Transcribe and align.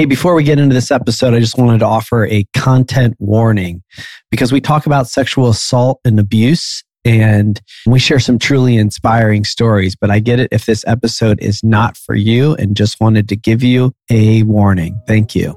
Hey, 0.00 0.06
before 0.06 0.34
we 0.34 0.44
get 0.44 0.58
into 0.58 0.74
this 0.74 0.90
episode, 0.90 1.34
I 1.34 1.40
just 1.40 1.58
wanted 1.58 1.80
to 1.80 1.84
offer 1.84 2.24
a 2.28 2.46
content 2.54 3.16
warning 3.18 3.82
because 4.30 4.50
we 4.50 4.58
talk 4.58 4.86
about 4.86 5.08
sexual 5.08 5.50
assault 5.50 6.00
and 6.06 6.18
abuse 6.18 6.82
and 7.04 7.60
we 7.84 7.98
share 7.98 8.18
some 8.18 8.38
truly 8.38 8.78
inspiring 8.78 9.44
stories. 9.44 9.94
But 9.94 10.10
I 10.10 10.18
get 10.18 10.40
it 10.40 10.48
if 10.52 10.64
this 10.64 10.86
episode 10.86 11.38
is 11.42 11.62
not 11.62 11.98
for 11.98 12.14
you 12.14 12.54
and 12.54 12.74
just 12.74 12.98
wanted 12.98 13.28
to 13.28 13.36
give 13.36 13.62
you 13.62 13.92
a 14.10 14.42
warning. 14.44 14.98
Thank 15.06 15.34
you. 15.34 15.50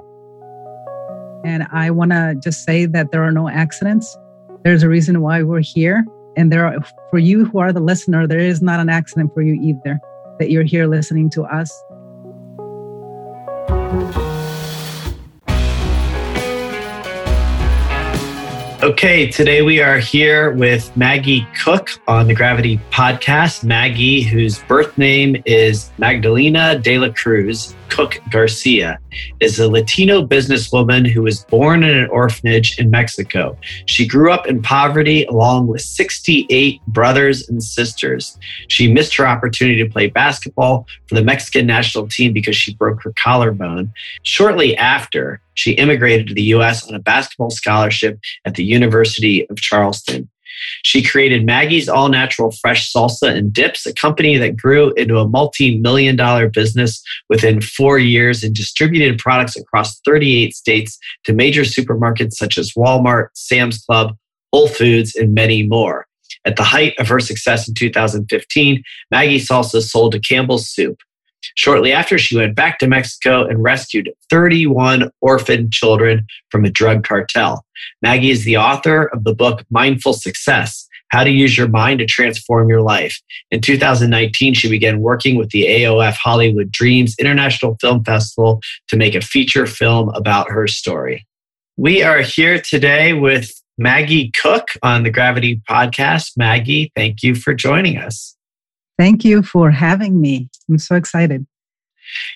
And 1.45 1.65
I 1.71 1.89
want 1.91 2.11
to 2.11 2.35
just 2.43 2.65
say 2.65 2.85
that 2.85 3.13
there 3.13 3.23
are 3.23 3.31
no 3.31 3.47
accidents. 3.47 4.17
There's 4.65 4.83
a 4.83 4.89
reason 4.89 5.21
why 5.21 5.41
we're 5.43 5.61
here. 5.61 6.03
And 6.35 6.51
there 6.51 6.65
are, 6.65 6.83
for 7.11 7.19
you 7.19 7.45
who 7.45 7.59
are 7.59 7.71
the 7.71 7.79
listener, 7.79 8.27
there 8.27 8.39
is 8.39 8.61
not 8.61 8.81
an 8.81 8.89
accident 8.89 9.33
for 9.33 9.41
you 9.41 9.53
either 9.63 10.01
that 10.39 10.51
you're 10.51 10.63
here 10.63 10.85
listening 10.85 11.29
to 11.29 11.43
us. 11.43 11.71
Thank 13.93 14.17
you. 14.17 14.42
Okay, 18.83 19.31
today 19.31 19.61
we 19.61 19.79
are 19.79 19.97
here 19.97 20.51
with 20.51 20.91
Magie 20.97 21.47
Cook 21.63 21.91
on 22.05 22.27
the 22.27 22.33
Gravity 22.33 22.81
Podcast. 22.91 23.63
Magie, 23.63 24.21
whose 24.21 24.59
birth 24.63 24.97
name 24.97 25.41
is 25.45 25.89
Magdalena 25.97 26.77
de 26.77 26.99
la 26.99 27.07
Cruz 27.13 27.77
Cook 27.87 28.19
Garcia, 28.29 28.99
is 29.39 29.57
a 29.57 29.69
Latino 29.69 30.27
businesswoman 30.27 31.07
who 31.07 31.21
was 31.21 31.45
born 31.45 31.81
in 31.85 31.97
an 31.97 32.09
orphanage 32.09 32.77
in 32.77 32.91
Mexico. 32.91 33.57
She 33.85 34.05
grew 34.05 34.33
up 34.33 34.47
in 34.47 34.61
poverty 34.61 35.23
along 35.27 35.67
with 35.67 35.81
68 35.81 36.85
brothers 36.87 37.47
and 37.47 37.63
sisters. 37.63 38.37
She 38.67 38.91
missed 38.91 39.15
her 39.15 39.25
opportunity 39.25 39.81
to 39.81 39.89
play 39.89 40.07
basketball 40.07 40.87
for 41.07 41.15
the 41.15 41.23
Mexican 41.23 41.65
national 41.65 42.09
team 42.09 42.33
because 42.33 42.57
she 42.57 42.73
broke 42.73 43.01
her 43.03 43.13
collarbone. 43.13 43.93
Shortly 44.23 44.75
after, 44.75 45.39
she 45.55 45.71
immigrated 45.73 46.27
to 46.27 46.33
the 46.33 46.43
US 46.43 46.87
on 46.87 46.95
a 46.95 46.99
basketball 46.99 47.49
scholarship 47.49 48.19
at 48.45 48.55
the 48.55 48.63
University 48.63 49.47
of 49.49 49.57
Charleston. 49.57 50.29
She 50.83 51.03
created 51.03 51.45
Maggie's 51.45 51.89
All 51.89 52.09
Natural 52.09 52.51
Fresh 52.51 52.91
Salsa 52.91 53.35
and 53.35 53.51
Dips, 53.51 53.85
a 53.85 53.93
company 53.93 54.37
that 54.37 54.57
grew 54.57 54.93
into 54.93 55.17
a 55.17 55.27
multi 55.27 55.77
million 55.79 56.15
dollar 56.15 56.49
business 56.49 57.03
within 57.29 57.61
four 57.61 57.99
years 57.99 58.43
and 58.43 58.55
distributed 58.55 59.19
products 59.19 59.55
across 59.55 59.99
38 60.01 60.55
states 60.55 60.97
to 61.25 61.33
major 61.33 61.61
supermarkets 61.61 62.33
such 62.33 62.57
as 62.57 62.73
Walmart, 62.73 63.27
Sam's 63.33 63.83
Club, 63.83 64.15
Whole 64.51 64.67
Foods, 64.67 65.15
and 65.15 65.33
many 65.33 65.65
more. 65.65 66.05
At 66.45 66.57
the 66.57 66.63
height 66.63 66.93
of 66.99 67.07
her 67.07 67.19
success 67.19 67.67
in 67.67 67.73
2015, 67.73 68.83
Maggie 69.11 69.39
Salsa 69.39 69.81
sold 69.81 70.11
to 70.11 70.19
Campbell's 70.19 70.67
Soup. 70.67 70.97
Shortly 71.55 71.91
after, 71.91 72.17
she 72.17 72.37
went 72.37 72.55
back 72.55 72.79
to 72.79 72.87
Mexico 72.87 73.45
and 73.45 73.61
rescued 73.63 74.11
31 74.29 75.09
orphan 75.21 75.69
children 75.71 76.25
from 76.49 76.65
a 76.65 76.69
drug 76.69 77.03
cartel. 77.03 77.65
Magie 78.01 78.31
is 78.31 78.45
the 78.45 78.57
author 78.57 79.05
of 79.05 79.23
the 79.23 79.33
book 79.33 79.63
Mindful 79.69 80.13
Success 80.13 80.87
How 81.09 81.23
to 81.23 81.29
Use 81.29 81.57
Your 81.57 81.67
Mind 81.67 81.99
to 81.99 82.05
Transform 82.05 82.69
Your 82.69 82.81
Life. 82.81 83.19
In 83.51 83.61
2019, 83.61 84.53
she 84.53 84.69
began 84.69 85.01
working 85.01 85.35
with 85.35 85.49
the 85.49 85.63
AOF 85.63 86.15
Hollywood 86.15 86.71
Dreams 86.71 87.15
International 87.19 87.77
Film 87.81 88.03
Festival 88.03 88.61
to 88.87 88.97
make 88.97 89.15
a 89.15 89.21
feature 89.21 89.65
film 89.65 90.09
about 90.09 90.49
her 90.49 90.67
story. 90.67 91.25
We 91.77 92.03
are 92.03 92.21
here 92.21 92.59
today 92.59 93.13
with 93.13 93.51
Magie 93.77 94.31
Cook 94.31 94.67
on 94.83 95.03
the 95.03 95.09
Gravity 95.09 95.61
Podcast. 95.67 96.33
Magie, 96.37 96.91
thank 96.95 97.23
you 97.23 97.33
for 97.33 97.53
joining 97.53 97.97
us. 97.97 98.35
Thank 98.97 99.25
you 99.25 99.41
for 99.41 99.71
having 99.71 100.21
me. 100.21 100.49
I'm 100.69 100.77
so 100.77 100.95
excited. 100.95 101.45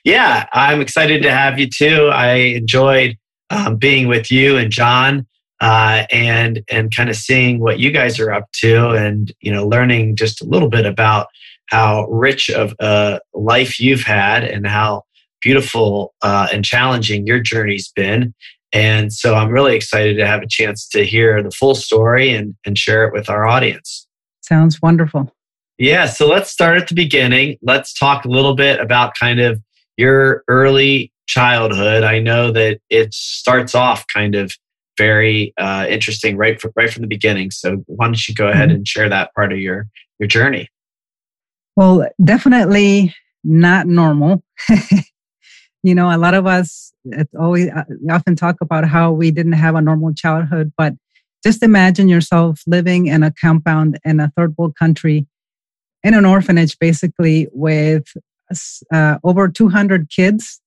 Yeah, 0.04 0.48
I'm 0.54 0.82
excited 0.82 1.22
to 1.24 1.32
have 1.32 1.60
you 1.60 1.70
too. 1.70 2.10
I 2.12 2.34
enjoyed 2.34 3.18
um, 3.50 3.78
being 3.78 4.08
with 4.08 4.32
you 4.32 4.58
and 4.58 4.72
John, 4.72 5.28
uh, 5.62 6.06
and 6.12 6.64
and 6.70 6.96
kind 6.96 7.10
of 7.10 7.16
seeing 7.16 7.60
what 7.60 7.80
you 7.80 7.92
guys 7.92 8.20
are 8.20 8.32
up 8.32 8.52
to, 8.54 8.90
and 8.90 9.32
you 9.42 9.52
know, 9.52 9.68
learning 9.68 10.16
just 10.16 10.42
a 10.42 10.46
little 10.46 10.70
bit 10.70 10.86
about 10.86 11.28
how 11.68 12.08
rich 12.08 12.50
of 12.50 12.74
a 12.80 13.20
life 13.34 13.80
you've 13.80 14.04
had, 14.04 14.44
and 14.44 14.68
how 14.68 15.04
beautiful 15.42 16.14
uh, 16.22 16.48
and 16.52 16.66
challenging 16.66 17.28
your 17.28 17.40
journey's 17.40 17.92
been. 17.96 18.34
And 18.74 19.14
so, 19.14 19.36
I'm 19.36 19.50
really 19.50 19.76
excited 19.76 20.18
to 20.18 20.28
have 20.28 20.42
a 20.42 20.48
chance 20.48 20.88
to 20.90 21.06
hear 21.06 21.42
the 21.42 21.52
full 21.52 21.76
story 21.76 22.34
and 22.34 22.56
and 22.66 22.78
share 22.78 23.06
it 23.06 23.14
with 23.14 23.30
our 23.30 23.46
audience. 23.46 24.08
Sounds 24.42 24.82
wonderful. 24.82 25.34
Yeah, 25.78 26.08
so 26.08 26.28
let's 26.28 26.50
start 26.50 26.82
at 26.82 26.88
the 26.88 26.96
beginning. 26.96 27.58
Let's 27.62 27.94
talk 27.94 28.26
a 28.26 28.30
little 28.30 28.56
bit 28.56 28.80
about 28.80 29.14
kind 29.20 29.40
of 29.40 29.62
your 29.96 30.44
early 30.48 31.12
childhood. 31.28 32.04
I 32.04 32.20
know 32.20 32.52
that 32.52 32.80
it 32.90 33.14
starts 33.14 33.76
off 33.76 34.06
kind 34.12 34.34
of 34.34 34.52
very 34.98 35.54
uh, 35.58 35.86
interesting 35.88 36.36
right 36.36 36.60
from, 36.60 36.72
right 36.76 36.92
from 36.92 37.04
the 37.04 37.08
beginning. 37.08 37.52
So 37.52 37.84
why 37.86 38.06
don't 38.06 38.28
you 38.28 38.34
go 38.34 38.48
ahead 38.48 38.70
mm-hmm. 38.70 38.78
and 38.78 38.88
share 38.88 39.10
that 39.10 39.34
part 39.36 39.54
of 39.54 39.60
your 39.60 39.88
your 40.20 40.28
journey? 40.28 40.68
Well, 41.76 42.08
definitely 42.24 43.14
not 43.44 43.86
normal. 43.86 44.44
you 45.84 45.94
know, 45.94 46.10
a 46.10 46.18
lot 46.18 46.34
of 46.34 46.48
us 46.48 46.92
always 47.40 47.70
uh, 47.70 47.84
often 48.10 48.36
talk 48.36 48.56
about 48.62 48.86
how 48.86 49.12
we 49.12 49.30
didn't 49.30 49.54
have 49.54 49.76
a 49.76 49.82
normal 49.82 50.12
childhood, 50.16 50.74
but 50.76 50.94
just 51.44 51.62
imagine 51.62 52.10
yourself 52.10 52.62
living 52.66 53.06
in 53.06 53.22
a 53.22 53.32
compound 53.32 54.00
in 54.04 54.20
a 54.20 54.32
third 54.36 54.56
world 54.58 54.76
country 54.76 55.28
in 56.04 56.14
an 56.14 56.26
orphanage 56.26 56.78
basically 56.80 57.48
with 57.52 58.06
uh, 58.94 59.18
over 59.24 59.48
200 59.48 60.10
kids 60.10 60.62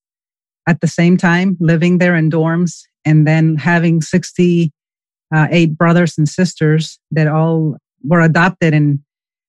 at 0.69 0.81
the 0.81 0.87
same 0.87 1.17
time 1.17 1.57
living 1.61 1.99
there 1.99 2.15
in 2.15 2.31
dorms 2.31 2.83
and 3.05 3.27
then 3.27 3.57
having 3.57 4.01
68 4.01 4.71
uh, 5.35 5.67
brothers 5.73 6.19
and 6.19 6.29
sisters 6.29 6.99
that 7.11 7.27
all 7.27 7.77
were 8.05 8.21
adopted. 8.21 8.75
And 8.75 9.01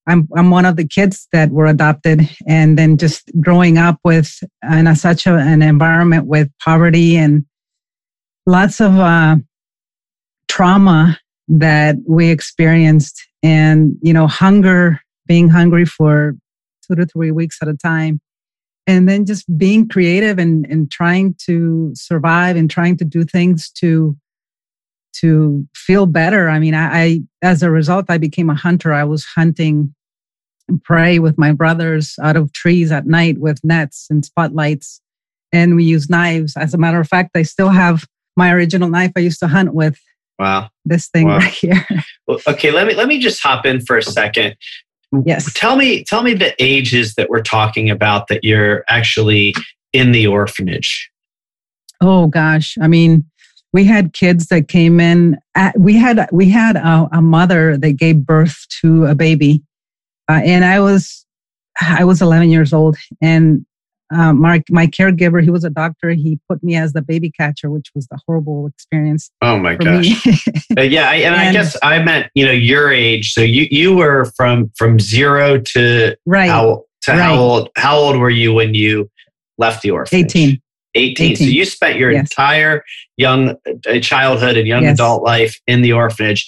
I'm, 0.08 0.28
I'm 0.36 0.50
one 0.50 0.66
of 0.66 0.78
the 0.78 0.88
kids 0.88 1.28
that 1.34 1.52
were 1.52 1.66
adopted 1.66 2.30
and 2.48 2.78
then 2.78 2.98
just 2.98 3.30
growing 3.40 3.78
up 3.78 4.00
with 4.03 4.40
in 4.72 4.88
a, 4.88 4.96
such 4.96 5.28
a, 5.28 5.36
an 5.36 5.62
environment 5.62 6.28
with 6.28 6.50
poverty 6.63 7.18
and 7.18 7.46
lots 8.46 8.80
of 8.80 8.98
uh, 8.98 9.36
trauma 10.48 11.19
that 11.48 11.98
we 12.08 12.30
experienced 12.30 13.22
and 13.44 13.96
you 14.02 14.13
know 14.13 14.28
hunger 14.28 15.02
being 15.27 15.49
hungry 15.49 15.85
for 15.85 16.35
two 16.91 16.95
to 16.95 17.05
three 17.05 17.31
weeks 17.31 17.57
at 17.61 17.67
a 17.67 17.75
time. 17.75 18.19
And 18.87 19.07
then 19.07 19.25
just 19.25 19.45
being 19.57 19.87
creative 19.87 20.39
and, 20.39 20.65
and 20.65 20.91
trying 20.91 21.35
to 21.45 21.91
survive 21.93 22.55
and 22.55 22.69
trying 22.69 22.97
to 22.97 23.05
do 23.05 23.23
things 23.23 23.69
to 23.71 24.17
to 25.13 25.67
feel 25.75 26.05
better. 26.05 26.49
I 26.49 26.57
mean 26.57 26.73
I, 26.73 27.03
I 27.03 27.21
as 27.41 27.61
a 27.61 27.69
result 27.69 28.05
i 28.09 28.17
became 28.17 28.49
a 28.49 28.55
hunter. 28.55 28.93
I 28.93 29.03
was 29.03 29.25
hunting 29.25 29.93
prey 30.83 31.19
with 31.19 31.38
my 31.38 31.51
brothers 31.51 32.15
out 32.21 32.38
of 32.38 32.53
trees 32.53 32.91
at 32.91 33.05
night 33.05 33.38
with 33.38 33.63
nets 33.63 34.07
and 34.09 34.23
spotlights. 34.23 35.01
And 35.51 35.75
we 35.75 35.83
used 35.83 36.09
knives. 36.09 36.55
As 36.55 36.73
a 36.73 36.77
matter 36.77 36.99
of 36.99 37.07
fact 37.07 37.31
i 37.35 37.43
still 37.43 37.69
have 37.69 38.05
my 38.38 38.51
original 38.51 38.89
knife 38.89 39.11
i 39.15 39.19
used 39.19 39.39
to 39.41 39.47
hunt 39.47 39.73
with 39.73 39.99
wow. 40.39 40.69
this 40.85 41.09
thing 41.09 41.27
wow. 41.27 41.38
right 41.38 41.53
here. 41.53 41.85
Well, 42.27 42.39
okay 42.47 42.71
let 42.71 42.88
me 42.88 42.93
let 42.95 43.07
me 43.09 43.19
just 43.19 43.43
hop 43.43 43.65
in 43.65 43.81
for 43.81 43.97
a 43.97 44.03
second 44.03 44.55
Yes. 45.25 45.51
Tell 45.53 45.75
me, 45.75 46.03
tell 46.03 46.23
me 46.23 46.33
the 46.33 46.55
ages 46.57 47.16
that 47.16 47.29
we're 47.29 47.41
talking 47.41 47.89
about 47.89 48.27
that 48.27 48.44
you're 48.44 48.85
actually 48.88 49.53
in 49.91 50.11
the 50.11 50.27
orphanage. 50.27 51.09
Oh 52.01 52.27
gosh, 52.27 52.77
I 52.81 52.88
mean, 52.88 53.25
we 53.73 53.85
had 53.85 54.13
kids 54.13 54.47
that 54.47 54.67
came 54.67 55.00
in. 55.00 55.38
At, 55.55 55.79
we 55.79 55.95
had 55.95 56.27
we 56.31 56.50
had 56.50 56.75
a, 56.75 57.07
a, 57.11 57.21
mother 57.21 57.77
that 57.77 57.91
gave 57.91 58.25
birth 58.25 58.66
to 58.81 59.05
a 59.05 59.16
baby, 59.16 59.61
uh, 60.29 60.41
and 60.44 60.66
I 60.66 60.79
was 60.79 61.25
I 61.79 62.03
was 62.03 62.21
11 62.21 62.50
years 62.50 62.73
old, 62.73 62.97
and 63.21 63.66
um, 64.11 64.41
my, 64.41 64.61
my 64.69 64.88
caregiver, 64.88 65.41
he 65.41 65.49
was 65.49 65.63
a 65.63 65.69
doctor. 65.69 66.09
He 66.09 66.38
put 66.49 66.61
me 66.61 66.75
as 66.75 66.91
the 66.91 67.01
baby 67.01 67.31
catcher, 67.31 67.69
which 67.69 67.91
was 67.95 68.07
the 68.07 68.19
horrible 68.25 68.68
experience. 68.68 69.31
Oh 69.41 69.57
my 69.57 69.75
gosh! 69.75 70.27
uh, 70.77 70.81
yeah, 70.81 71.09
I, 71.09 71.15
and, 71.15 71.36
and, 71.36 71.36
I 71.36 71.51
guess 71.53 71.77
I 71.81 72.03
meant 72.03 72.30
you 72.36 72.45
know 72.45 72.51
your 72.51 72.91
age. 72.91 73.31
So 73.31 73.41
you 73.41 73.68
you 73.71 73.95
were 73.95 74.25
from 74.36 74.69
from 74.75 75.00
zero 75.00 75.59
to 75.59 76.15
right 76.25 76.50
how 76.50 76.83
to 77.03 77.12
right. 77.12 77.21
how 77.21 77.36
old 77.36 77.69
how 77.77 77.95
old 77.95 78.18
were 78.18 78.30
you 78.30 78.53
when 78.53 78.74
you 78.74 79.09
left 79.57 79.81
the 79.81 79.91
orphanage? 79.91 80.25
18. 80.25 80.62
18. 80.95 81.31
18. 81.31 81.36
So 81.38 81.44
you 81.45 81.63
spent 81.63 81.97
your 81.97 82.12
yes. 82.12 82.24
entire 82.24 82.83
young 83.15 83.56
uh, 83.65 84.00
childhood 84.01 84.57
and 84.57 84.68
young 84.68 84.83
yes. 84.83 84.95
adult 84.95 85.24
life 85.24 85.57
in 85.68 85.83
the 85.83 85.94
orphanage, 85.94 86.45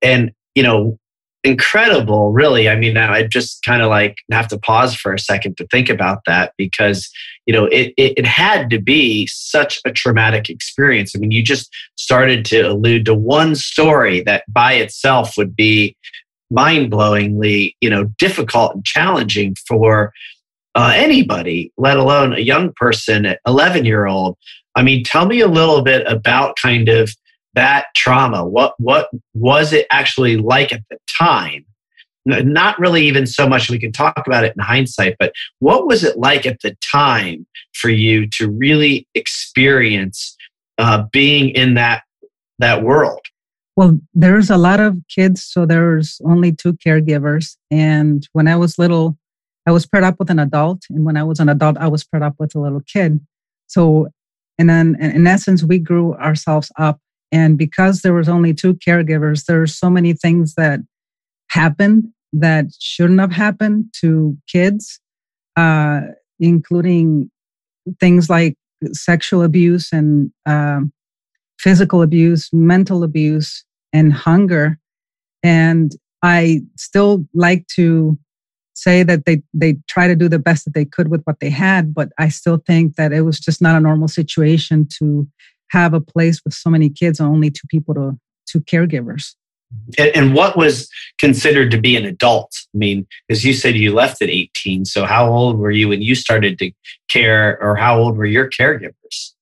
and 0.00 0.32
you 0.54 0.62
know 0.62 0.98
incredible, 1.44 2.30
really. 2.30 2.68
I 2.68 2.76
mean, 2.76 2.96
I 2.96 3.24
just 3.24 3.64
kind 3.64 3.82
of 3.82 3.88
like 3.88 4.18
have 4.30 4.48
to 4.48 4.58
pause 4.58 4.94
for 4.94 5.12
a 5.12 5.18
second 5.18 5.56
to 5.56 5.66
think 5.66 5.88
about 5.88 6.20
that 6.26 6.52
because, 6.56 7.10
you 7.46 7.52
know, 7.52 7.66
it, 7.66 7.92
it, 7.96 8.18
it, 8.18 8.26
had 8.26 8.70
to 8.70 8.80
be 8.80 9.26
such 9.26 9.80
a 9.84 9.90
traumatic 9.90 10.48
experience. 10.48 11.12
I 11.14 11.18
mean, 11.18 11.32
you 11.32 11.42
just 11.42 11.74
started 11.96 12.44
to 12.46 12.60
allude 12.60 13.06
to 13.06 13.14
one 13.14 13.56
story 13.56 14.20
that 14.22 14.44
by 14.48 14.74
itself 14.74 15.36
would 15.36 15.56
be 15.56 15.96
mind 16.50 16.92
blowingly, 16.92 17.74
you 17.80 17.90
know, 17.90 18.04
difficult 18.18 18.74
and 18.74 18.84
challenging 18.84 19.56
for 19.66 20.12
uh, 20.74 20.92
anybody, 20.94 21.72
let 21.76 21.96
alone 21.96 22.32
a 22.32 22.40
young 22.40 22.72
person, 22.76 23.34
11 23.46 23.84
year 23.84 24.06
old. 24.06 24.36
I 24.74 24.82
mean, 24.82 25.04
tell 25.04 25.26
me 25.26 25.40
a 25.40 25.48
little 25.48 25.82
bit 25.82 26.06
about 26.06 26.56
kind 26.62 26.88
of 26.88 27.14
that 27.54 27.86
trauma. 27.94 28.44
What 28.44 28.74
what 28.78 29.08
was 29.34 29.72
it 29.72 29.86
actually 29.90 30.36
like 30.36 30.72
at 30.72 30.82
the 30.90 30.98
time? 31.06 31.64
Not 32.24 32.78
really 32.78 33.04
even 33.06 33.26
so 33.26 33.48
much. 33.48 33.68
We 33.68 33.80
can 33.80 33.90
talk 33.90 34.22
about 34.26 34.44
it 34.44 34.54
in 34.56 34.62
hindsight, 34.62 35.16
but 35.18 35.32
what 35.58 35.86
was 35.86 36.04
it 36.04 36.18
like 36.18 36.46
at 36.46 36.60
the 36.60 36.76
time 36.92 37.46
for 37.74 37.88
you 37.88 38.28
to 38.38 38.48
really 38.48 39.08
experience 39.14 40.36
uh, 40.78 41.04
being 41.12 41.50
in 41.50 41.74
that 41.74 42.04
that 42.58 42.82
world? 42.82 43.20
Well, 43.76 43.98
there's 44.12 44.50
a 44.50 44.58
lot 44.58 44.80
of 44.80 44.98
kids, 45.08 45.42
so 45.42 45.64
there's 45.64 46.20
only 46.24 46.52
two 46.52 46.74
caregivers. 46.74 47.56
And 47.70 48.28
when 48.32 48.46
I 48.46 48.56
was 48.56 48.78
little, 48.78 49.16
I 49.66 49.72
was 49.72 49.86
paired 49.86 50.04
up 50.04 50.18
with 50.18 50.30
an 50.30 50.38
adult, 50.38 50.82
and 50.90 51.04
when 51.04 51.16
I 51.16 51.24
was 51.24 51.40
an 51.40 51.48
adult, 51.48 51.78
I 51.78 51.88
was 51.88 52.04
paired 52.04 52.22
up 52.22 52.36
with 52.38 52.54
a 52.54 52.60
little 52.60 52.82
kid. 52.82 53.20
So, 53.66 54.08
and 54.58 54.68
then 54.68 54.96
in 55.00 55.26
essence, 55.26 55.64
we 55.64 55.78
grew 55.78 56.14
ourselves 56.14 56.70
up. 56.78 57.00
And 57.32 57.56
because 57.56 58.02
there 58.02 58.12
was 58.12 58.28
only 58.28 58.52
two 58.52 58.74
caregivers, 58.74 59.46
there's 59.46 59.74
so 59.74 59.88
many 59.88 60.12
things 60.12 60.54
that 60.54 60.80
happened 61.50 62.04
that 62.34 62.66
shouldn't 62.78 63.20
have 63.20 63.32
happened 63.32 63.86
to 64.00 64.36
kids, 64.46 65.00
uh, 65.56 66.02
including 66.38 67.30
things 67.98 68.28
like 68.30 68.56
sexual 68.92 69.42
abuse 69.42 69.92
and 69.92 70.30
um, 70.46 70.92
physical 71.58 72.02
abuse, 72.02 72.50
mental 72.52 73.02
abuse, 73.02 73.64
and 73.92 74.12
hunger. 74.12 74.78
And 75.42 75.92
I 76.22 76.62
still 76.76 77.26
like 77.34 77.66
to 77.76 78.18
say 78.74 79.02
that 79.02 79.26
they 79.26 79.42
they 79.52 79.76
try 79.88 80.08
to 80.08 80.16
do 80.16 80.28
the 80.28 80.38
best 80.38 80.64
that 80.64 80.74
they 80.74 80.84
could 80.84 81.08
with 81.08 81.22
what 81.24 81.40
they 81.40 81.50
had, 81.50 81.94
but 81.94 82.10
I 82.18 82.28
still 82.28 82.62
think 82.66 82.96
that 82.96 83.12
it 83.12 83.22
was 83.22 83.38
just 83.38 83.60
not 83.60 83.76
a 83.76 83.80
normal 83.80 84.08
situation 84.08 84.88
to 84.98 85.28
have 85.72 85.94
a 85.94 86.00
place 86.00 86.40
with 86.44 86.54
so 86.54 86.70
many 86.70 86.88
kids 86.88 87.18
and 87.18 87.28
only 87.28 87.50
two 87.50 87.66
people 87.68 87.94
to 87.94 88.18
two 88.46 88.60
caregivers. 88.60 89.34
And, 89.98 90.34
what 90.34 90.54
was 90.54 90.90
considered 91.18 91.70
to 91.70 91.80
be 91.80 91.96
an 91.96 92.04
adult? 92.04 92.52
I 92.74 92.78
mean, 92.78 93.06
because 93.26 93.42
you 93.42 93.54
said 93.54 93.74
you 93.74 93.94
left 93.94 94.20
at 94.20 94.28
18. 94.28 94.84
So 94.84 95.06
how 95.06 95.32
old 95.32 95.58
were 95.58 95.70
you 95.70 95.88
when 95.88 96.02
you 96.02 96.14
started 96.14 96.58
to 96.58 96.72
care, 97.08 97.58
or 97.62 97.74
how 97.74 97.98
old 97.98 98.18
were 98.18 98.26
your 98.26 98.50
caregivers? 98.50 99.32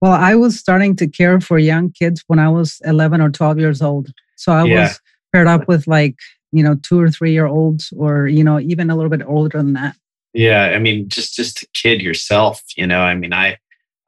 Well, 0.00 0.12
I 0.12 0.34
was 0.34 0.58
starting 0.58 0.96
to 0.96 1.06
care 1.06 1.40
for 1.40 1.56
young 1.56 1.92
kids 1.92 2.24
when 2.26 2.40
I 2.40 2.48
was 2.48 2.80
11 2.84 3.20
or 3.20 3.30
12 3.30 3.58
years 3.60 3.80
old. 3.80 4.10
So 4.36 4.52
I 4.52 4.64
yeah. 4.64 4.82
was 4.82 5.00
paired 5.32 5.46
up 5.46 5.68
with 5.68 5.86
like, 5.86 6.16
you 6.50 6.62
know, 6.62 6.74
two 6.74 7.00
or 7.00 7.10
three 7.10 7.32
year 7.32 7.46
olds 7.46 7.92
or, 7.96 8.26
you 8.26 8.42
know, 8.42 8.58
even 8.58 8.90
a 8.90 8.96
little 8.96 9.08
bit 9.08 9.22
older 9.24 9.56
than 9.56 9.72
that. 9.74 9.96
Yeah. 10.32 10.72
I 10.74 10.78
mean, 10.78 11.08
just, 11.08 11.34
just 11.34 11.62
a 11.62 11.66
kid 11.74 12.02
yourself, 12.02 12.62
you 12.76 12.86
know, 12.86 13.00
I 13.00 13.14
mean, 13.14 13.32
I, 13.32 13.56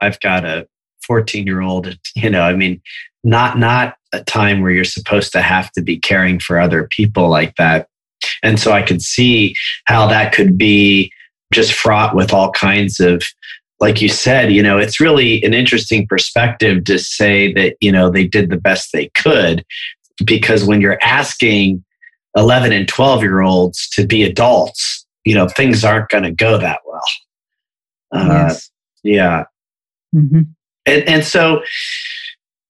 I've 0.00 0.20
got 0.20 0.44
a 0.44 0.68
14 1.06 1.46
year 1.46 1.60
old, 1.60 1.96
you 2.14 2.30
know, 2.30 2.42
I 2.42 2.54
mean, 2.54 2.80
not, 3.24 3.58
not 3.58 3.96
a 4.12 4.22
time 4.22 4.60
where 4.60 4.70
you're 4.70 4.84
supposed 4.84 5.32
to 5.32 5.42
have 5.42 5.70
to 5.72 5.82
be 5.82 5.98
caring 5.98 6.38
for 6.38 6.60
other 6.60 6.88
people 6.90 7.28
like 7.28 7.54
that. 7.56 7.88
And 8.42 8.58
so 8.58 8.72
I 8.72 8.82
could 8.82 9.02
see 9.02 9.54
how 9.84 10.06
that 10.08 10.32
could 10.32 10.56
be 10.56 11.12
just 11.52 11.72
fraught 11.72 12.14
with 12.14 12.32
all 12.32 12.50
kinds 12.50 13.00
of 13.00 13.22
like 13.78 14.00
you 14.00 14.08
said, 14.08 14.52
you 14.52 14.62
know, 14.62 14.78
it's 14.78 15.00
really 15.00 15.42
an 15.42 15.52
interesting 15.52 16.06
perspective 16.06 16.84
to 16.84 16.98
say 16.98 17.52
that, 17.52 17.76
you 17.80 17.92
know, 17.92 18.10
they 18.10 18.26
did 18.26 18.48
the 18.48 18.56
best 18.56 18.90
they 18.92 19.10
could 19.10 19.64
because 20.24 20.64
when 20.64 20.80
you're 20.80 20.98
asking 21.02 21.84
11 22.36 22.72
and 22.72 22.88
12 22.88 23.22
year 23.22 23.42
olds 23.42 23.88
to 23.90 24.06
be 24.06 24.22
adults, 24.22 25.06
you 25.24 25.34
know, 25.34 25.48
things 25.48 25.84
aren't 25.84 26.08
going 26.08 26.24
to 26.24 26.30
go 26.30 26.56
that 26.56 26.80
well. 26.86 27.02
Uh, 28.12 28.46
yes. 28.48 28.70
Yeah. 29.02 29.44
Mm-hmm. 30.14 30.42
And, 30.86 31.08
and 31.08 31.24
so 31.24 31.62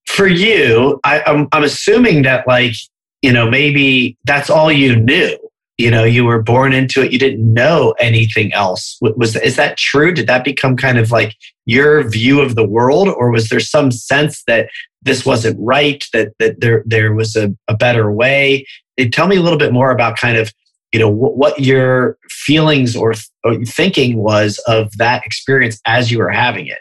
for 0.07 0.27
you, 0.27 0.99
I, 1.05 1.23
I'm, 1.27 1.49
I'm 1.53 1.65
assuming 1.65 2.23
that 2.23 2.47
like, 2.49 2.75
you 3.23 3.33
know, 3.33 3.49
maybe 3.49 4.17
that's 4.25 4.51
all 4.51 4.73
you 4.73 4.97
knew. 4.97 5.39
You 5.79 5.91
know 5.91 6.05
you 6.05 6.25
were 6.25 6.43
born 6.43 6.73
into 6.73 7.03
it. 7.03 7.13
You 7.13 7.19
didn't 7.19 7.53
know 7.53 7.95
anything 8.01 8.51
else. 8.55 8.99
Was 9.03 9.37
is 9.37 9.57
that 9.57 9.77
true? 9.77 10.11
Did 10.11 10.27
that 10.27 10.43
become 10.43 10.75
kind 10.75 10.97
of 10.97 11.11
like 11.11 11.37
your 11.67 12.09
view 12.09 12.41
of 12.41 12.55
the 12.55 12.67
world? 12.67 13.09
Or 13.09 13.31
was 13.31 13.51
there 13.51 13.61
some 13.61 13.91
sense 13.91 14.43
that 14.47 14.71
this 15.03 15.27
wasn't 15.27 15.59
right 15.61 16.03
that 16.15 16.33
that 16.39 16.61
there 16.61 16.83
there 16.87 17.13
was 17.13 17.37
a, 17.37 17.55
a 17.69 17.77
better 17.77 18.11
way? 18.11 18.67
And 18.97 19.13
tell 19.13 19.29
me 19.29 19.37
a 19.37 19.43
little 19.43 19.59
bit 19.59 19.73
more 19.73 19.91
about 19.91 20.17
kind 20.17 20.39
of 20.39 20.51
you 20.93 20.99
know 20.99 21.11
what, 21.11 21.61
your 21.61 22.17
feelings 22.31 22.97
or, 22.97 23.13
or 23.45 23.63
thinking 23.67 24.17
was 24.17 24.59
of 24.67 24.91
that 24.97 25.27
experience 25.27 25.79
as 25.87 26.11
you 26.11 26.19
were 26.19 26.31
having 26.31 26.69
it 26.69 26.79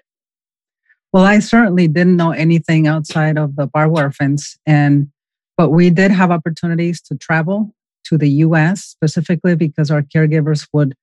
well 1.16 1.24
i 1.24 1.40
certainly 1.40 1.88
didn't 1.88 2.18
know 2.18 2.32
anything 2.32 2.86
outside 2.86 3.38
of 3.38 3.56
the 3.56 3.66
barbed 3.68 3.94
wire 3.94 4.12
fence 4.12 4.58
and 4.66 5.08
but 5.58 5.70
we 5.70 5.90
did 5.90 6.12
have 6.12 6.32
opportunities 6.32 7.02
to 7.02 7.16
travel 7.16 7.74
to 8.06 8.18
the 8.18 8.30
US 8.30 8.82
specifically 8.82 9.56
because 9.56 9.92
our 9.92 10.02
caregivers 10.02 10.68
would 10.74 10.96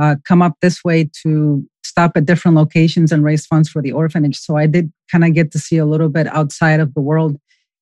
uh, 0.00 0.16
come 0.24 0.42
up 0.42 0.54
this 0.60 0.84
way 0.84 1.10
to 1.22 1.66
stop 1.84 2.12
at 2.16 2.26
different 2.26 2.56
locations 2.56 3.10
and 3.12 3.24
raise 3.24 3.46
funds 3.46 3.68
for 3.68 3.82
the 3.82 3.92
orphanage. 3.92 4.38
So 4.38 4.56
I 4.56 4.66
did 4.66 4.92
kind 5.10 5.24
of 5.24 5.34
get 5.34 5.50
to 5.52 5.58
see 5.58 5.76
a 5.76 5.86
little 5.86 6.08
bit 6.08 6.28
outside 6.28 6.80
of 6.80 6.94
the 6.94 7.00
world 7.00 7.36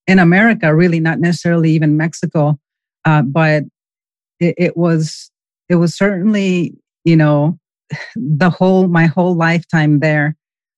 in 0.07 0.19
America, 0.19 0.75
really 0.75 1.01
not 1.01 1.21
necessarily 1.21 1.71
even 1.73 1.97
Mexico, 1.97 2.59
uh, 3.05 3.23
but 3.23 3.65
it, 4.41 4.55
it 4.57 4.77
was 4.77 5.31
it 5.69 5.77
was 5.77 5.97
certainly 5.97 6.75
you 7.05 7.17
know 7.17 7.59
the 8.17 8.51
whole 8.51 8.89
my 8.89 9.07
whole 9.07 9.35
lifetime 9.35 10.01
there 10.01 10.37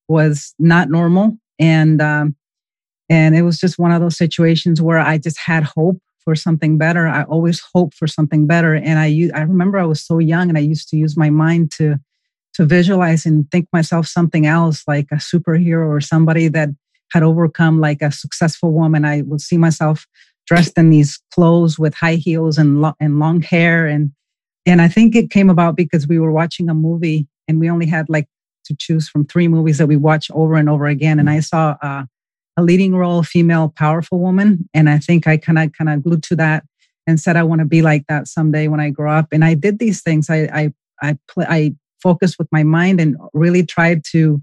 was 0.08 0.54
not 0.58 0.90
normal 0.90 1.38
and 1.58 2.00
um, 2.00 2.34
and 3.08 3.34
it 3.34 3.42
was 3.42 3.58
just 3.58 3.78
one 3.78 3.92
of 3.92 4.00
those 4.00 4.16
situations 4.16 4.82
where 4.82 4.98
I 4.98 5.18
just 5.18 5.38
had 5.38 5.64
hope 5.64 6.00
for 6.24 6.34
something 6.34 6.76
better. 6.76 7.08
I 7.08 7.22
always 7.24 7.62
hope 7.72 7.94
for 7.94 8.06
something 8.06 8.46
better. 8.46 8.74
And 8.74 8.98
I, 8.98 9.30
I 9.34 9.40
remember 9.42 9.78
I 9.78 9.86
was 9.86 10.04
so 10.04 10.18
young 10.18 10.50
and 10.50 10.58
I 10.58 10.60
used 10.60 10.88
to 10.90 10.96
use 10.96 11.16
my 11.16 11.30
mind 11.30 11.72
to, 11.72 11.96
to 12.54 12.66
visualize 12.66 13.24
and 13.24 13.50
think 13.50 13.66
myself 13.72 14.06
something 14.06 14.44
else 14.44 14.84
like 14.86 15.06
a 15.10 15.16
superhero 15.16 15.88
or 15.88 16.00
somebody 16.00 16.48
that 16.48 16.68
had 17.12 17.22
overcome 17.22 17.80
like 17.80 18.02
a 18.02 18.12
successful 18.12 18.72
woman. 18.72 19.06
I 19.06 19.22
would 19.22 19.40
see 19.40 19.56
myself 19.56 20.06
dressed 20.46 20.76
in 20.76 20.90
these 20.90 21.18
clothes 21.32 21.78
with 21.78 21.94
high 21.94 22.16
heels 22.16 22.58
and, 22.58 22.82
lo- 22.82 22.96
and 23.00 23.18
long 23.18 23.40
hair. 23.40 23.86
And, 23.86 24.12
and 24.66 24.82
I 24.82 24.88
think 24.88 25.16
it 25.16 25.30
came 25.30 25.48
about 25.48 25.76
because 25.76 26.06
we 26.06 26.18
were 26.18 26.32
watching 26.32 26.68
a 26.68 26.74
movie 26.74 27.26
and 27.46 27.58
we 27.58 27.70
only 27.70 27.86
had 27.86 28.10
like 28.10 28.26
to 28.68 28.76
choose 28.78 29.08
from 29.08 29.26
three 29.26 29.48
movies 29.48 29.78
that 29.78 29.88
we 29.88 29.96
watch 29.96 30.30
over 30.32 30.54
and 30.54 30.68
over 30.70 30.86
again. 30.86 31.18
And 31.18 31.28
I 31.28 31.40
saw 31.40 31.76
uh, 31.82 32.04
a 32.58 32.62
leading 32.62 32.94
role 32.94 33.22
female 33.22 33.72
powerful 33.74 34.18
woman. 34.18 34.68
And 34.74 34.90
i 34.90 34.98
think 34.98 35.26
i 35.26 35.36
kind 35.36 35.58
of 35.58 35.72
kind 35.72 35.88
of 35.88 36.02
glued 36.02 36.24
to 36.24 36.36
that 36.36 36.64
and 37.06 37.18
said 37.18 37.36
i 37.36 37.42
want 37.44 37.60
to 37.60 37.64
be 37.64 37.80
like 37.80 38.04
that 38.08 38.26
someday 38.26 38.66
when 38.68 38.80
i 38.80 38.90
grow 38.90 39.12
up. 39.12 39.28
And 39.32 39.44
i 39.44 39.54
did 39.54 39.78
these 39.78 40.02
things. 40.02 40.28
I 40.28 40.40
i 40.52 40.72
i, 41.00 41.16
pl- 41.28 41.46
I 41.48 41.74
focused 42.02 42.36
with 42.38 42.48
my 42.52 42.64
mind 42.64 43.00
and 43.00 43.16
really 43.32 43.64
tried 43.64 44.02
to 44.12 44.42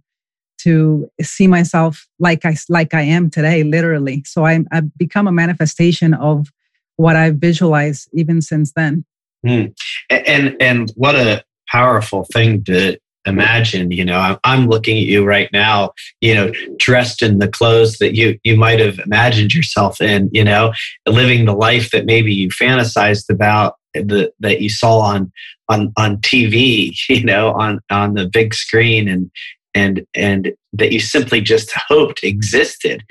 to 0.59 1.09
see 1.21 1.45
myself 1.45 2.07
like 2.17 2.45
i 2.45 2.55
like 2.69 2.93
i 2.93 3.01
am 3.01 3.29
today 3.29 3.63
literally. 3.63 4.23
So 4.25 4.45
I, 4.45 4.63
i've 4.71 4.97
become 4.97 5.27
a 5.27 5.31
manifestation 5.33 6.13
of 6.13 6.47
what 6.95 7.17
i've 7.17 7.35
visualized 7.35 8.09
even 8.13 8.41
since 8.41 8.71
then. 8.73 9.03
Mm. 9.45 9.75
and 10.09 10.55
and 10.61 10.91
what 10.95 11.15
a 11.15 11.43
powerful 11.67 12.23
thing 12.23 12.63
to 12.63 12.97
imagine 13.25 13.91
you 13.91 14.05
know 14.05 14.37
i'm 14.43 14.67
looking 14.67 14.97
at 14.97 15.05
you 15.05 15.25
right 15.25 15.49
now 15.51 15.91
you 16.21 16.33
know 16.33 16.51
dressed 16.77 17.21
in 17.21 17.39
the 17.39 17.47
clothes 17.47 17.97
that 17.97 18.15
you 18.15 18.37
you 18.43 18.55
might 18.55 18.79
have 18.79 18.99
imagined 18.99 19.53
yourself 19.53 19.99
in 19.99 20.29
you 20.31 20.43
know 20.43 20.71
living 21.07 21.45
the 21.45 21.53
life 21.53 21.91
that 21.91 22.05
maybe 22.05 22.33
you 22.33 22.49
fantasized 22.49 23.29
about 23.29 23.75
the, 23.93 24.31
that 24.39 24.61
you 24.61 24.69
saw 24.69 24.99
on 24.99 25.31
on 25.69 25.91
on 25.97 26.17
tv 26.17 26.93
you 27.09 27.23
know 27.23 27.51
on 27.53 27.79
on 27.89 28.13
the 28.13 28.27
big 28.27 28.53
screen 28.53 29.07
and 29.07 29.31
and 29.75 30.05
and 30.15 30.53
that 30.73 30.91
you 30.91 30.99
simply 30.99 31.41
just 31.41 31.71
hoped 31.87 32.23
existed. 32.23 33.03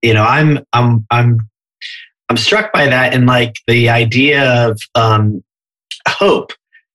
You 0.00 0.14
know 0.14 0.24
i'm 0.24 0.60
i'm 0.72 1.04
i'm 1.10 1.40
i'm 2.28 2.36
struck 2.36 2.72
by 2.72 2.86
that 2.86 3.12
and 3.12 3.26
like 3.26 3.56
the 3.66 3.90
idea 3.90 4.68
of 4.68 4.80
um 4.94 5.42
hope 6.08 6.52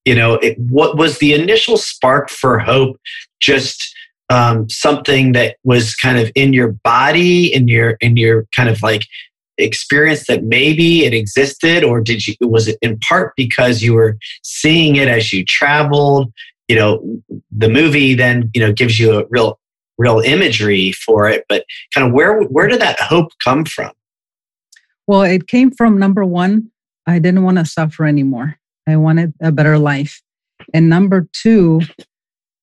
you 0.07 0.15
know 0.15 0.35
it, 0.35 0.57
what 0.57 0.97
was 0.97 1.19
the 1.19 1.33
initial 1.33 1.77
spark 1.77 2.29
for 2.29 2.57
hope 2.57 2.97
just 3.41 3.93
um, 4.29 4.69
something 4.69 5.33
that 5.33 5.57
was 5.63 5.95
kind 5.95 6.17
of 6.17 6.31
in 6.33 6.53
your 6.53 6.71
body 6.71 7.53
in 7.53 7.67
your 7.67 7.97
in 7.99 8.15
your 8.15 8.47
kind 8.55 8.69
of 8.69 8.81
like 8.81 9.05
experience 9.57 10.27
that 10.27 10.43
maybe 10.43 11.03
it 11.03 11.13
existed 11.13 11.83
or 11.83 11.99
did 11.99 12.25
you 12.25 12.35
was 12.41 12.67
it 12.69 12.77
in 12.81 12.97
part 12.99 13.33
because 13.35 13.81
you 13.81 13.93
were 13.93 14.17
seeing 14.43 14.95
it 14.95 15.07
as 15.07 15.33
you 15.33 15.43
traveled? 15.43 16.31
You 16.69 16.77
know 16.77 17.21
the 17.51 17.69
movie 17.69 18.13
then 18.13 18.49
you 18.53 18.61
know 18.61 18.71
gives 18.71 18.99
you 18.99 19.19
a 19.19 19.25
real 19.29 19.59
real 19.97 20.19
imagery 20.19 20.91
for 20.93 21.27
it 21.27 21.43
but 21.49 21.65
kind 21.93 22.07
of 22.07 22.13
where 22.13 22.41
where 22.43 22.67
did 22.67 22.81
that 22.81 22.99
hope 22.99 23.31
come 23.43 23.65
from? 23.65 23.91
Well 25.05 25.23
it 25.23 25.47
came 25.47 25.71
from 25.71 25.97
number 25.99 26.23
one 26.23 26.71
i 27.07 27.19
didn't 27.19 27.43
want 27.43 27.57
to 27.57 27.65
suffer 27.65 28.05
anymore 28.05 28.59
I 28.87 28.95
wanted 28.95 29.33
a 29.41 29.51
better 29.51 29.77
life. 29.77 30.21
And 30.73 30.89
number 30.89 31.27
two, 31.33 31.81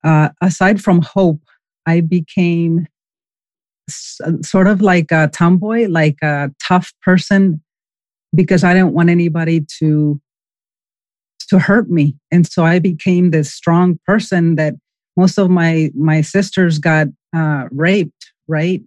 uh, 0.02 0.30
aside 0.40 0.80
from 0.82 1.02
hope, 1.02 1.40
I 1.86 2.00
became 2.00 2.86
s- 3.88 4.20
sort 4.42 4.66
of 4.66 4.80
like 4.80 5.12
a 5.12 5.28
tomboy, 5.28 5.86
like 5.88 6.16
a 6.22 6.50
tough 6.62 6.92
person, 7.02 7.62
because 8.34 8.64
I 8.64 8.74
didn't 8.74 8.92
want 8.92 9.10
anybody 9.10 9.64
to 9.80 10.20
to 11.50 11.58
hurt 11.58 11.90
me, 11.90 12.16
and 12.30 12.46
so 12.46 12.64
I 12.64 12.78
became 12.78 13.30
this 13.30 13.52
strong 13.52 13.98
person 14.06 14.56
that 14.56 14.74
most 15.16 15.38
of 15.38 15.50
my 15.50 15.90
my 15.94 16.22
sisters 16.22 16.78
got 16.78 17.08
uh, 17.36 17.68
raped, 17.70 18.32
right? 18.48 18.82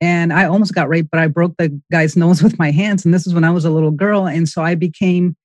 And 0.00 0.32
I 0.32 0.46
almost 0.46 0.74
got 0.74 0.88
raped, 0.88 1.10
but 1.10 1.20
I 1.20 1.28
broke 1.28 1.54
the 1.56 1.80
guy's 1.92 2.16
nose 2.16 2.42
with 2.44 2.58
my 2.58 2.72
hands, 2.72 3.04
and 3.04 3.14
this 3.14 3.26
is 3.26 3.34
when 3.34 3.44
I 3.44 3.50
was 3.50 3.64
a 3.64 3.70
little 3.70 3.92
girl, 3.92 4.26
and 4.26 4.48
so 4.48 4.62
I 4.62 4.74
became 4.74 5.36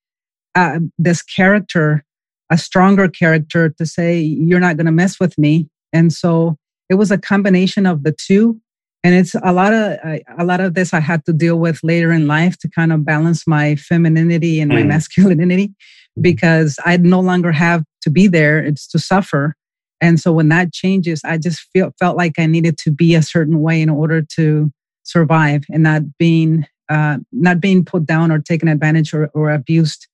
uh, 0.56 0.80
this 0.98 1.22
character, 1.22 2.04
a 2.50 2.58
stronger 2.58 3.08
character, 3.08 3.70
to 3.70 3.86
say 3.86 4.20
you're 4.20 4.60
not 4.60 4.78
going 4.78 4.86
to 4.86 4.92
mess 4.92 5.20
with 5.20 5.38
me, 5.38 5.70
and 5.94 6.12
so 6.12 6.58
it 6.90 6.96
was 6.96 7.12
a 7.12 7.18
combination 7.18 7.86
of 7.86 8.04
the 8.04 8.12
two. 8.12 8.60
And 9.04 9.16
it's 9.16 9.34
a 9.44 9.54
lot 9.54 9.74
of 9.74 9.98
a 10.38 10.44
lot 10.44 10.60
of 10.60 10.74
this 10.74 10.94
i 10.94 11.00
had 11.00 11.24
to 11.26 11.32
deal 11.32 11.58
with 11.58 11.80
later 11.84 12.12
in 12.12 12.28
life 12.28 12.58
to 12.58 12.70
kind 12.70 12.92
of 12.92 13.06
balance 13.06 13.48
my 13.48 13.78
femininity 13.78 14.60
and 14.60 14.70
my 14.70 14.84
mm. 14.84 14.88
masculinity 14.88 15.74
because 16.20 16.78
i 16.86 16.98
no 16.98 17.22
longer 17.22 17.54
have 17.54 17.86
to 18.02 18.10
be 18.10 18.28
there 18.28 18.60
it's 18.60 18.88
to 18.88 19.00
suffer. 19.00 19.56
And 20.02 20.20
so 20.20 20.34
when 20.34 20.50
that 20.50 20.74
changes 20.74 21.22
i 21.24 21.38
just 21.38 21.62
feel, 21.72 21.94
felt 21.98 22.18
like 22.18 22.34
i 22.38 22.46
needed 22.46 22.78
to 22.80 22.92
be 22.92 23.16
a 23.16 23.22
certain 23.22 23.62
way 23.62 23.82
in 23.82 23.90
order 23.90 24.22
to 24.36 24.70
survive 25.04 25.64
and 25.70 25.84
not 25.84 26.02
being 26.18 26.66
uh, 26.90 27.20
not 27.32 27.62
being 27.62 27.86
put 27.86 28.06
down 28.06 28.32
or 28.32 28.40
taken 28.40 28.68
advantage 28.68 29.14
or, 29.14 29.28
or 29.34 29.52
abused 29.52 30.08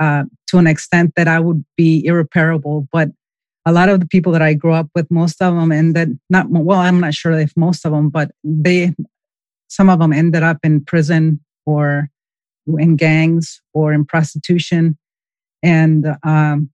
uh, 0.00 0.24
to 0.46 0.58
an 0.58 0.66
extent 0.66 1.12
that 1.16 1.28
i 1.28 1.38
would 1.38 1.64
be 1.76 2.04
irreparable 2.04 2.86
but 2.92 3.08
a 3.64 3.72
lot 3.72 3.88
of 3.88 4.00
the 4.00 4.06
people 4.06 4.32
that 4.32 4.42
I 4.42 4.54
grew 4.54 4.72
up 4.72 4.88
with, 4.94 5.10
most 5.10 5.40
of 5.40 5.54
them 5.54 5.70
ended 5.70 6.18
not 6.28 6.50
well. 6.50 6.80
I'm 6.80 7.00
not 7.00 7.14
sure 7.14 7.32
if 7.32 7.56
most 7.56 7.84
of 7.84 7.92
them, 7.92 8.08
but 8.08 8.32
they, 8.42 8.94
some 9.68 9.88
of 9.88 10.00
them 10.00 10.12
ended 10.12 10.42
up 10.42 10.58
in 10.64 10.84
prison 10.84 11.40
or 11.64 12.08
in 12.66 12.96
gangs 12.96 13.60
or 13.72 13.92
in 13.92 14.04
prostitution, 14.04 14.98
and 15.62 16.16
um, 16.24 16.70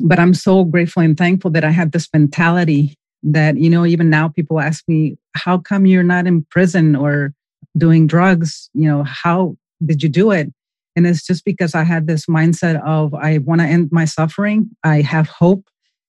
but 0.00 0.18
I'm 0.18 0.34
so 0.34 0.64
grateful 0.64 1.02
and 1.02 1.16
thankful 1.16 1.50
that 1.52 1.64
I 1.64 1.70
had 1.70 1.92
this 1.92 2.08
mentality 2.12 2.96
that 3.22 3.56
you 3.56 3.70
know 3.70 3.86
even 3.86 4.10
now 4.10 4.28
people 4.28 4.60
ask 4.60 4.84
me 4.88 5.16
how 5.34 5.58
come 5.58 5.86
you're 5.86 6.02
not 6.02 6.26
in 6.26 6.44
prison 6.50 6.96
or 6.96 7.32
doing 7.78 8.06
drugs 8.06 8.68
you 8.74 8.88
know 8.88 9.04
how 9.04 9.56
did 9.86 10.02
you 10.02 10.08
do 10.08 10.30
it 10.32 10.52
and 10.96 11.06
it's 11.06 11.26
just 11.26 11.44
because 11.44 11.74
i 11.74 11.82
had 11.82 12.06
this 12.06 12.26
mindset 12.26 12.82
of 12.86 13.14
i 13.14 13.38
want 13.38 13.60
to 13.60 13.66
end 13.66 13.88
my 13.92 14.04
suffering 14.04 14.70
i 14.84 15.00
have 15.00 15.28
hope 15.28 15.64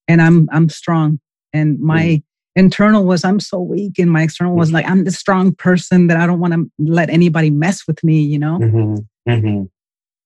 and 0.08 0.22
I'm 0.22 0.50
I'm 0.52 0.70
strong. 0.70 1.20
And 1.54 1.80
my 1.80 2.02
mm. 2.02 2.24
internal 2.56 3.06
was 3.06 3.24
I'm 3.24 3.40
so 3.40 3.60
weak, 3.60 4.00
and 4.00 4.12
my 4.12 4.24
external 4.24 4.56
was 4.56 4.72
like 4.72 4.88
I'm 4.88 5.04
the 5.04 5.12
strong 5.12 5.54
person 5.54 6.08
that 6.08 6.18
I 6.18 6.26
don't 6.26 6.40
want 6.40 6.54
to 6.54 6.70
let 6.80 7.10
anybody 7.10 7.50
mess 7.50 7.88
with 7.88 8.04
me. 8.04 8.22
You 8.22 8.40
know. 8.40 8.60
Mm-hmm. 8.60 9.32
Mm-hmm. 9.32 9.64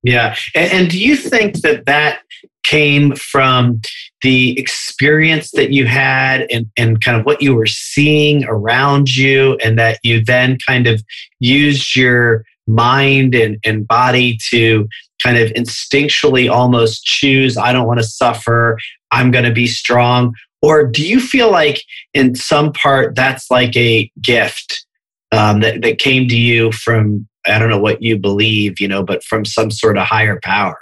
Yeah, 0.03 0.35
and, 0.55 0.71
and 0.71 0.89
do 0.89 0.99
you 0.99 1.15
think 1.15 1.61
that 1.61 1.85
that 1.85 2.19
came 2.63 3.15
from 3.15 3.81
the 4.23 4.59
experience 4.59 5.51
that 5.51 5.71
you 5.71 5.85
had 5.85 6.45
and, 6.51 6.69
and 6.75 6.99
kind 6.99 7.17
of 7.17 7.25
what 7.25 7.41
you 7.41 7.55
were 7.55 7.65
seeing 7.65 8.45
around 8.45 9.15
you, 9.15 9.57
and 9.63 9.77
that 9.77 9.99
you 10.03 10.23
then 10.23 10.57
kind 10.65 10.87
of 10.87 11.03
used 11.39 11.95
your 11.95 12.45
mind 12.67 13.33
and, 13.33 13.57
and 13.63 13.87
body 13.87 14.37
to 14.49 14.87
kind 15.23 15.37
of 15.37 15.49
instinctually 15.51 16.51
almost 16.51 17.03
choose, 17.03 17.57
I 17.57 17.71
don't 17.73 17.87
want 17.87 17.99
to 17.99 18.05
suffer, 18.05 18.77
I'm 19.11 19.31
going 19.31 19.45
to 19.45 19.53
be 19.53 19.67
strong? 19.67 20.33
Or 20.61 20.85
do 20.85 21.07
you 21.07 21.19
feel 21.19 21.51
like 21.51 21.81
in 22.13 22.35
some 22.35 22.73
part 22.73 23.15
that's 23.15 23.49
like 23.49 23.75
a 23.75 24.11
gift 24.21 24.85
um, 25.31 25.61
that, 25.61 25.81
that 25.81 25.99
came 25.99 26.27
to 26.27 26.37
you 26.37 26.71
from, 26.71 27.27
I 27.45 27.59
don't 27.59 27.69
know 27.69 27.79
what 27.79 28.01
you 28.01 28.17
believe, 28.17 28.79
you 28.79 28.87
know, 28.87 29.03
but 29.03 29.23
from 29.23 29.45
some 29.45 29.71
sort 29.71 29.97
of 29.97 30.05
higher 30.05 30.39
power? 30.43 30.77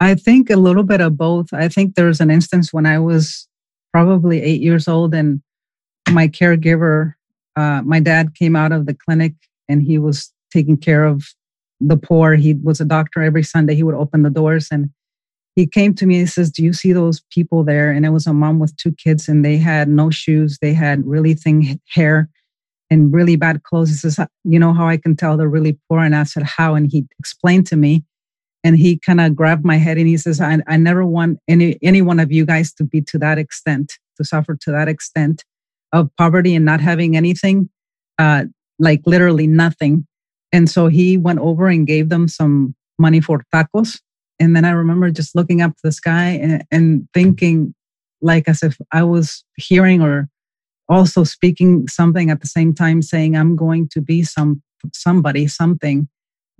I 0.00 0.14
think 0.14 0.50
a 0.50 0.56
little 0.56 0.84
bit 0.84 1.00
of 1.00 1.16
both. 1.16 1.52
I 1.52 1.68
think 1.68 1.94
there 1.94 2.06
was 2.06 2.20
an 2.20 2.30
instance 2.30 2.72
when 2.72 2.86
I 2.86 2.98
was 2.98 3.48
probably 3.92 4.40
eight 4.42 4.60
years 4.60 4.86
old 4.86 5.14
and 5.14 5.42
my 6.10 6.28
caregiver, 6.28 7.14
uh, 7.56 7.82
my 7.82 8.00
dad 8.00 8.34
came 8.34 8.56
out 8.56 8.72
of 8.72 8.86
the 8.86 8.94
clinic 8.94 9.34
and 9.68 9.82
he 9.82 9.98
was 9.98 10.32
taking 10.52 10.76
care 10.76 11.04
of 11.04 11.24
the 11.80 11.96
poor. 11.96 12.34
He 12.34 12.54
was 12.54 12.80
a 12.80 12.84
doctor 12.84 13.22
every 13.22 13.42
Sunday. 13.42 13.74
He 13.74 13.82
would 13.82 13.94
open 13.94 14.22
the 14.22 14.30
doors 14.30 14.68
and 14.70 14.90
he 15.54 15.66
came 15.66 15.92
to 15.94 16.06
me 16.06 16.14
and 16.14 16.22
he 16.22 16.26
says, 16.26 16.50
Do 16.50 16.62
you 16.62 16.72
see 16.72 16.92
those 16.92 17.20
people 17.30 17.64
there? 17.64 17.90
And 17.90 18.06
it 18.06 18.10
was 18.10 18.26
a 18.26 18.32
mom 18.32 18.58
with 18.58 18.76
two 18.76 18.92
kids 18.92 19.28
and 19.28 19.44
they 19.44 19.56
had 19.56 19.88
no 19.88 20.10
shoes. 20.10 20.58
They 20.60 20.72
had 20.72 21.04
really 21.04 21.34
thin 21.34 21.80
hair 21.88 22.28
and 22.90 23.12
really 23.12 23.36
bad 23.36 23.62
clothes. 23.62 23.90
He 23.90 23.96
says, 23.96 24.18
You 24.44 24.58
know 24.58 24.72
how 24.72 24.86
I 24.86 24.96
can 24.96 25.16
tell 25.16 25.36
they're 25.36 25.48
really 25.48 25.78
poor? 25.88 26.00
And 26.00 26.14
I 26.14 26.24
said, 26.24 26.44
How? 26.44 26.74
And 26.74 26.90
he 26.90 27.06
explained 27.18 27.66
to 27.68 27.76
me. 27.76 28.04
And 28.64 28.76
he 28.76 28.98
kind 28.98 29.20
of 29.20 29.36
grabbed 29.36 29.64
my 29.64 29.76
head 29.76 29.98
and 29.98 30.08
he 30.08 30.16
says, 30.16 30.40
I, 30.40 30.58
I 30.66 30.76
never 30.76 31.04
want 31.06 31.38
any, 31.48 31.78
any 31.80 32.02
one 32.02 32.18
of 32.18 32.32
you 32.32 32.44
guys 32.44 32.72
to 32.74 32.84
be 32.84 33.00
to 33.02 33.18
that 33.18 33.38
extent, 33.38 33.98
to 34.16 34.24
suffer 34.24 34.56
to 34.56 34.72
that 34.72 34.88
extent 34.88 35.44
of 35.92 36.10
poverty 36.16 36.54
and 36.54 36.64
not 36.64 36.80
having 36.80 37.16
anything, 37.16 37.70
uh, 38.18 38.44
like 38.78 39.00
literally 39.06 39.46
nothing. 39.46 40.07
And 40.52 40.68
so 40.68 40.88
he 40.88 41.16
went 41.16 41.40
over 41.40 41.68
and 41.68 41.86
gave 41.86 42.08
them 42.08 42.28
some 42.28 42.74
money 42.98 43.20
for 43.20 43.44
tacos. 43.54 44.00
And 44.40 44.54
then 44.54 44.64
I 44.64 44.70
remember 44.70 45.10
just 45.10 45.34
looking 45.34 45.60
up 45.60 45.72
to 45.72 45.80
the 45.84 45.92
sky 45.92 46.28
and, 46.28 46.64
and 46.70 47.08
thinking, 47.12 47.74
like 48.20 48.48
as 48.48 48.62
if 48.62 48.78
I 48.92 49.02
was 49.02 49.44
hearing 49.56 50.00
or 50.02 50.28
also 50.88 51.24
speaking 51.24 51.86
something 51.86 52.30
at 52.30 52.40
the 52.40 52.46
same 52.46 52.74
time, 52.74 53.02
saying, 53.02 53.36
I'm 53.36 53.56
going 53.56 53.88
to 53.90 54.00
be 54.00 54.22
some 54.22 54.62
somebody, 54.92 55.48
something 55.48 56.08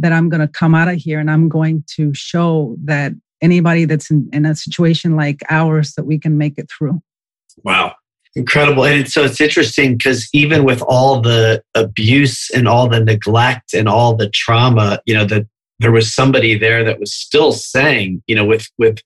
that 0.00 0.12
I'm 0.12 0.28
going 0.28 0.40
to 0.40 0.48
come 0.48 0.74
out 0.74 0.88
of 0.88 0.96
here 0.96 1.18
and 1.18 1.30
I'm 1.30 1.48
going 1.48 1.84
to 1.96 2.12
show 2.14 2.76
that 2.84 3.12
anybody 3.40 3.84
that's 3.84 4.10
in, 4.10 4.28
in 4.32 4.44
a 4.44 4.54
situation 4.54 5.16
like 5.16 5.40
ours 5.48 5.94
that 5.94 6.04
we 6.04 6.18
can 6.18 6.36
make 6.36 6.58
it 6.58 6.68
through. 6.68 7.00
Wow 7.62 7.94
incredible. 8.34 8.84
And 8.84 9.10
so 9.10 9.24
it's 9.24 9.40
interesting 9.40 9.96
because 9.96 10.28
even 10.32 10.64
with 10.64 10.82
all 10.82 11.20
the 11.20 11.62
abuse 11.74 12.50
and 12.50 12.68
all 12.68 12.88
the 12.88 13.00
neglect 13.00 13.74
and 13.74 13.88
all 13.88 14.14
the 14.14 14.28
trauma 14.30 15.00
you 15.06 15.14
know 15.14 15.24
that 15.24 15.46
there 15.80 15.92
was 15.92 16.12
somebody 16.12 16.58
there 16.58 16.84
that 16.84 17.00
was 17.00 17.12
still 17.12 17.52
saying 17.52 18.22
you 18.26 18.34
know 18.34 18.44
with 18.44 18.68
with 18.78 18.98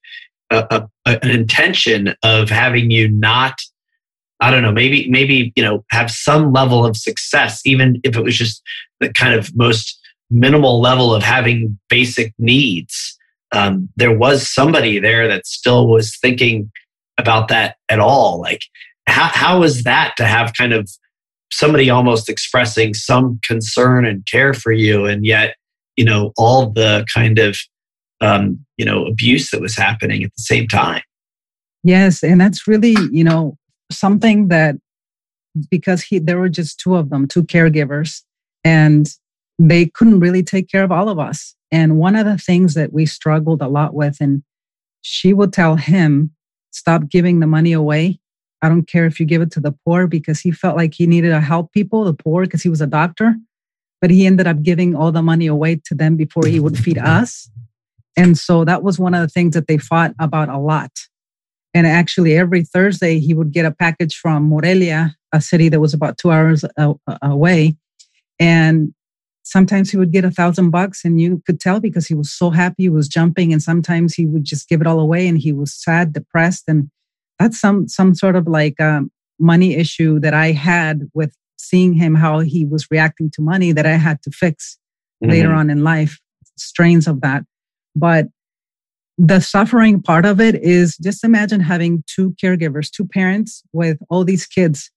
a, 0.50 0.88
a, 1.06 1.18
an 1.22 1.30
intention 1.30 2.14
of 2.22 2.48
having 2.50 2.90
you 2.90 3.10
not 3.10 3.58
i 4.40 4.50
don't 4.50 4.62
know 4.62 4.72
maybe 4.72 5.08
maybe 5.08 5.52
you 5.54 5.62
know 5.62 5.84
have 5.90 6.10
some 6.10 6.52
level 6.52 6.84
of 6.84 6.96
success 6.96 7.60
even 7.64 8.00
if 8.04 8.16
it 8.16 8.22
was 8.22 8.36
just 8.36 8.62
the 9.00 9.12
kind 9.12 9.34
of 9.34 9.54
most 9.56 10.02
minimal 10.32 10.80
level 10.80 11.14
of 11.14 11.22
having 11.22 11.78
basic 11.88 12.32
needs. 12.38 13.18
Um, 13.52 13.90
there 13.96 14.16
was 14.16 14.48
somebody 14.48 14.98
there 14.98 15.28
that 15.28 15.46
still 15.46 15.86
was 15.86 16.16
thinking 16.16 16.72
about 17.18 17.48
that 17.48 17.76
at 17.90 18.00
all 18.00 18.40
like 18.40 18.62
how, 19.06 19.30
how 19.32 19.62
is 19.62 19.82
that 19.84 20.14
to 20.16 20.26
have 20.26 20.52
kind 20.54 20.72
of 20.72 20.90
somebody 21.50 21.90
almost 21.90 22.28
expressing 22.28 22.94
some 22.94 23.38
concern 23.42 24.06
and 24.06 24.26
care 24.26 24.54
for 24.54 24.72
you 24.72 25.04
and 25.04 25.26
yet 25.26 25.56
you 25.96 26.04
know 26.04 26.32
all 26.38 26.70
the 26.70 27.04
kind 27.12 27.38
of 27.38 27.58
um, 28.20 28.64
you 28.76 28.84
know 28.84 29.04
abuse 29.04 29.50
that 29.50 29.60
was 29.60 29.76
happening 29.76 30.22
at 30.22 30.30
the 30.36 30.42
same 30.42 30.66
time? 30.66 31.02
Yes 31.84 32.22
and 32.22 32.40
that's 32.40 32.66
really 32.66 32.96
you 33.10 33.24
know 33.24 33.56
something 33.90 34.48
that 34.48 34.76
because 35.70 36.02
he 36.02 36.18
there 36.18 36.38
were 36.38 36.48
just 36.48 36.80
two 36.80 36.96
of 36.96 37.10
them 37.10 37.28
two 37.28 37.42
caregivers 37.42 38.22
and 38.64 39.08
they 39.58 39.86
couldn't 39.86 40.20
really 40.20 40.42
take 40.42 40.68
care 40.68 40.82
of 40.82 40.92
all 40.92 41.08
of 41.08 41.18
us. 41.18 41.54
And 41.70 41.98
one 41.98 42.16
of 42.16 42.26
the 42.26 42.38
things 42.38 42.74
that 42.74 42.92
we 42.92 43.06
struggled 43.06 43.62
a 43.62 43.68
lot 43.68 43.94
with 43.94 44.18
and 44.20 44.42
she 45.02 45.32
would 45.32 45.52
tell 45.52 45.76
him 45.76 46.30
stop 46.70 47.08
giving 47.08 47.40
the 47.40 47.46
money 47.46 47.72
away 47.72 48.18
I 48.62 48.68
don't 48.68 48.86
care 48.86 49.06
if 49.06 49.18
you 49.18 49.26
give 49.26 49.42
it 49.42 49.50
to 49.52 49.60
the 49.60 49.74
poor 49.84 50.06
because 50.06 50.40
he 50.40 50.52
felt 50.52 50.76
like 50.76 50.94
he 50.94 51.06
needed 51.06 51.30
to 51.30 51.40
help 51.40 51.72
people, 51.72 52.04
the 52.04 52.14
poor, 52.14 52.44
because 52.44 52.62
he 52.62 52.68
was 52.68 52.80
a 52.80 52.86
doctor. 52.86 53.34
But 54.00 54.10
he 54.10 54.24
ended 54.26 54.46
up 54.46 54.62
giving 54.62 54.94
all 54.94 55.12
the 55.12 55.22
money 55.22 55.46
away 55.46 55.80
to 55.86 55.94
them 55.94 56.16
before 56.16 56.46
he 56.46 56.60
would 56.60 56.78
feed 56.78 56.98
us. 56.98 57.50
And 58.16 58.38
so 58.38 58.64
that 58.64 58.82
was 58.82 58.98
one 58.98 59.14
of 59.14 59.20
the 59.20 59.28
things 59.28 59.54
that 59.54 59.66
they 59.66 59.78
fought 59.78 60.14
about 60.18 60.48
a 60.48 60.58
lot. 60.58 60.90
And 61.74 61.86
actually, 61.86 62.36
every 62.36 62.64
Thursday, 62.64 63.18
he 63.18 63.34
would 63.34 63.52
get 63.52 63.64
a 63.64 63.70
package 63.70 64.14
from 64.14 64.48
Morelia, 64.48 65.16
a 65.32 65.40
city 65.40 65.68
that 65.70 65.80
was 65.80 65.94
about 65.94 66.18
two 66.18 66.30
hours 66.30 66.64
uh, 66.76 66.94
uh, 67.06 67.18
away. 67.22 67.76
And 68.38 68.92
sometimes 69.42 69.90
he 69.90 69.96
would 69.96 70.12
get 70.12 70.24
a 70.24 70.30
thousand 70.30 70.70
bucks, 70.70 71.04
and 71.04 71.20
you 71.20 71.42
could 71.46 71.60
tell 71.60 71.80
because 71.80 72.06
he 72.06 72.14
was 72.14 72.30
so 72.30 72.50
happy, 72.50 72.84
he 72.84 72.88
was 72.90 73.08
jumping. 73.08 73.52
And 73.52 73.62
sometimes 73.62 74.14
he 74.14 74.26
would 74.26 74.44
just 74.44 74.68
give 74.68 74.80
it 74.80 74.86
all 74.86 75.00
away, 75.00 75.26
and 75.26 75.38
he 75.38 75.52
was 75.52 75.72
sad, 75.72 76.12
depressed, 76.12 76.64
and 76.68 76.90
that's 77.42 77.60
some 77.60 77.88
some 77.88 78.14
sort 78.14 78.36
of 78.36 78.46
like 78.46 78.80
um, 78.80 79.10
money 79.38 79.74
issue 79.74 80.20
that 80.20 80.34
I 80.34 80.52
had 80.52 81.10
with 81.14 81.34
seeing 81.56 81.92
him 81.92 82.14
how 82.14 82.40
he 82.40 82.64
was 82.64 82.86
reacting 82.90 83.30
to 83.34 83.42
money 83.42 83.72
that 83.72 83.86
I 83.86 83.92
had 83.96 84.22
to 84.22 84.30
fix 84.30 84.78
mm-hmm. 85.22 85.32
later 85.32 85.52
on 85.52 85.70
in 85.70 85.84
life 85.84 86.18
strains 86.56 87.06
of 87.06 87.20
that 87.22 87.44
but 87.94 88.28
the 89.18 89.40
suffering 89.40 90.00
part 90.00 90.24
of 90.24 90.40
it 90.40 90.54
is 90.56 90.96
just 90.96 91.24
imagine 91.24 91.60
having 91.60 92.02
two 92.06 92.34
caregivers, 92.42 92.90
two 92.90 93.06
parents 93.06 93.62
with 93.72 93.98
all 94.08 94.24
these 94.24 94.46
kids. 94.46 94.90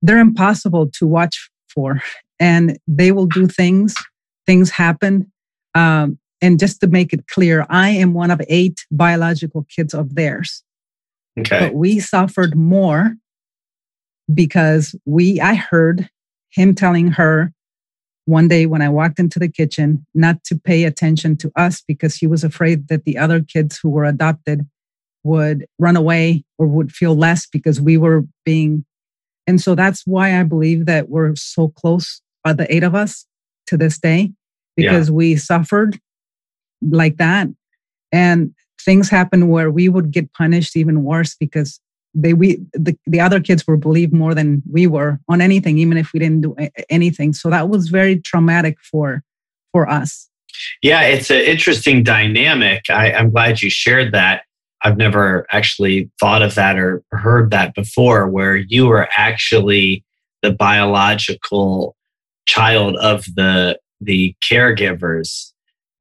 They're 0.00 0.18
impossible 0.18 0.90
to 0.98 1.06
watch 1.06 1.50
for, 1.68 2.00
and 2.40 2.78
they 2.86 3.12
will 3.12 3.26
do 3.26 3.46
things. 3.46 3.94
Things 4.46 4.70
happen. 4.70 5.30
Um, 5.74 6.18
and 6.40 6.58
just 6.58 6.80
to 6.80 6.86
make 6.86 7.12
it 7.12 7.26
clear, 7.28 7.66
I 7.68 7.90
am 7.90 8.14
one 8.14 8.30
of 8.30 8.40
eight 8.48 8.84
biological 8.90 9.66
kids 9.74 9.94
of 9.94 10.14
theirs. 10.14 10.62
Okay. 11.38 11.60
But 11.60 11.74
we 11.74 12.00
suffered 12.00 12.56
more 12.56 13.16
because 14.32 14.94
we, 15.06 15.40
I 15.40 15.54
heard 15.54 16.08
him 16.50 16.74
telling 16.74 17.08
her 17.12 17.52
one 18.24 18.48
day 18.48 18.66
when 18.66 18.82
I 18.82 18.88
walked 18.88 19.18
into 19.18 19.38
the 19.38 19.48
kitchen 19.48 20.06
not 20.14 20.44
to 20.44 20.56
pay 20.56 20.84
attention 20.84 21.36
to 21.38 21.50
us 21.56 21.82
because 21.86 22.14
he 22.14 22.26
was 22.26 22.44
afraid 22.44 22.88
that 22.88 23.04
the 23.04 23.18
other 23.18 23.40
kids 23.40 23.78
who 23.82 23.90
were 23.90 24.04
adopted 24.04 24.66
would 25.24 25.66
run 25.78 25.96
away 25.96 26.44
or 26.58 26.66
would 26.66 26.92
feel 26.92 27.16
less 27.16 27.46
because 27.46 27.80
we 27.80 27.96
were 27.96 28.24
being. 28.44 28.84
And 29.46 29.60
so 29.60 29.74
that's 29.74 30.06
why 30.06 30.38
I 30.38 30.42
believe 30.44 30.86
that 30.86 31.08
we're 31.08 31.34
so 31.36 31.68
close, 31.68 32.20
uh, 32.44 32.52
the 32.52 32.72
eight 32.72 32.84
of 32.84 32.94
us 32.94 33.26
to 33.68 33.76
this 33.76 33.98
day, 33.98 34.32
because 34.76 35.08
yeah. 35.08 35.14
we 35.14 35.36
suffered 35.36 35.98
like 36.80 37.16
that. 37.16 37.48
And 38.12 38.54
things 38.84 39.08
happened 39.08 39.50
where 39.50 39.70
we 39.70 39.88
would 39.88 40.10
get 40.10 40.32
punished 40.32 40.76
even 40.76 41.04
worse 41.04 41.34
because 41.34 41.80
they 42.14 42.34
we 42.34 42.60
the, 42.72 42.96
the 43.06 43.20
other 43.20 43.40
kids 43.40 43.66
were 43.66 43.76
believed 43.76 44.12
more 44.12 44.34
than 44.34 44.62
we 44.70 44.86
were 44.86 45.18
on 45.28 45.40
anything 45.40 45.78
even 45.78 45.96
if 45.96 46.12
we 46.12 46.20
didn't 46.20 46.42
do 46.42 46.54
anything. 46.90 47.32
So 47.32 47.50
that 47.50 47.68
was 47.68 47.88
very 47.88 48.20
traumatic 48.20 48.78
for 48.80 49.22
for 49.72 49.88
us. 49.88 50.28
Yeah 50.82 51.02
it's 51.02 51.30
an 51.30 51.40
interesting 51.40 52.02
dynamic. 52.02 52.90
I, 52.90 53.12
i'm 53.12 53.30
glad 53.30 53.62
you 53.62 53.70
shared 53.70 54.12
that. 54.12 54.42
I've 54.84 54.96
never 54.96 55.46
actually 55.52 56.10
thought 56.18 56.42
of 56.42 56.54
that 56.56 56.76
or 56.76 57.02
heard 57.12 57.50
that 57.52 57.74
before 57.74 58.28
where 58.28 58.56
you 58.56 58.86
were 58.86 59.08
actually 59.16 60.04
the 60.42 60.52
biological 60.52 61.96
child 62.46 62.96
of 62.96 63.24
the 63.36 63.78
the 64.00 64.34
caregivers 64.42 65.51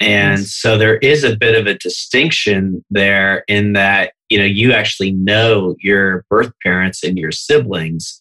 and 0.02 0.46
so 0.46 0.78
there 0.78 0.98
is 0.98 1.24
a 1.24 1.36
bit 1.36 1.60
of 1.60 1.68
a 1.68 1.78
distinction 1.78 2.84
there 2.90 3.44
in 3.48 3.74
that 3.74 4.14
you 4.30 4.38
know 4.38 4.46
you 4.46 4.72
actually 4.72 5.12
know 5.12 5.76
your 5.80 6.26
birth 6.30 6.52
parents 6.64 7.04
and 7.04 7.18
your 7.18 7.32
siblings 7.32 8.20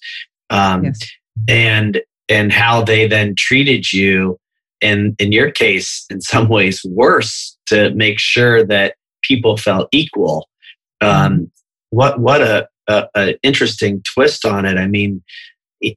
um, 0.50 0.84
yes. 0.84 1.10
and 1.48 2.02
and 2.28 2.52
how 2.52 2.82
they 2.82 3.06
then 3.06 3.34
treated 3.36 3.92
you 3.92 4.38
and 4.82 5.14
in 5.18 5.32
your 5.32 5.50
case 5.50 6.04
in 6.10 6.20
some 6.20 6.48
ways 6.48 6.82
worse 6.84 7.56
to 7.66 7.90
make 7.94 8.18
sure 8.18 8.64
that 8.64 8.94
people 9.22 9.56
felt 9.56 9.88
equal 9.92 10.48
um, 11.00 11.10
mm-hmm. 11.10 11.44
what 11.90 12.20
what 12.20 12.42
a, 12.42 12.68
a, 12.88 13.08
a 13.16 13.38
interesting 13.42 14.02
twist 14.14 14.44
on 14.44 14.64
it 14.64 14.76
i 14.76 14.86
mean 14.86 15.22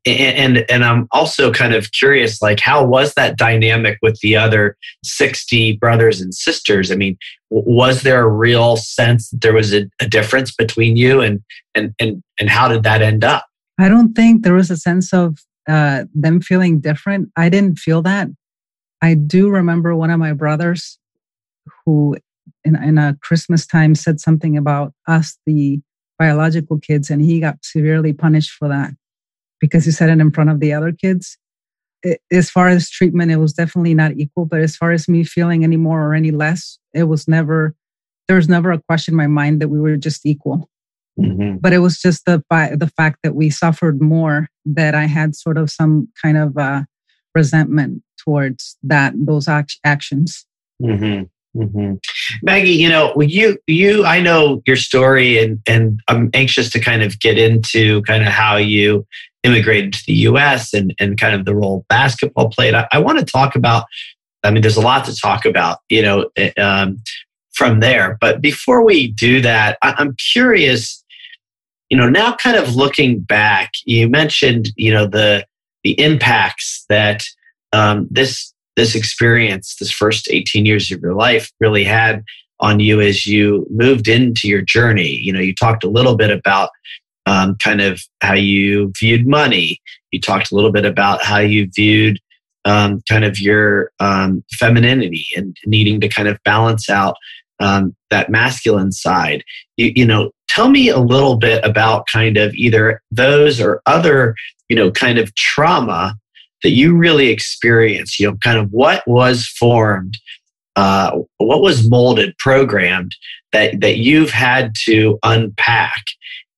and 0.05 0.65
and 0.69 0.85
I'm 0.85 1.07
also 1.11 1.51
kind 1.51 1.73
of 1.73 1.91
curious 1.91 2.41
like 2.41 2.59
how 2.59 2.85
was 2.85 3.13
that 3.15 3.37
dynamic 3.37 3.97
with 4.01 4.19
the 4.21 4.35
other 4.35 4.77
60 5.03 5.77
brothers 5.77 6.21
and 6.21 6.33
sisters? 6.33 6.91
I 6.91 6.95
mean 6.95 7.17
was 7.49 8.01
there 8.01 8.23
a 8.23 8.29
real 8.29 8.77
sense 8.77 9.29
that 9.29 9.41
there 9.41 9.53
was 9.53 9.73
a, 9.73 9.87
a, 10.01 10.07
difference 10.07 10.51
between 10.51 10.97
you 10.97 11.21
and 11.21 11.43
and 11.75 11.93
and 11.99 12.23
and 12.39 12.49
how 12.49 12.67
did 12.67 12.83
that 12.83 13.01
end 13.01 13.23
up? 13.23 13.45
I 13.79 13.89
don't 13.89 14.13
think 14.13 14.43
there 14.43 14.53
was 14.53 14.71
a 14.71 14.77
sense 14.77 15.13
of 15.13 15.37
uh, 15.67 16.05
them 16.13 16.41
feeling 16.41 16.79
different. 16.79 17.29
I 17.35 17.49
didn't 17.49 17.77
feel 17.77 18.01
that. 18.03 18.27
I 19.01 19.13
do 19.13 19.49
remember 19.49 19.95
one 19.95 20.09
of 20.09 20.19
my 20.19 20.33
brothers 20.33 20.97
who 21.85 22.17
in, 22.63 22.81
in 22.81 22.97
a 22.97 23.17
Christmas 23.21 23.65
time 23.65 23.95
said 23.95 24.19
something 24.19 24.57
about 24.57 24.93
us 25.07 25.37
the 25.45 25.81
biological 26.17 26.79
kids 26.79 27.09
and 27.09 27.21
he 27.21 27.39
got 27.39 27.57
severely 27.63 28.13
punished 28.13 28.51
for 28.51 28.67
that 28.69 28.91
because 29.63 29.85
you 29.85 29.93
said 29.93 30.09
it 30.09 30.19
in 30.19 30.29
front 30.29 30.49
of 30.49 30.59
the 30.59 30.73
other 30.73 30.91
kids. 30.91 31.37
It, 32.03 32.19
as 32.29 32.49
far 32.49 32.67
as 32.67 32.89
treatment, 32.89 33.31
it 33.31 33.37
was 33.37 33.53
definitely 33.53 33.93
not 33.93 34.11
equal. 34.17 34.45
But 34.45 34.59
as 34.59 34.75
far 34.75 34.91
as 34.91 35.07
me 35.07 35.23
feeling 35.23 35.63
any 35.63 35.77
more 35.77 36.05
or 36.05 36.13
any 36.13 36.31
less, 36.31 36.79
it 36.93 37.05
was 37.05 37.29
never, 37.29 37.73
there 38.27 38.35
was 38.35 38.49
never 38.49 38.73
a 38.73 38.81
question 38.81 39.13
in 39.13 39.17
my 39.17 39.27
mind 39.27 39.61
that 39.61 39.69
we 39.69 39.79
were 39.79 39.95
just 39.95 40.25
equal. 40.25 40.69
Mm-hmm. 41.17 41.59
But 41.61 41.71
it 41.71 41.77
was 41.77 42.01
just 42.01 42.25
the, 42.25 42.43
the 42.49 42.91
fact 42.97 43.19
that 43.23 43.35
we 43.35 43.49
suffered 43.49 44.01
more 44.01 44.49
that 44.65 44.95
I 44.95 45.05
had 45.05 45.33
sort 45.33 45.57
of 45.57 45.71
some 45.71 46.09
kind 46.21 46.35
of 46.35 46.57
uh, 46.57 46.81
resentment 47.33 48.03
towards 48.17 48.75
that, 48.83 49.13
those 49.15 49.47
act- 49.47 49.79
actions. 49.85 50.45
Mm-hmm. 50.81 51.23
Mm-hmm. 51.55 51.93
Magie, 52.41 52.73
you 52.73 52.89
know, 52.89 53.13
you 53.21 53.59
you 53.67 54.05
I 54.05 54.19
know 54.21 54.63
your 54.65 54.75
story, 54.75 55.37
and 55.37 55.59
and 55.67 56.01
I'm 56.07 56.31
anxious 56.33 56.71
to 56.71 56.79
kind 56.79 57.03
of 57.03 57.19
get 57.19 57.37
into 57.37 58.01
kind 58.03 58.23
of 58.23 58.29
how 58.29 58.57
you 58.57 59.05
immigrated 59.43 59.93
to 59.93 60.03
the 60.07 60.13
U.S. 60.13 60.73
and 60.73 60.93
and 60.99 61.19
kind 61.19 61.35
of 61.35 61.45
the 61.45 61.55
role 61.55 61.85
basketball 61.89 62.49
played. 62.49 62.73
I, 62.73 62.87
I 62.91 62.99
want 62.99 63.19
to 63.19 63.25
talk 63.25 63.55
about. 63.55 63.85
I 64.45 64.51
mean, 64.51 64.61
there's 64.61 64.77
a 64.77 64.81
lot 64.81 65.05
to 65.05 65.15
talk 65.15 65.45
about, 65.45 65.79
you 65.87 66.01
know, 66.01 66.29
eh, 66.35 66.51
um, 66.57 67.01
from 67.53 67.79
there. 67.79 68.17
But 68.19 68.41
before 68.41 68.83
we 68.83 69.07
do 69.07 69.39
that, 69.41 69.77
I, 69.81 69.95
I'm 69.97 70.15
curious. 70.33 71.03
You 71.89 71.97
know, 71.97 72.09
now 72.09 72.35
kind 72.35 72.57
of 72.57 72.75
looking 72.75 73.19
back, 73.19 73.71
you 73.85 74.09
mentioned, 74.09 74.69
you 74.75 74.91
know, 74.91 75.05
the 75.05 75.45
the 75.83 75.99
impacts 75.99 76.85
that 76.89 77.23
um, 77.71 78.07
this 78.09 78.53
this 78.75 78.95
experience, 78.95 79.75
this 79.79 79.91
first 79.91 80.27
18 80.31 80.65
years 80.65 80.91
of 80.91 80.99
your 81.01 81.13
life, 81.13 81.51
really 81.59 81.83
had 81.83 82.23
on 82.59 82.79
you 82.79 83.01
as 83.01 83.27
you 83.27 83.67
moved 83.69 84.07
into 84.07 84.47
your 84.47 84.61
journey. 84.61 85.09
You 85.09 85.33
know, 85.33 85.39
you 85.39 85.53
talked 85.53 85.83
a 85.83 85.89
little 85.89 86.15
bit 86.15 86.31
about 86.31 86.69
um, 87.25 87.55
kind 87.55 87.81
of 87.81 88.01
how 88.21 88.33
you 88.33 88.91
viewed 88.99 89.27
money. 89.27 89.79
You 90.11 90.19
talked 90.19 90.51
a 90.51 90.55
little 90.55 90.71
bit 90.71 90.85
about 90.85 91.23
how 91.23 91.39
you 91.39 91.69
viewed 91.73 92.19
um, 92.65 93.01
kind 93.09 93.25
of 93.25 93.39
your 93.39 93.91
um, 93.99 94.43
femininity 94.51 95.27
and 95.35 95.55
needing 95.65 95.99
to 96.01 96.07
kind 96.07 96.27
of 96.27 96.37
balance 96.43 96.89
out 96.89 97.15
um, 97.59 97.95
that 98.09 98.29
masculine 98.29 98.91
side. 98.91 99.43
You, 99.77 99.91
you 99.95 100.05
know, 100.05 100.31
tell 100.47 100.69
me 100.69 100.89
a 100.89 100.99
little 100.99 101.37
bit 101.37 101.63
about 101.65 102.05
kind 102.11 102.37
of 102.37 102.53
either 102.55 103.01
those 103.11 103.59
or 103.59 103.81
other, 103.85 104.35
you 104.69 104.75
know, 104.75 104.91
kind 104.91 105.17
of 105.17 105.33
trauma 105.35 106.15
that 106.61 106.71
you 106.71 106.95
really 106.95 107.27
experienced, 107.27 108.19
you 108.19 108.27
know, 108.27 108.37
kind 108.37 108.57
of 108.57 108.71
what 108.71 109.05
was 109.07 109.47
formed, 109.47 110.17
uh, 110.75 111.11
what 111.37 111.61
was 111.61 111.89
molded, 111.89 112.37
programmed 112.37 113.13
that, 113.51 113.81
that 113.81 113.97
you've 113.97 114.31
had 114.31 114.73
to 114.85 115.19
unpack 115.23 116.03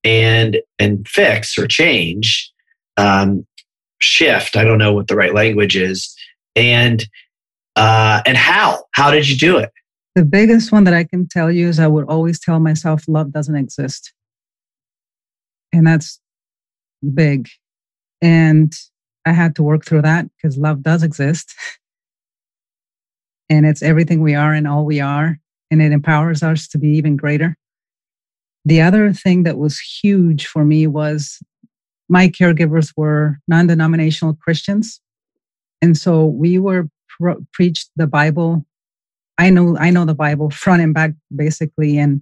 and, 0.06 0.58
and 0.80 1.08
fix 1.08 1.58
or 1.58 1.68
change, 1.68 2.52
um, 2.98 3.46
shift. 4.00 4.56
I 4.56 4.64
don't 4.64 4.78
know 4.78 4.94
what 4.94 5.08
the 5.08 5.16
right 5.16 5.34
language 5.34 5.76
is. 5.76 6.16
And, 6.56 7.06
uh, 7.76 8.22
and 8.26 8.38
how, 8.38 8.84
how 8.92 9.12
did 9.12 9.28
you 9.28 9.36
do 9.36 9.58
it? 9.58 9.72
The 10.16 10.24
biggest 10.24 10.72
one 10.72 10.86
that 10.86 10.94
I 10.94 11.04
can 11.04 11.28
tell 11.28 11.52
you 11.52 11.68
is 11.68 11.80
I 11.80 11.88
would 11.88 12.06
always 12.08 12.40
tell 12.40 12.60
myself 12.62 13.04
love 13.08 13.34
doesn't 13.34 13.56
exist. 13.56 14.14
And 15.74 15.86
that's 15.86 16.22
big. 17.14 17.50
And 18.22 18.74
I 19.26 19.34
had 19.34 19.56
to 19.58 19.64
work 19.64 19.86
through 19.86 20.04
that 20.04 20.28
because 20.36 20.58
love 20.58 20.84
does 20.84 21.04
exist. 21.04 21.54
and 23.50 23.66
it's 23.66 23.84
everything 23.84 24.22
we 24.22 24.36
are 24.36 24.54
and 24.54 24.68
all 24.68 24.86
we 24.86 25.02
are. 25.02 25.38
And 25.72 25.82
it 25.82 25.92
empowers 25.92 26.44
us 26.44 26.68
to 26.70 26.78
be 26.78 26.90
even 26.90 27.18
greater. 27.18 27.58
The 28.66 28.82
other 28.82 29.14
thing 29.14 29.44
that 29.44 29.58
was 29.58 29.80
huge 29.80 30.48
for 30.48 30.66
me 30.66 30.88
was 30.88 31.40
my 32.10 32.28
caregivers 32.28 32.92
were 32.98 33.40
non 33.48 33.68
denominational 33.68 34.34
Christians. 34.34 35.00
And 35.82 35.98
so 35.98 36.26
we 36.26 36.58
were 36.58 36.90
pro- 37.20 37.46
preached 37.54 37.90
the 37.96 38.08
Bible. 38.08 38.66
I 39.38 39.50
know, 39.50 39.78
I 39.78 39.90
know 39.92 40.06
the 40.06 40.16
Bible 40.16 40.50
front 40.50 40.82
and 40.82 40.94
back, 40.94 41.12
basically. 41.36 41.98
And 41.98 42.22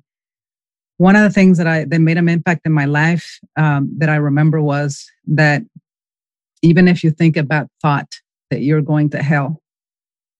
one 0.97 1.15
of 1.15 1.23
the 1.23 1.29
things 1.29 1.57
that 1.57 1.67
I 1.67 1.85
that 1.85 1.99
made 1.99 2.17
an 2.17 2.29
impact 2.29 2.61
in 2.65 2.71
my 2.71 2.85
life 2.85 3.39
um, 3.57 3.91
that 3.97 4.09
I 4.09 4.15
remember 4.15 4.61
was 4.61 5.05
that 5.27 5.63
even 6.61 6.87
if 6.87 7.03
you 7.03 7.11
think 7.11 7.37
about 7.37 7.67
thought 7.81 8.07
that 8.49 8.61
you're 8.61 8.81
going 8.81 9.09
to 9.11 9.21
hell. 9.21 9.61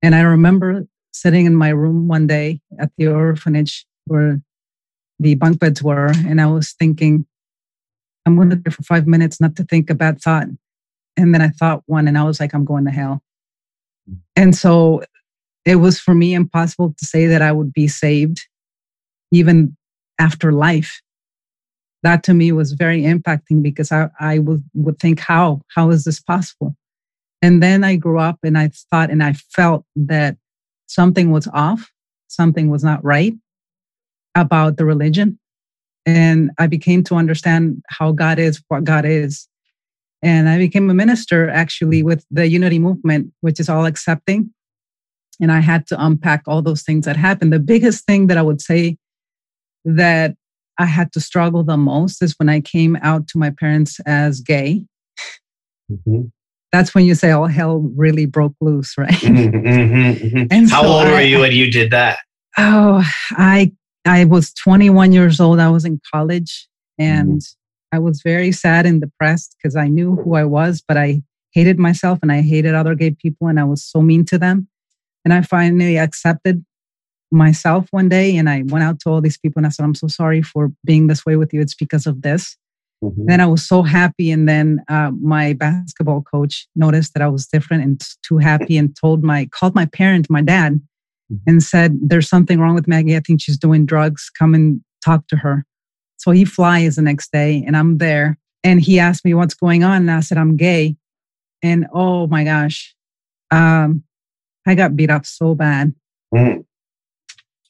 And 0.01 0.15
I 0.15 0.21
remember 0.21 0.85
sitting 1.11 1.45
in 1.45 1.55
my 1.55 1.69
room 1.69 2.07
one 2.07 2.27
day 2.27 2.59
at 2.79 2.91
the 2.97 3.07
orphanage 3.07 3.85
where 4.05 4.41
the 5.23 5.35
bunk 5.35 5.59
beds 5.59 5.81
were, 5.81 6.11
and 6.27 6.39
I 6.39 6.45
was 6.45 6.73
thinking, 6.73 7.25
I'm 8.25 8.35
going 8.35 8.49
to 8.49 8.55
there 8.55 8.71
for 8.71 8.83
five 8.83 9.07
minutes 9.07 9.41
not 9.41 9.55
to 9.57 9.63
think 9.63 9.89
about 9.89 10.21
thought. 10.21 10.47
And 11.17 11.33
then 11.33 11.41
I 11.41 11.49
thought 11.49 11.83
one, 11.85 12.07
and 12.07 12.17
I 12.17 12.23
was 12.23 12.39
like, 12.39 12.53
I'm 12.53 12.65
going 12.65 12.85
to 12.85 12.91
hell. 12.91 13.21
And 14.35 14.55
so 14.55 15.03
it 15.65 15.75
was 15.77 15.99
for 15.99 16.13
me 16.13 16.33
impossible 16.33 16.93
to 16.97 17.05
say 17.05 17.27
that 17.27 17.41
I 17.41 17.51
would 17.51 17.73
be 17.73 17.87
saved 17.87 18.41
even 19.31 19.75
after 20.19 20.51
life 20.51 21.01
that 22.03 22.21
to 22.23 22.33
me 22.33 22.51
was 22.51 22.73
very 22.73 23.01
impacting 23.01 23.63
because 23.63 23.91
I, 23.91 24.09
I 24.19 24.39
would, 24.39 24.63
would 24.73 24.99
think, 24.99 25.19
how? 25.19 25.61
How 25.73 25.89
is 25.89 26.03
this 26.03 26.19
possible? 26.19 26.75
And 27.41 27.63
then 27.63 27.83
I 27.83 27.95
grew 27.95 28.19
up 28.19 28.39
and 28.43 28.57
I 28.57 28.69
thought 28.91 29.09
and 29.09 29.23
I 29.23 29.33
felt 29.33 29.85
that 29.95 30.37
something 30.87 31.31
was 31.31 31.47
off, 31.53 31.91
something 32.27 32.69
was 32.69 32.83
not 32.83 33.03
right. 33.03 33.33
About 34.35 34.77
the 34.77 34.85
religion. 34.85 35.39
And 36.05 36.51
I 36.57 36.67
became 36.67 37.03
to 37.05 37.15
understand 37.15 37.81
how 37.89 38.11
God 38.11 38.39
is, 38.39 38.61
what 38.67 38.83
God 38.83 39.05
is. 39.05 39.47
And 40.21 40.49
I 40.49 40.57
became 40.57 40.89
a 40.89 40.93
minister 40.93 41.49
actually 41.49 42.03
with 42.03 42.25
the 42.31 42.47
Unity 42.47 42.79
Movement, 42.79 43.31
which 43.41 43.59
is 43.59 43.69
all 43.69 43.85
accepting. 43.85 44.53
And 45.41 45.51
I 45.51 45.59
had 45.59 45.87
to 45.87 46.05
unpack 46.05 46.43
all 46.47 46.61
those 46.61 46.83
things 46.83 47.05
that 47.05 47.17
happened. 47.17 47.51
The 47.51 47.59
biggest 47.59 48.05
thing 48.05 48.27
that 48.27 48.37
I 48.37 48.41
would 48.41 48.61
say 48.61 48.97
that 49.85 50.35
I 50.77 50.85
had 50.85 51.11
to 51.13 51.19
struggle 51.19 51.63
the 51.63 51.77
most 51.77 52.21
is 52.21 52.35
when 52.37 52.49
I 52.49 52.61
came 52.61 52.97
out 53.01 53.27
to 53.29 53.37
my 53.37 53.49
parents 53.49 53.99
as 54.05 54.39
gay. 54.39 54.85
Mm-hmm. 55.91 56.23
That's 56.71 56.95
when 56.95 57.05
you 57.05 57.13
say 57.13 57.31
all 57.31 57.47
hell 57.47 57.79
really 57.95 58.25
broke 58.25 58.55
loose, 58.59 58.97
right? 58.97 59.11
Mm-hmm, 59.11 59.67
mm-hmm, 59.67 60.25
mm-hmm. 60.25 60.45
and 60.49 60.69
How 60.69 60.81
so 60.81 60.87
old 60.87 61.07
I, 61.07 61.11
were 61.11 61.21
you 61.21 61.39
when 61.39 61.51
you 61.51 61.69
did 61.69 61.91
that? 61.91 62.17
Oh, 62.57 63.03
I 63.31 63.71
I 64.05 64.25
was 64.25 64.53
21 64.53 65.11
years 65.11 65.39
old. 65.39 65.59
I 65.59 65.69
was 65.69 65.85
in 65.85 65.99
college 66.13 66.67
and 66.97 67.39
mm-hmm. 67.39 67.95
I 67.95 67.99
was 67.99 68.21
very 68.21 68.51
sad 68.51 68.85
and 68.85 69.01
depressed 69.01 69.55
because 69.57 69.75
I 69.75 69.87
knew 69.87 70.15
who 70.15 70.35
I 70.35 70.43
was, 70.43 70.83
but 70.85 70.97
I 70.97 71.21
hated 71.51 71.79
myself 71.79 72.19
and 72.21 72.31
I 72.31 72.41
hated 72.41 72.75
other 72.75 72.95
gay 72.95 73.11
people 73.11 73.47
and 73.47 73.59
I 73.59 73.63
was 73.63 73.83
so 73.83 74.01
mean 74.01 74.25
to 74.25 74.37
them. 74.37 74.67
And 75.23 75.33
I 75.33 75.41
finally 75.41 75.97
accepted 75.97 76.65
myself 77.31 77.87
one 77.91 78.09
day 78.09 78.35
and 78.35 78.49
I 78.49 78.63
went 78.65 78.83
out 78.83 78.99
to 79.01 79.09
all 79.09 79.21
these 79.21 79.37
people 79.37 79.59
and 79.59 79.65
I 79.65 79.69
said, 79.69 79.83
I'm 79.83 79.95
so 79.95 80.07
sorry 80.07 80.41
for 80.41 80.71
being 80.85 81.07
this 81.07 81.25
way 81.25 81.35
with 81.35 81.53
you. 81.53 81.61
It's 81.61 81.75
because 81.75 82.05
of 82.05 82.21
this. 82.21 82.57
Mm-hmm. 83.03 83.25
Then 83.25 83.41
I 83.41 83.45
was 83.45 83.67
so 83.67 83.83
happy. 83.83 84.31
And 84.31 84.47
then 84.47 84.81
uh, 84.87 85.11
my 85.19 85.53
basketball 85.53 86.21
coach 86.21 86.67
noticed 86.75 87.13
that 87.13 87.23
I 87.23 87.27
was 87.27 87.47
different 87.47 87.83
and 87.83 88.01
too 88.25 88.37
happy 88.37 88.77
and 88.77 88.95
told 88.95 89.23
my, 89.23 89.45
called 89.51 89.75
my 89.75 89.85
parent, 89.85 90.29
my 90.29 90.41
dad. 90.41 90.81
And 91.47 91.61
said, 91.61 91.97
There's 92.01 92.29
something 92.29 92.59
wrong 92.59 92.75
with 92.75 92.87
Magie. 92.87 93.15
I 93.15 93.19
think 93.19 93.41
she's 93.41 93.57
doing 93.57 93.85
drugs. 93.85 94.29
Come 94.37 94.53
and 94.53 94.81
talk 95.03 95.27
to 95.27 95.37
her. 95.37 95.65
So 96.17 96.31
he 96.31 96.45
flies 96.45 96.95
the 96.95 97.01
next 97.01 97.31
day 97.31 97.63
and 97.65 97.75
I'm 97.75 97.97
there. 97.97 98.37
And 98.63 98.79
he 98.79 98.99
asked 98.99 99.25
me 99.25 99.33
what's 99.33 99.53
going 99.53 99.83
on. 99.83 100.03
And 100.03 100.11
I 100.11 100.21
said, 100.21 100.37
I'm 100.37 100.55
gay. 100.55 100.95
And 101.61 101.85
oh 101.93 102.27
my 102.27 102.43
gosh, 102.43 102.95
um, 103.51 104.03
I 104.65 104.75
got 104.75 104.95
beat 104.95 105.09
up 105.09 105.25
so 105.25 105.55
bad 105.55 105.93
mm. 106.33 106.63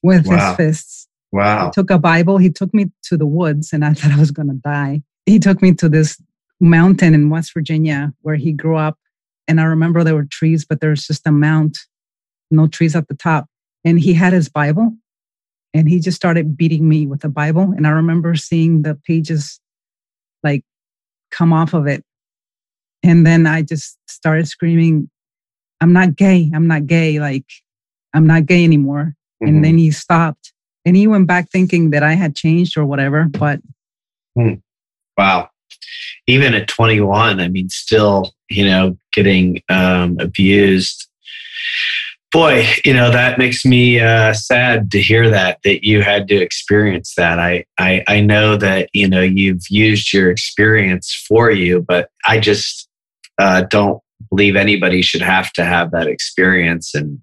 with 0.04 0.28
wow. 0.28 0.50
his 0.50 0.56
fists. 0.56 1.08
Wow. 1.32 1.66
He 1.66 1.72
took 1.72 1.90
a 1.90 1.98
Bible. 1.98 2.38
He 2.38 2.52
took 2.52 2.74
me 2.74 2.92
to 3.06 3.18
the 3.18 3.26
woods 3.26 3.74
and 3.74 3.84
I 3.84 3.94
thought 3.94 4.12
I 4.12 4.20
was 4.20 4.32
going 4.32 4.50
to 4.50 4.56
die. 4.56 5.02
He 5.26 5.40
took 5.40 5.62
me 5.62 5.74
to 5.76 5.90
this 5.90 6.22
mountain 6.60 7.14
in 7.14 7.30
West 7.30 7.54
Virginia 7.54 8.14
where 8.22 8.36
he 8.36 8.52
grew 8.52 8.78
up. 8.78 8.98
And 9.48 9.60
I 9.60 9.64
remember 9.64 10.04
there 10.04 10.16
were 10.16 10.28
trees, 10.30 10.66
but 10.66 10.80
there's 10.80 11.06
just 11.06 11.28
a 11.28 11.32
mount, 11.32 11.78
no 12.50 12.68
trees 12.68 12.96
at 12.96 13.08
the 13.08 13.16
top. 13.16 13.48
And 13.86 14.00
he 14.00 14.14
had 14.14 14.34
his 14.34 14.50
Bible 14.50 14.94
and 15.74 15.90
he 15.90 16.00
just 16.00 16.16
started 16.16 16.56
beating 16.56 16.88
me 16.88 17.08
with 17.08 17.22
the 17.22 17.30
Bible. 17.30 17.74
And 17.76 17.88
I 17.88 17.92
remember 17.92 18.36
seeing 18.36 18.84
the 18.84 18.96
pages 18.96 19.60
like 20.44 20.64
come 21.32 21.52
off 21.52 21.74
of 21.74 21.88
it. 21.88 22.04
And 23.02 23.26
then 23.26 23.46
I 23.48 23.62
just 23.62 23.98
started 24.08 24.48
screaming, 24.48 25.10
I'm 25.82 25.92
not 25.92 26.16
gay. 26.16 26.50
I'm 26.54 26.68
not 26.68 26.88
gay. 26.88 27.20
Like, 27.20 27.46
I'm 28.14 28.28
not 28.28 28.46
gay 28.46 28.64
anymore. 28.64 29.16
Mm-hmm. 29.42 29.48
And 29.48 29.66
then 29.66 29.78
he 29.78 29.92
stopped 29.92 30.54
and 30.86 30.96
he 30.96 31.08
went 31.08 31.28
back 31.28 31.50
thinking 31.50 31.90
that 31.90 32.04
I 32.04 32.14
had 32.14 32.36
changed 32.36 32.78
or 32.78 32.86
whatever. 32.86 33.26
But 33.26 33.60
hmm. 34.36 34.56
wow. 35.18 35.50
Even 36.28 36.54
at 36.54 36.68
21, 36.68 37.40
I 37.40 37.48
mean, 37.50 37.70
still, 37.70 38.34
you 38.50 38.66
know, 38.66 38.98
getting 39.12 39.62
um, 39.70 40.18
abused. 40.20 41.10
Boy, 42.34 42.68
you 42.84 42.94
know, 42.94 43.12
that 43.12 43.38
makes 43.38 43.64
me 43.64 44.00
uh, 44.00 44.34
sad 44.34 44.90
to 44.92 45.00
hear 45.02 45.30
that, 45.30 45.60
that 45.64 45.86
you 45.86 46.02
had 46.02 46.28
to 46.30 46.36
experience 46.36 47.14
that. 47.16 47.38
I, 47.38 47.64
I, 47.78 48.04
I 48.08 48.22
know 48.22 48.58
that, 48.58 48.90
you 48.92 49.08
know, 49.08 49.22
you've 49.22 49.62
used 49.70 50.12
your 50.12 50.32
experience 50.32 51.14
for 51.28 51.52
you, 51.52 51.82
but 51.82 52.10
I 52.26 52.40
just 52.40 52.90
uh, 53.38 53.62
don't 53.70 54.02
believe 54.30 54.56
anybody 54.56 55.04
should 55.04 55.22
have 55.22 55.54
to 55.54 55.64
have 55.64 55.92
that 55.92 56.08
experience 56.08 56.96
and 56.96 57.20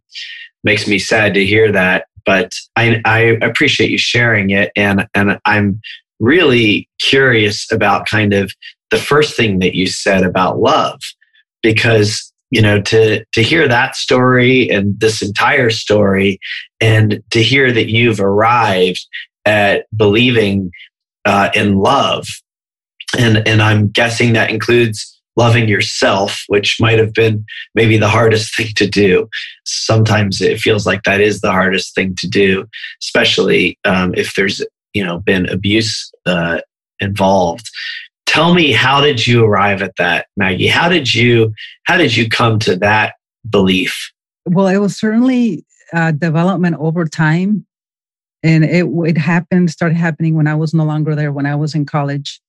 makes 0.62 0.86
me 0.86 0.98
sad 0.98 1.34
to 1.34 1.44
hear 1.44 1.72
that 1.72 2.06
but 2.24 2.52
I, 2.76 3.00
I 3.04 3.18
appreciate 3.42 3.90
you 3.90 3.98
sharing 3.98 4.50
it 4.50 4.70
and 4.76 5.06
and 5.14 5.38
i'm 5.44 5.80
really 6.18 6.88
curious 7.00 7.70
about 7.72 8.06
kind 8.06 8.32
of 8.32 8.52
the 8.90 8.98
first 8.98 9.36
thing 9.36 9.58
that 9.60 9.74
you 9.74 9.86
said 9.86 10.22
about 10.22 10.60
love 10.60 11.00
because 11.62 12.29
you 12.50 12.60
know 12.60 12.80
to 12.80 13.24
to 13.32 13.42
hear 13.42 13.66
that 13.68 13.96
story 13.96 14.68
and 14.70 14.98
this 15.00 15.22
entire 15.22 15.70
story 15.70 16.38
and 16.80 17.22
to 17.30 17.42
hear 17.42 17.72
that 17.72 17.88
you've 17.88 18.20
arrived 18.20 19.06
at 19.44 19.86
believing 19.96 20.70
uh, 21.24 21.50
in 21.54 21.78
love 21.78 22.26
and 23.18 23.46
and 23.46 23.62
i'm 23.62 23.88
guessing 23.88 24.32
that 24.32 24.50
includes 24.50 25.20
loving 25.36 25.68
yourself, 25.68 26.44
which 26.48 26.80
might 26.80 26.98
have 26.98 27.14
been 27.14 27.44
maybe 27.74 27.96
the 27.96 28.08
hardest 28.08 28.54
thing 28.56 28.68
to 28.76 28.86
do. 28.86 29.28
Sometimes 29.64 30.40
it 30.40 30.58
feels 30.58 30.86
like 30.86 31.02
that 31.04 31.20
is 31.20 31.40
the 31.40 31.50
hardest 31.50 31.94
thing 31.94 32.14
to 32.16 32.28
do, 32.28 32.66
especially 33.02 33.78
um, 33.84 34.14
if 34.14 34.34
there's 34.34 34.64
you 34.92 35.04
know 35.04 35.18
been 35.18 35.48
abuse 35.48 36.10
uh, 36.26 36.60
involved. 37.00 37.68
Tell 38.30 38.54
me, 38.54 38.70
how 38.70 39.00
did 39.00 39.26
you 39.26 39.44
arrive 39.44 39.82
at 39.82 39.96
that, 39.96 40.28
Magie? 40.36 40.68
How 40.68 40.88
did 40.88 41.12
you 41.12 41.52
how 41.82 41.96
did 41.96 42.16
you 42.16 42.28
come 42.28 42.60
to 42.60 42.76
that 42.76 43.14
belief? 43.48 44.12
Well, 44.46 44.68
it 44.68 44.76
was 44.76 44.96
certainly 44.96 45.64
uh, 45.92 46.12
development 46.12 46.76
over 46.78 47.06
time, 47.06 47.66
and 48.44 48.64
it 48.64 48.86
it 49.04 49.18
happened 49.18 49.68
started 49.72 49.96
happening 49.96 50.36
when 50.36 50.46
I 50.46 50.54
was 50.54 50.72
no 50.72 50.84
longer 50.84 51.16
there. 51.16 51.32
When 51.32 51.44
I 51.44 51.56
was 51.56 51.74
in 51.74 51.86
college, 51.86 52.40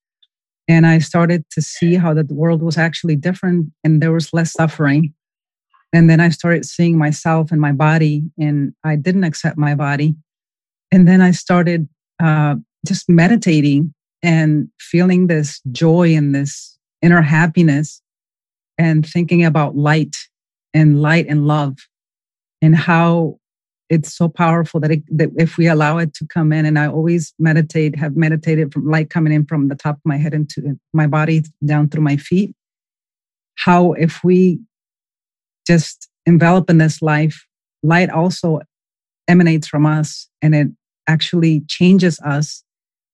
and 0.67 0.85
I 0.85 0.99
started 0.99 1.45
to 1.53 1.63
see 1.63 1.95
how 1.95 2.13
the 2.13 2.27
world 2.29 2.61
was 2.61 2.77
actually 2.77 3.15
different 3.15 3.71
and 3.83 4.03
there 4.03 4.11
was 4.11 4.31
less 4.33 4.51
suffering. 4.51 5.15
And 5.91 6.11
then 6.11 6.19
I 6.19 6.29
started 6.29 6.63
seeing 6.63 6.95
myself 6.95 7.51
and 7.51 7.59
my 7.59 7.71
body, 7.71 8.21
and 8.37 8.73
I 8.83 8.97
didn't 8.97 9.23
accept 9.23 9.57
my 9.57 9.73
body. 9.73 10.13
And 10.91 11.07
then 11.07 11.21
I 11.21 11.31
started 11.31 11.89
uh, 12.23 12.57
just 12.85 13.09
meditating 13.09 13.95
and 14.23 14.69
feeling 14.79 15.27
this 15.27 15.61
joy 15.71 16.15
and 16.15 16.33
this 16.35 16.77
inner 17.01 17.21
happiness 17.21 18.01
and 18.77 19.05
thinking 19.05 19.43
about 19.43 19.75
light 19.75 20.15
and 20.73 21.01
light 21.01 21.25
and 21.27 21.47
love 21.47 21.77
and 22.61 22.75
how 22.75 23.37
it's 23.89 24.15
so 24.15 24.29
powerful 24.29 24.79
that, 24.79 24.91
it, 24.91 25.03
that 25.09 25.29
if 25.37 25.57
we 25.57 25.67
allow 25.67 25.97
it 25.97 26.13
to 26.13 26.25
come 26.27 26.53
in 26.53 26.65
and 26.65 26.79
i 26.79 26.87
always 26.87 27.33
meditate 27.39 27.95
have 27.95 28.15
meditated 28.15 28.71
from 28.71 28.89
light 28.89 29.09
coming 29.09 29.33
in 29.33 29.45
from 29.45 29.67
the 29.67 29.75
top 29.75 29.95
of 29.95 30.01
my 30.05 30.17
head 30.17 30.33
into 30.33 30.79
my 30.93 31.07
body 31.07 31.43
down 31.65 31.89
through 31.89 32.03
my 32.03 32.17
feet 32.17 32.55
how 33.55 33.93
if 33.93 34.23
we 34.23 34.59
just 35.67 36.09
envelop 36.25 36.69
in 36.69 36.77
this 36.77 37.01
life 37.01 37.45
light 37.83 38.09
also 38.09 38.59
emanates 39.27 39.67
from 39.67 39.85
us 39.85 40.29
and 40.41 40.55
it 40.55 40.67
actually 41.07 41.61
changes 41.67 42.19
us 42.21 42.63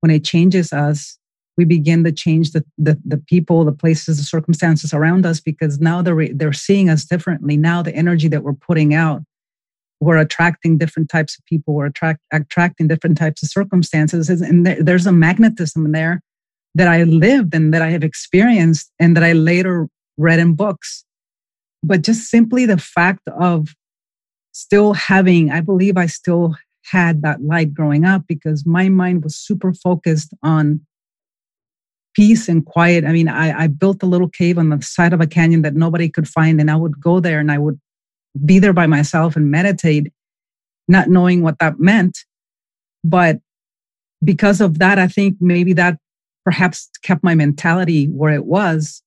when 0.01 0.11
it 0.11 0.23
changes 0.23 0.71
us 0.73 1.17
we 1.57 1.65
begin 1.65 2.03
to 2.03 2.11
change 2.11 2.51
the, 2.51 2.63
the, 2.77 2.99
the 3.03 3.17
people 3.17 3.65
the 3.65 3.71
places 3.71 4.17
the 4.17 4.23
circumstances 4.23 4.93
around 4.93 5.25
us 5.25 5.39
because 5.39 5.79
now 5.79 6.01
they're, 6.01 6.29
they're 6.33 6.53
seeing 6.53 6.87
us 6.87 7.03
differently. 7.03 7.57
Now 7.57 7.81
the 7.81 7.95
energy 7.95 8.27
that 8.27 8.43
we're 8.43 8.53
putting 8.53 8.93
out 8.93 9.23
we're 9.99 10.17
attracting 10.17 10.77
different 10.77 11.09
types 11.09 11.37
of 11.37 11.45
people 11.45 11.73
we're 11.73 11.87
attract, 11.87 12.19
attracting 12.31 12.87
different 12.87 13.17
types 13.17 13.41
of 13.41 13.49
circumstances 13.49 14.29
and 14.29 14.65
there, 14.65 14.81
there's 14.81 15.07
a 15.07 15.11
magnetism 15.11 15.91
there 15.91 16.21
that 16.75 16.87
i 16.87 17.03
lived 17.03 17.55
and 17.55 17.73
that 17.73 17.81
i 17.81 17.89
have 17.89 18.03
experienced 18.03 18.91
and 18.99 19.15
that 19.15 19.23
i 19.23 19.31
later 19.31 19.87
read 20.17 20.39
in 20.39 20.53
books. 20.53 21.03
But 21.83 22.01
just 22.01 22.29
simply 22.29 22.65
the 22.65 22.77
fact 22.77 23.27
of 23.39 23.69
still 24.51 24.93
having 24.93 25.51
i 25.51 25.61
believe 25.61 25.97
i 25.97 26.05
still 26.05 26.55
had 26.91 27.21
that 27.21 27.43
light 27.43 27.73
growing 27.73 28.05
up 28.05 28.23
because 28.27 28.65
my 28.65 28.89
mind 28.89 29.23
was 29.23 29.35
super 29.35 29.73
focused 29.73 30.33
on 30.43 30.81
peace 32.15 32.49
and 32.49 32.65
quiet 32.65 33.05
i 33.05 33.11
mean 33.11 33.27
I, 33.27 33.63
I 33.63 33.67
built 33.67 34.01
a 34.01 34.07
little 34.07 34.29
cave 34.29 34.57
on 34.57 34.69
the 34.69 34.81
side 34.81 35.13
of 35.13 35.21
a 35.21 35.27
canyon 35.27 35.61
that 35.61 35.75
nobody 35.75 36.09
could 36.09 36.27
find 36.27 36.59
and 36.59 36.71
i 36.71 36.75
would 36.75 36.99
go 36.99 37.19
there 37.19 37.39
and 37.39 37.51
i 37.51 37.57
would 37.57 37.79
be 38.45 38.59
there 38.59 38.73
by 38.73 38.87
myself 38.87 39.35
and 39.35 39.51
meditate, 39.51 40.11
not 40.87 41.09
knowing 41.09 41.41
what 41.41 41.59
that 41.59 41.79
meant. 41.79 42.17
But 43.03 43.39
because 44.23 44.61
of 44.61 44.79
that, 44.79 44.99
I 44.99 45.07
think 45.07 45.37
maybe 45.39 45.73
that 45.73 45.97
perhaps 46.45 46.89
kept 47.03 47.23
my 47.23 47.35
mentality 47.35 48.05
where 48.07 48.33
it 48.33 48.45
was. 48.45 49.01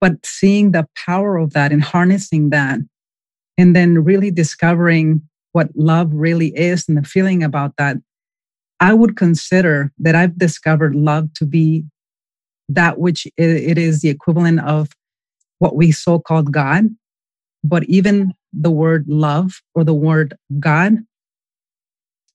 But 0.00 0.24
seeing 0.24 0.72
the 0.72 0.86
power 1.06 1.36
of 1.36 1.52
that 1.52 1.72
and 1.72 1.82
harnessing 1.82 2.50
that, 2.50 2.78
and 3.56 3.74
then 3.74 4.04
really 4.04 4.30
discovering 4.30 5.27
what 5.52 5.68
love 5.74 6.12
really 6.12 6.48
is 6.56 6.88
and 6.88 6.96
the 6.96 7.02
feeling 7.02 7.42
about 7.42 7.74
that, 7.78 7.96
I 8.80 8.94
would 8.94 9.16
consider 9.16 9.92
that 9.98 10.14
I've 10.14 10.38
discovered 10.38 10.94
love 10.94 11.32
to 11.34 11.46
be 11.46 11.84
that 12.68 12.98
which 12.98 13.26
it 13.36 13.78
is 13.78 14.00
the 14.00 14.08
equivalent 14.08 14.60
of 14.60 14.90
what 15.58 15.74
we 15.74 15.90
so 15.90 16.18
called 16.18 16.52
God. 16.52 16.84
But 17.64 17.84
even 17.84 18.34
the 18.52 18.70
word 18.70 19.06
love 19.08 19.60
or 19.74 19.84
the 19.84 19.94
word 19.94 20.36
God 20.60 20.98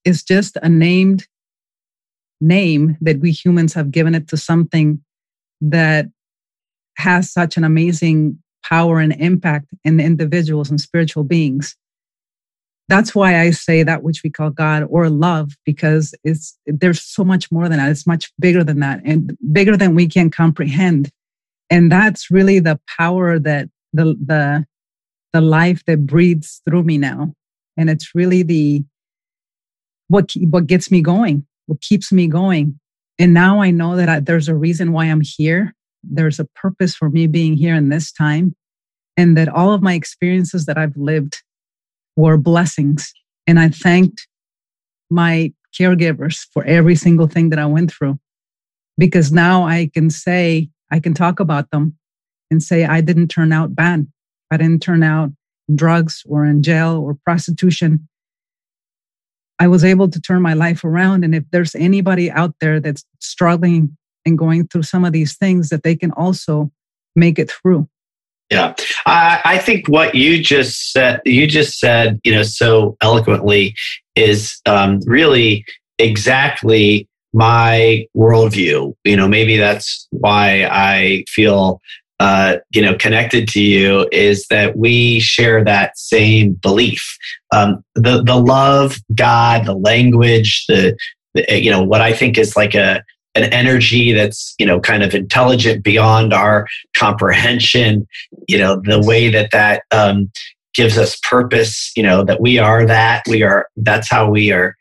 is 0.04 0.24
just 0.24 0.58
a 0.62 0.70
named 0.70 1.28
name 2.42 2.98
that 3.00 3.20
we 3.20 3.32
humans 3.32 3.74
have 3.74 3.92
given 3.92 4.16
it 4.16 4.28
to 4.28 4.38
something 4.38 5.02
that 5.62 6.08
has 6.98 7.32
such 7.32 7.58
an 7.58 7.64
amazing 7.64 8.38
power 8.64 9.00
and 9.00 9.14
impact 9.14 9.68
in 9.84 10.00
individuals 10.00 10.70
and 10.70 10.80
spiritual 10.80 11.24
beings. 11.24 11.76
That's 12.90 13.16
why 13.16 13.40
I 13.40 13.52
say 13.52 13.84
that 13.84 14.04
which 14.04 14.22
we 14.24 14.30
call 14.30 14.50
God 14.50 14.86
or 14.90 15.10
love, 15.10 15.54
because 15.66 16.14
it's 16.24 16.58
there's 16.66 17.02
so 17.02 17.24
much 17.24 17.52
more 17.52 17.70
than 17.70 17.78
that. 17.78 17.90
It's 17.90 18.06
much 18.06 18.32
bigger 18.40 18.64
than 18.64 18.80
that 18.82 19.02
and 19.06 19.38
bigger 19.52 19.78
than 19.78 19.96
we 19.96 20.08
can 20.08 20.30
comprehend. 20.30 21.10
And 21.70 21.92
that's 21.92 22.30
really 22.30 22.60
the 22.60 22.80
power 22.98 23.40
that 23.40 23.70
the 23.94 24.16
the 24.24 24.66
the 25.32 25.42
life 25.42 25.84
that 25.86 26.06
breathes 26.06 26.62
through 26.68 26.84
me 26.84 26.98
now. 26.98 27.34
And 27.78 27.90
it's 27.90 28.14
really 28.14 28.44
the 28.44 28.84
what 30.10 30.34
what 30.50 30.68
gets 30.68 30.92
me 30.92 31.02
going, 31.02 31.46
what 31.68 31.82
keeps 31.82 32.12
me 32.12 32.28
going. 32.28 32.80
And 33.18 33.34
now 33.34 33.62
I 33.62 33.72
know 33.72 33.96
that 33.96 34.10
I, 34.10 34.20
there's 34.20 34.50
a 34.50 34.56
reason 34.56 34.92
why 34.92 35.06
I'm 35.06 35.22
here. 35.22 35.74
There's 36.04 36.40
a 36.40 36.46
purpose 36.56 36.96
for 36.96 37.10
me 37.10 37.28
being 37.28 37.56
here 37.56 37.76
in 37.76 37.90
this 37.90 38.12
time, 38.12 38.56
and 39.16 39.38
that 39.38 39.48
all 39.48 39.72
of 39.72 39.82
my 39.82 39.94
experiences 39.94 40.66
that 40.66 40.78
I've 40.78 40.98
lived 40.98 41.42
were 42.16 42.38
blessings. 42.38 43.14
And 43.48 43.60
I 43.60 43.70
thanked 43.70 44.28
my 45.10 45.54
caregivers 45.78 46.46
for 46.54 46.64
every 46.66 46.96
single 46.96 47.28
thing 47.28 47.50
that 47.50 47.60
I 47.60 47.66
went 47.66 47.92
through 47.92 48.20
because 48.98 49.32
now 49.32 49.64
I 49.64 49.90
can 49.94 50.10
say, 50.10 50.70
I 50.92 51.00
can 51.00 51.14
talk 51.14 51.40
about 51.40 51.72
them 51.72 51.98
and 52.52 52.62
say, 52.62 52.86
I 52.86 53.02
didn't 53.02 53.30
turn 53.30 53.52
out 53.52 53.76
bad. 53.76 54.08
I 54.52 54.58
didn't 54.58 54.82
turn 54.82 55.04
out 55.04 55.32
drugs 55.74 56.24
or 56.28 56.46
in 56.46 56.62
jail 56.62 56.98
or 56.98 57.18
prostitution. 57.26 58.08
I 59.60 59.68
was 59.68 59.84
able 59.84 60.10
to 60.10 60.22
turn 60.22 60.42
my 60.42 60.54
life 60.54 60.84
around. 60.84 61.24
And 61.24 61.34
if 61.34 61.44
there's 61.52 61.76
anybody 61.76 62.30
out 62.30 62.56
there 62.60 62.80
that's 62.80 63.04
struggling 63.20 63.98
and 64.26 64.38
going 64.38 64.68
through 64.68 64.84
some 64.84 65.06
of 65.06 65.14
these 65.14 65.36
things, 65.38 65.70
that 65.70 65.84
they 65.84 65.96
can 65.96 66.12
also 66.12 66.72
make 67.16 67.40
it 67.40 67.52
through. 67.52 67.88
Yeah, 68.54 68.76
I, 69.06 69.42
I 69.44 69.58
think 69.58 69.88
what 69.88 70.14
you 70.14 70.42
just 70.44 70.92
said, 70.92 71.22
you 71.26 71.48
just 71.48 71.80
said, 71.80 72.20
you 72.24 72.32
know, 72.32 72.44
so 72.44 72.96
eloquently, 73.02 73.76
is 74.16 74.62
um, 74.68 75.00
really 75.08 75.66
exactly 75.98 77.08
my 77.34 78.06
worldview. 78.16 78.94
You 79.04 79.18
know, 79.18 79.28
maybe 79.28 79.58
that's 79.58 80.08
why 80.12 80.70
I 80.72 81.26
feel 81.30 81.82
uh, 82.20 82.58
you 82.72 82.82
know 82.82 82.96
connected 82.96 83.48
to 83.50 83.60
you 83.60 84.08
is 84.12 84.46
that 84.48 84.78
we 84.78 85.20
share 85.20 85.64
that 85.64 85.98
same 85.98 86.54
belief 86.54 87.18
um, 87.52 87.84
the 87.96 88.24
the 88.24 88.38
love 88.38 88.98
god 89.16 89.66
the 89.66 89.74
language 89.74 90.64
the, 90.68 90.96
the, 91.34 91.60
you 91.60 91.70
know 91.70 91.84
what 91.84 92.00
i 92.02 92.14
think 92.14 92.38
is 92.38 92.56
like 92.56 92.76
a 92.76 93.04
an 93.36 93.46
energy 93.46 94.12
that's 94.12 94.56
you 94.60 94.66
know 94.66 94.80
kind 94.80 95.04
of 95.04 95.14
intelligent 95.14 95.84
beyond 95.84 96.34
our 96.34 96.68
comprehension 96.96 98.08
you 98.48 98.58
know 98.58 98.82
the 98.84 99.02
way 99.02 99.30
that 99.30 99.52
that 99.52 99.84
um, 99.92 100.32
gives 100.74 100.98
us 100.98 101.20
purpose 101.30 101.92
you 101.96 102.04
know 102.04 102.24
that 102.24 102.42
we 102.42 102.58
are 102.58 102.86
that 102.86 103.24
we 103.28 103.44
are 103.44 103.68
that's 103.78 104.10
how 104.10 104.30
we 104.30 104.52
are 104.52 104.76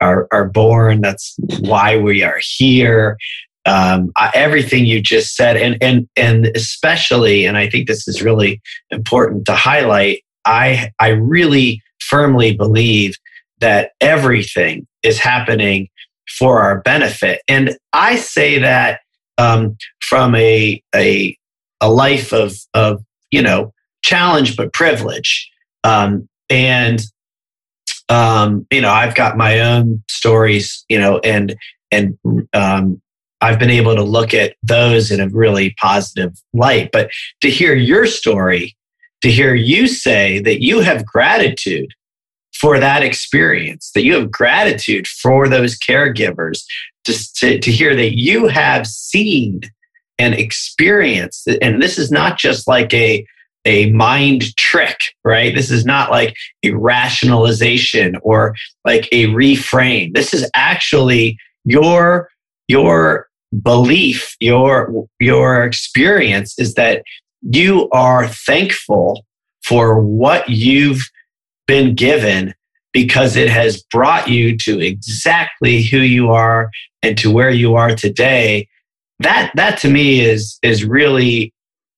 are, 0.00 0.28
are 0.32 0.48
born 0.48 1.00
that's 1.00 1.36
why 1.60 1.96
we 1.96 2.22
are 2.22 2.40
here 2.56 3.16
um, 3.68 4.12
everything 4.34 4.86
you 4.86 5.00
just 5.02 5.36
said, 5.36 5.56
and 5.56 5.76
and 5.82 6.08
and 6.16 6.46
especially, 6.54 7.44
and 7.44 7.58
I 7.58 7.68
think 7.68 7.86
this 7.86 8.08
is 8.08 8.22
really 8.22 8.62
important 8.90 9.44
to 9.46 9.54
highlight. 9.54 10.22
I 10.46 10.90
I 10.98 11.08
really 11.08 11.82
firmly 12.00 12.56
believe 12.56 13.16
that 13.60 13.90
everything 14.00 14.86
is 15.02 15.18
happening 15.18 15.88
for 16.38 16.60
our 16.60 16.80
benefit, 16.82 17.42
and 17.48 17.76
I 17.92 18.16
say 18.16 18.58
that 18.58 19.00
um, 19.38 19.76
from 20.00 20.34
a 20.34 20.82
a 20.94 21.36
a 21.80 21.90
life 21.90 22.32
of 22.32 22.56
of 22.74 23.02
you 23.30 23.42
know 23.42 23.72
challenge 24.02 24.56
but 24.56 24.72
privilege, 24.72 25.50
um, 25.84 26.28
and 26.50 27.00
um, 28.08 28.66
you 28.70 28.80
know 28.80 28.90
I've 28.90 29.14
got 29.14 29.36
my 29.36 29.60
own 29.60 30.02
stories, 30.08 30.84
you 30.88 30.98
know, 30.98 31.18
and 31.20 31.56
and 31.90 32.18
um, 32.52 33.00
I've 33.40 33.58
been 33.58 33.70
able 33.70 33.94
to 33.94 34.02
look 34.02 34.34
at 34.34 34.56
those 34.62 35.10
in 35.10 35.20
a 35.20 35.28
really 35.28 35.74
positive 35.80 36.32
light. 36.52 36.90
But 36.92 37.10
to 37.40 37.50
hear 37.50 37.74
your 37.74 38.06
story, 38.06 38.76
to 39.22 39.30
hear 39.30 39.54
you 39.54 39.86
say 39.86 40.40
that 40.40 40.62
you 40.62 40.80
have 40.80 41.06
gratitude 41.06 41.92
for 42.60 42.78
that 42.78 43.02
experience, 43.02 43.90
that 43.94 44.04
you 44.04 44.14
have 44.14 44.30
gratitude 44.30 45.06
for 45.06 45.48
those 45.48 45.78
caregivers, 45.78 46.62
just 47.06 47.36
to, 47.36 47.58
to 47.58 47.70
hear 47.70 47.94
that 47.94 48.18
you 48.18 48.48
have 48.48 48.86
seen 48.86 49.60
and 50.18 50.34
experienced, 50.34 51.46
and 51.62 51.80
this 51.80 51.96
is 51.98 52.10
not 52.10 52.38
just 52.38 52.66
like 52.66 52.92
a 52.92 53.24
a 53.64 53.90
mind 53.90 54.56
trick, 54.56 54.98
right? 55.24 55.54
This 55.54 55.70
is 55.70 55.84
not 55.84 56.10
like 56.10 56.34
a 56.62 56.70
rationalization 56.70 58.16
or 58.22 58.54
like 58.84 59.08
a 59.12 59.26
reframe. 59.26 60.14
This 60.14 60.32
is 60.32 60.48
actually 60.54 61.38
your 61.64 62.30
your 62.66 63.28
belief, 63.62 64.34
your 64.40 65.06
your 65.20 65.64
experience 65.64 66.58
is 66.58 66.74
that 66.74 67.02
you 67.42 67.88
are 67.90 68.28
thankful 68.28 69.24
for 69.62 70.00
what 70.00 70.48
you've 70.48 71.02
been 71.68 71.94
given 71.94 72.54
because 72.92 73.36
it 73.36 73.48
has 73.48 73.82
brought 73.84 74.28
you 74.28 74.56
to 74.56 74.80
exactly 74.80 75.82
who 75.82 75.98
you 75.98 76.32
are 76.32 76.70
and 77.02 77.16
to 77.18 77.30
where 77.30 77.50
you 77.50 77.76
are 77.76 77.94
today. 77.94 78.66
That 79.20 79.52
that 79.54 79.78
to 79.80 79.90
me 79.90 80.20
is 80.20 80.58
is 80.62 80.84
really 80.84 81.52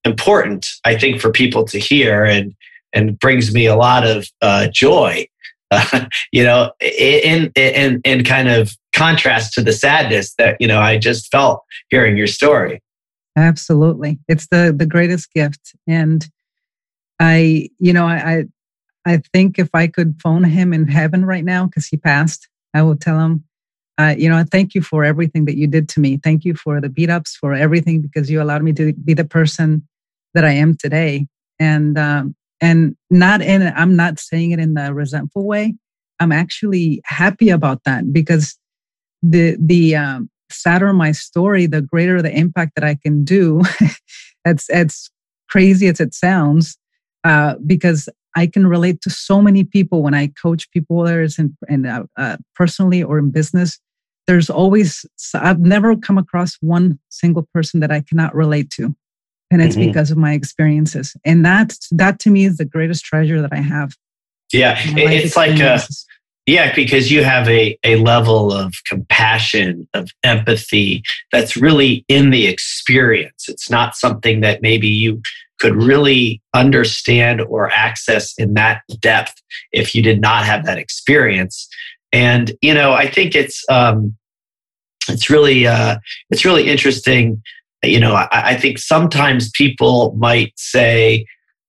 important 0.06 0.66
i 0.86 0.96
think 0.96 1.20
for 1.20 1.30
people 1.30 1.62
to 1.62 1.78
hear 1.78 2.24
and 2.24 2.54
and 2.94 3.18
brings 3.18 3.52
me 3.52 3.66
a 3.66 3.76
lot 3.76 4.06
of 4.06 4.26
uh, 4.42 4.66
joy. 4.72 5.26
Uh, 5.70 6.06
you 6.32 6.42
know 6.42 6.72
in 6.80 7.52
in 7.54 8.00
in 8.04 8.24
kind 8.24 8.48
of 8.48 8.76
contrast 8.92 9.52
to 9.54 9.62
the 9.62 9.72
sadness 9.72 10.34
that 10.34 10.56
you 10.60 10.66
know 10.66 10.80
I 10.80 10.98
just 10.98 11.30
felt 11.30 11.62
hearing 11.88 12.16
your 12.16 12.26
story. 12.26 12.82
Absolutely, 13.36 14.18
it's 14.28 14.48
the 14.48 14.74
the 14.76 14.86
greatest 14.86 15.32
gift, 15.32 15.74
and 15.86 16.28
I, 17.20 17.68
you 17.78 17.92
know, 17.92 18.06
I 18.06 18.16
I 18.16 18.44
think 19.32 19.58
if 19.58 19.70
I 19.74 19.86
could 19.86 20.20
phone 20.22 20.44
him 20.44 20.72
in 20.72 20.88
heaven 20.88 21.24
right 21.24 21.44
now 21.44 21.66
because 21.66 21.86
he 21.86 21.96
passed, 21.96 22.48
I 22.74 22.82
will 22.82 22.96
tell 22.96 23.18
him, 23.18 23.44
uh, 23.98 24.14
you 24.16 24.28
know, 24.28 24.44
thank 24.50 24.74
you 24.74 24.82
for 24.82 25.04
everything 25.04 25.44
that 25.46 25.56
you 25.56 25.66
did 25.66 25.88
to 25.90 26.00
me. 26.00 26.18
Thank 26.22 26.44
you 26.44 26.54
for 26.54 26.80
the 26.80 26.88
beat 26.88 27.10
ups, 27.10 27.36
for 27.36 27.54
everything 27.54 28.00
because 28.00 28.30
you 28.30 28.40
allowed 28.40 28.62
me 28.62 28.72
to 28.74 28.92
be 28.92 29.14
the 29.14 29.24
person 29.24 29.86
that 30.34 30.44
I 30.44 30.52
am 30.52 30.76
today. 30.76 31.26
And 31.58 31.98
um, 31.98 32.34
and 32.60 32.96
not 33.10 33.42
in 33.42 33.62
I'm 33.62 33.96
not 33.96 34.18
saying 34.18 34.52
it 34.52 34.58
in 34.58 34.74
the 34.74 34.94
resentful 34.94 35.46
way. 35.46 35.74
I'm 36.18 36.32
actually 36.32 37.00
happy 37.04 37.50
about 37.50 37.84
that 37.84 38.12
because 38.12 38.58
the 39.22 39.56
the 39.58 39.96
um, 39.96 40.30
sadder 40.50 40.92
my 40.92 41.12
story, 41.12 41.66
the 41.66 41.82
greater 41.82 42.22
the 42.22 42.36
impact 42.36 42.72
that 42.76 42.84
I 42.84 42.94
can 42.94 43.24
do. 43.24 43.62
it's 44.44 44.68
it's 44.68 45.10
crazy 45.48 45.88
as 45.88 46.00
it 46.00 46.14
sounds, 46.14 46.78
uh, 47.24 47.54
because 47.66 48.08
I 48.36 48.46
can 48.46 48.66
relate 48.66 49.00
to 49.02 49.10
so 49.10 49.40
many 49.40 49.64
people 49.64 50.02
when 50.02 50.14
I 50.14 50.28
coach 50.28 50.70
people, 50.70 50.96
whether 50.96 51.22
it's 51.22 51.38
in, 51.38 51.56
in 51.68 51.86
uh, 51.86 52.04
uh, 52.16 52.36
personally 52.54 53.02
or 53.02 53.18
in 53.18 53.30
business. 53.30 53.78
There's 54.26 54.50
always 54.50 55.04
I've 55.34 55.60
never 55.60 55.96
come 55.96 56.18
across 56.18 56.56
one 56.60 56.98
single 57.08 57.48
person 57.52 57.80
that 57.80 57.90
I 57.90 58.00
cannot 58.00 58.34
relate 58.34 58.70
to, 58.70 58.94
and 59.50 59.60
it's 59.60 59.74
mm-hmm. 59.74 59.86
because 59.86 60.10
of 60.10 60.18
my 60.18 60.34
experiences. 60.34 61.16
And 61.24 61.44
that 61.44 61.76
that 61.90 62.20
to 62.20 62.30
me 62.30 62.44
is 62.44 62.58
the 62.58 62.64
greatest 62.64 63.04
treasure 63.04 63.42
that 63.42 63.52
I 63.52 63.60
have. 63.60 63.96
Yeah, 64.52 64.76
it's 64.78 65.36
like 65.36 65.58
a 65.58 65.80
yeah, 66.46 66.74
because 66.74 67.12
you 67.12 67.22
have 67.22 67.48
a, 67.48 67.78
a 67.84 67.96
level 67.96 68.52
of 68.52 68.74
compassion, 68.86 69.86
of 69.94 70.10
empathy 70.24 71.02
that's 71.30 71.56
really 71.56 72.04
in 72.08 72.30
the 72.30 72.46
experience. 72.46 73.48
It's 73.48 73.70
not 73.70 73.94
something 73.94 74.40
that 74.40 74.60
maybe 74.62 74.88
you 74.88 75.22
could 75.60 75.76
really 75.76 76.42
understand 76.54 77.40
or 77.42 77.70
access 77.70 78.34
in 78.38 78.54
that 78.54 78.82
depth 78.98 79.34
if 79.72 79.94
you 79.94 80.02
did 80.02 80.20
not 80.20 80.44
have 80.44 80.64
that 80.64 80.78
experience. 80.78 81.68
And 82.12 82.52
you 82.60 82.74
know, 82.74 82.92
I 82.92 83.08
think 83.08 83.34
it's 83.34 83.64
um, 83.68 84.16
it's 85.08 85.30
really 85.30 85.66
uh, 85.66 85.98
it's 86.30 86.44
really 86.44 86.68
interesting. 86.68 87.42
You 87.82 88.00
know, 88.00 88.14
I, 88.14 88.28
I 88.32 88.56
think 88.56 88.78
sometimes 88.78 89.50
people 89.52 90.14
might 90.18 90.52
say, 90.56 91.24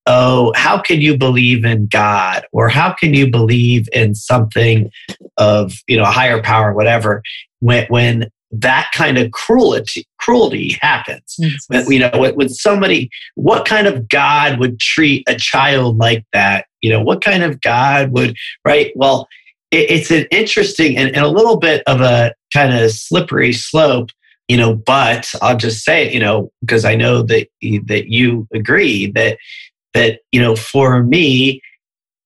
oh, 0.06 0.51
how 0.56 0.80
can 0.80 1.01
you 1.01 1.17
believe 1.17 1.63
in 1.63 1.88
God 1.88 2.45
or 2.51 2.69
how 2.69 2.93
can 2.93 3.13
you 3.13 3.30
believe 3.30 3.88
in 3.93 4.15
something 4.15 4.91
of, 5.38 5.73
you 5.88 5.97
know, 5.97 6.04
a 6.04 6.08
higher 6.12 6.41
power, 6.41 6.73
whatever, 6.73 7.21
when, 7.60 7.86
when 7.89 8.30
that 8.51 8.89
kind 8.93 9.17
of 9.17 9.31
cruelty 9.31 10.05
cruelty 10.19 10.77
happens. 10.81 11.37
When, 11.67 11.91
you 11.91 11.99
know, 11.99 12.11
when, 12.15 12.35
when 12.35 12.49
somebody, 12.49 13.09
what 13.35 13.65
kind 13.65 13.87
of 13.87 14.07
God 14.09 14.59
would 14.59 14.79
treat 14.79 15.23
a 15.27 15.35
child 15.35 15.97
like 15.97 16.25
that? 16.33 16.65
You 16.81 16.91
know, 16.91 17.01
what 17.01 17.21
kind 17.21 17.43
of 17.43 17.61
God 17.61 18.11
would, 18.11 18.35
right? 18.65 18.91
Well, 18.95 19.27
it, 19.71 19.89
it's 19.89 20.11
an 20.11 20.25
interesting 20.31 20.97
and, 20.97 21.15
and 21.15 21.25
a 21.25 21.29
little 21.29 21.57
bit 21.57 21.83
of 21.87 22.01
a 22.01 22.33
kind 22.53 22.73
of 22.73 22.91
slippery 22.91 23.53
slope, 23.53 24.09
you 24.47 24.57
know, 24.57 24.75
but 24.75 25.33
I'll 25.41 25.57
just 25.57 25.83
say, 25.83 26.11
you 26.11 26.19
know, 26.19 26.51
because 26.61 26.85
I 26.85 26.95
know 26.95 27.23
that 27.23 27.47
that 27.87 28.05
you 28.07 28.47
agree 28.53 29.07
that 29.11 29.37
that, 29.93 30.19
you 30.31 30.41
know, 30.41 30.55
for 30.55 31.03
me, 31.03 31.61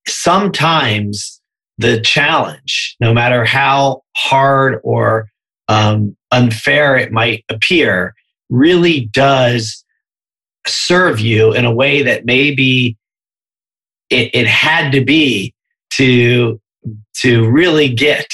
sometimes 0.07 1.41
the 1.77 1.99
challenge, 2.01 2.95
no 2.99 3.13
matter 3.13 3.43
how 3.43 4.01
hard 4.15 4.79
or 4.83 5.27
um, 5.67 6.15
unfair 6.31 6.95
it 6.95 7.11
might 7.11 7.43
appear, 7.49 8.13
really 8.49 9.05
does 9.07 9.83
serve 10.67 11.19
you 11.19 11.53
in 11.53 11.65
a 11.65 11.73
way 11.73 12.01
that 12.03 12.25
maybe 12.25 12.97
it, 14.09 14.31
it 14.33 14.47
had 14.47 14.91
to 14.91 15.03
be 15.03 15.53
to 15.91 16.59
to 17.15 17.49
really 17.49 17.89
get 17.89 18.27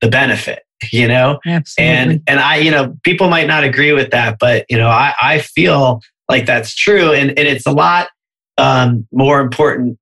the 0.00 0.08
benefit 0.08 0.62
you 0.92 1.08
know? 1.08 1.38
Absolutely. 1.46 1.94
and 1.94 2.22
and 2.26 2.40
i 2.40 2.56
you 2.56 2.70
know 2.70 2.96
people 3.02 3.28
might 3.30 3.46
not 3.46 3.64
agree 3.64 3.92
with 3.92 4.10
that 4.10 4.36
but 4.38 4.66
you 4.68 4.76
know 4.76 4.88
i 4.88 5.14
i 5.22 5.38
feel 5.38 6.02
like 6.28 6.44
that's 6.44 6.74
true 6.74 7.12
and 7.12 7.30
and 7.30 7.48
it's 7.48 7.66
a 7.66 7.72
lot 7.72 8.08
um, 8.58 9.06
more 9.12 9.40
important 9.40 9.98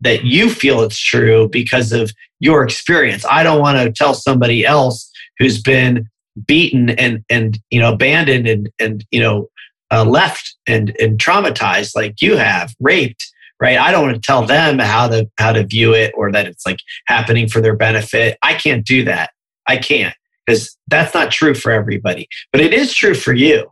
that 0.00 0.24
you 0.24 0.50
feel 0.50 0.82
it's 0.82 0.98
true 0.98 1.48
because 1.48 1.92
of 1.92 2.12
your 2.40 2.62
experience. 2.62 3.24
I 3.28 3.42
don't 3.42 3.60
want 3.60 3.78
to 3.78 3.92
tell 3.92 4.14
somebody 4.14 4.64
else 4.64 5.10
who's 5.38 5.60
been 5.60 6.08
beaten 6.44 6.90
and 6.90 7.24
and 7.30 7.58
you 7.70 7.80
know 7.80 7.92
abandoned 7.92 8.46
and 8.46 8.70
and 8.78 9.04
you 9.10 9.20
know 9.20 9.48
uh, 9.90 10.04
left 10.04 10.54
and 10.66 10.94
and 11.00 11.18
traumatized 11.18 11.94
like 11.94 12.20
you 12.20 12.36
have 12.36 12.74
raped 12.80 13.32
right? 13.58 13.78
I 13.78 13.90
don't 13.90 14.04
want 14.04 14.16
to 14.16 14.20
tell 14.20 14.44
them 14.44 14.78
how 14.78 15.08
to 15.08 15.30
how 15.38 15.52
to 15.52 15.64
view 15.64 15.94
it 15.94 16.12
or 16.14 16.30
that 16.32 16.46
it's 16.46 16.66
like 16.66 16.78
happening 17.06 17.48
for 17.48 17.60
their 17.60 17.74
benefit. 17.74 18.36
I 18.42 18.54
can't 18.54 18.84
do 18.84 19.04
that. 19.04 19.30
I 19.66 19.78
can't 19.78 20.14
because 20.44 20.76
that's 20.88 21.12
not 21.12 21.30
true 21.32 21.54
for 21.54 21.72
everybody 21.72 22.28
but 22.52 22.60
it 22.60 22.72
is 22.72 22.94
true 22.94 23.14
for 23.14 23.32
you. 23.32 23.70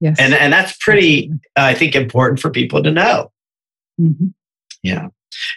Yes. 0.00 0.16
And 0.18 0.34
and 0.34 0.52
that's 0.52 0.76
pretty 0.78 1.30
uh, 1.56 1.64
i 1.64 1.74
think 1.74 1.94
important 1.94 2.40
for 2.40 2.50
people 2.50 2.82
to 2.82 2.90
know. 2.90 3.30
Mm-hmm. 4.00 4.28
yeah. 4.82 5.08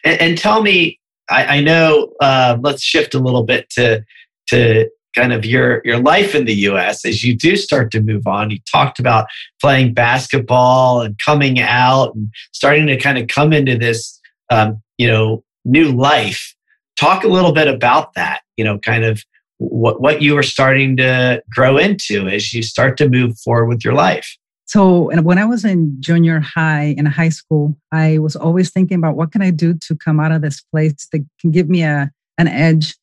And, 0.04 0.21
and, 0.21 0.38
tell 0.38 0.62
me 0.62 0.99
i, 1.30 1.58
I 1.58 1.62
know 1.62 2.13
uh, 2.19 2.58
let's 2.62 2.84
shift 2.84 3.13
a 3.15 3.19
little 3.19 3.43
bit 3.43 3.69
to 3.71 4.04
to 4.47 4.89
kind 5.15 5.34
of 5.34 5.45
your 5.45 5.82
your 5.86 5.99
life 5.99 6.36
in 6.36 6.45
the 6.45 6.56
US 6.56 7.06
as 7.06 7.23
you 7.23 7.36
do 7.36 7.56
start 7.56 7.91
to 7.91 8.02
move 8.02 8.28
on. 8.28 8.49
You 8.49 8.60
talked 8.71 8.99
about 8.99 9.28
playing 9.62 9.93
basketball 9.93 11.02
and 11.02 11.17
coming 11.23 11.60
out 11.60 12.15
and 12.15 12.30
starting 12.52 12.88
to 12.88 12.97
kind 12.97 13.17
of 13.17 13.28
come 13.28 13.54
into 13.54 13.78
this 13.78 14.19
um, 14.49 14.82
you 14.97 15.08
know 15.08 15.43
new 15.65 15.91
life. 15.91 16.56
Talk 16.99 17.23
a 17.23 17.28
little 17.28 17.54
bit 17.54 17.67
about 17.67 18.13
that. 18.13 18.41
You 18.58 18.63
know, 18.63 18.78
kind 18.80 19.04
of 19.04 19.23
what 19.58 20.02
what 20.02 20.21
you 20.21 20.36
were 20.36 20.43
starting 20.43 20.97
to 20.97 21.43
grow 21.49 21.78
into 21.78 22.28
as 22.28 22.54
you 22.54 22.63
start 22.63 22.97
to 22.97 23.10
move 23.10 23.38
forward 23.39 23.67
with 23.67 23.84
your 23.84 23.93
life. 23.93 24.38
So, 24.65 25.12
when 25.21 25.38
I 25.38 25.45
was 25.45 25.65
in 25.65 25.97
junior 25.99 26.39
high 26.39 26.95
and 26.97 27.08
high 27.08 27.30
school, 27.30 27.78
I 27.91 28.17
was 28.19 28.36
always 28.36 28.71
thinking 28.71 28.97
about 28.97 29.15
what 29.15 29.32
can 29.32 29.41
I 29.41 29.52
do 29.52 29.76
to 29.88 29.95
come 29.95 30.19
out 30.19 30.32
of 30.32 30.41
this 30.41 30.62
place 30.62 31.08
that 31.12 31.26
can 31.39 31.52
give 31.52 31.69
me 31.69 31.84
a 31.84 32.12
an 32.38 32.47
edge 32.47 32.95